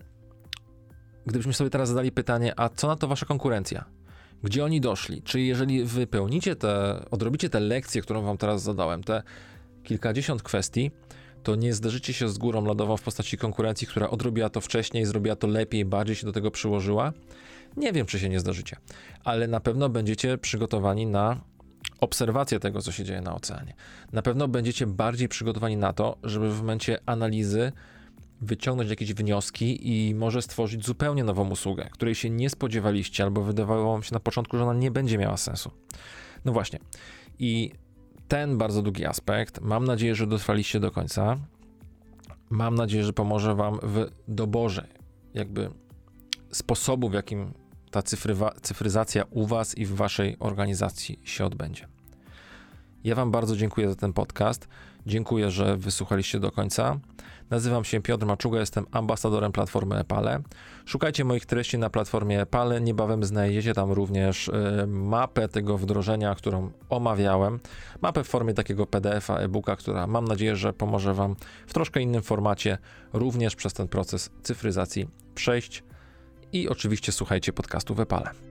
gdybyśmy 1.26 1.54
sobie 1.54 1.70
teraz 1.70 1.90
zadali 1.90 2.12
pytanie, 2.12 2.54
a 2.60 2.70
co 2.70 2.88
na 2.88 2.96
to 2.96 3.08
wasza 3.08 3.26
konkurencja? 3.26 3.97
Gdzie 4.44 4.66
oni 4.66 4.82
doszli? 4.82 5.22
Czy 5.22 5.42
jeżeli 5.42 5.84
wypełnicie 5.84 6.56
te, 6.56 7.06
odrobicie 7.12 7.50
te 7.50 7.60
lekcje, 7.60 8.02
którą 8.02 8.22
wam 8.22 8.38
teraz 8.38 8.64
zadałem, 8.64 9.04
te 9.04 9.24
kilkadziesiąt 9.84 10.44
kwestii, 10.44 10.92
to 11.44 11.56
nie 11.56 11.74
zderzycie 11.74 12.14
się 12.14 12.30
z 12.30 12.38
górą 12.38 12.66
lodową 12.66 12.98
w 12.98 13.02
postaci 13.02 13.38
konkurencji, 13.38 13.88
która 13.88 14.10
odrobiła 14.10 14.50
to 14.50 14.62
wcześniej, 14.62 15.06
zrobiła 15.06 15.36
to 15.36 15.48
lepiej, 15.48 15.86
bardziej 15.86 16.16
się 16.16 16.26
do 16.26 16.34
tego 16.34 16.52
przyłożyła. 16.52 17.14
Nie 17.78 17.94
wiem, 17.94 18.06
czy 18.06 18.20
się 18.20 18.30
nie 18.30 18.40
zdarzycie, 18.40 18.78
ale 19.24 19.48
na 19.48 19.60
pewno 19.60 19.90
będziecie 19.90 20.38
przygotowani 20.38 21.06
na 21.06 21.42
obserwację 22.00 22.60
tego, 22.60 22.82
co 22.82 22.92
się 22.92 23.04
dzieje 23.04 23.22
na 23.22 23.36
oceanie. 23.36 23.74
Na 24.12 24.22
pewno 24.22 24.48
będziecie 24.48 24.88
bardziej 24.88 25.28
przygotowani 25.28 25.78
na 25.78 25.94
to, 25.94 26.18
żeby 26.24 26.54
w 26.54 26.58
momencie 26.58 27.00
analizy 27.06 27.72
wyciągnąć 28.42 28.90
jakieś 28.90 29.14
wnioski 29.14 29.90
i 30.10 30.16
może 30.16 30.42
stworzyć 30.42 30.86
zupełnie 30.86 31.24
nową 31.24 31.50
usługę, 31.50 31.90
której 31.92 32.16
się 32.16 32.30
nie 32.30 32.50
spodziewaliście 32.50 33.24
albo 33.24 33.42
wydawało 33.42 33.92
wam 33.92 34.04
się 34.04 34.14
na 34.14 34.20
początku, 34.20 34.58
że 34.58 34.64
ona 34.64 34.74
nie 34.74 34.92
będzie 34.92 35.18
miała 35.18 35.38
sensu. 35.38 35.72
No 36.46 36.52
właśnie. 36.52 36.80
I 37.40 37.72
ten 38.28 38.58
bardzo 38.58 38.82
długi 38.82 39.06
aspekt, 39.06 39.62
mam 39.62 39.86
nadzieję, 39.86 40.16
że 40.16 40.28
dotrwaliście 40.28 40.80
do 40.80 40.92
końca. 40.92 41.38
Mam 42.50 42.76
nadzieję, 42.76 43.04
że 43.04 43.14
pomoże 43.14 43.56
wam 43.56 43.80
w 43.84 44.06
doborze 44.28 44.88
jakby 45.34 45.70
sposobu, 46.52 47.10
w 47.10 47.14
jakim 47.14 47.54
ta 47.92 48.02
cyfrywa, 48.02 48.54
cyfryzacja 48.62 49.24
u 49.30 49.46
Was 49.46 49.78
i 49.78 49.86
w 49.86 49.96
Waszej 49.96 50.36
organizacji 50.40 51.20
się 51.24 51.46
odbędzie. 51.46 51.88
Ja 53.04 53.16
Wam 53.16 53.32
bardzo 53.32 53.56
dziękuję 53.56 53.90
za 53.90 53.96
ten 53.96 54.14
podcast. 54.14 54.68
Dziękuję, 55.06 55.52
że 55.52 55.78
wysłuchaliście 55.78 56.40
do 56.40 56.52
końca. 56.52 57.00
Nazywam 57.50 57.84
się 57.84 58.02
Piotr 58.02 58.26
Maczuga, 58.26 58.60
jestem 58.60 58.86
ambasadorem 58.92 59.52
platformy 59.52 59.96
Epale. 59.96 60.42
Szukajcie 60.86 61.26
moich 61.26 61.46
treści 61.46 61.78
na 61.78 61.90
platformie 61.90 62.42
Epale. 62.42 62.82
Niebawem 62.82 63.24
znajdziecie 63.24 63.74
tam 63.74 63.92
również 63.92 64.48
y, 64.48 64.88
mapę 64.88 65.48
tego 65.48 65.78
wdrożenia, 65.78 66.36
którą 66.36 66.72
omawiałem. 66.90 67.60
Mapę 68.02 68.24
w 68.24 68.28
formie 68.28 68.54
takiego 68.54 68.86
PDF-a, 68.86 69.38
e-booka, 69.38 69.76
która 69.76 70.08
mam 70.08 70.26
nadzieję, 70.26 70.56
że 70.56 70.74
pomoże 70.74 71.14
Wam 71.14 71.36
w 71.68 71.74
troszkę 71.74 72.02
innym 72.02 72.22
formacie 72.22 72.78
również 73.14 73.56
przez 73.56 73.74
ten 73.74 73.88
proces 73.88 74.30
cyfryzacji 74.44 75.08
przejść 75.36 75.84
i 76.54 76.70
oczywiście 76.70 77.12
słuchajcie 77.12 77.54
podcastu 77.54 77.96
w 77.96 78.00
Epale. 78.00 78.47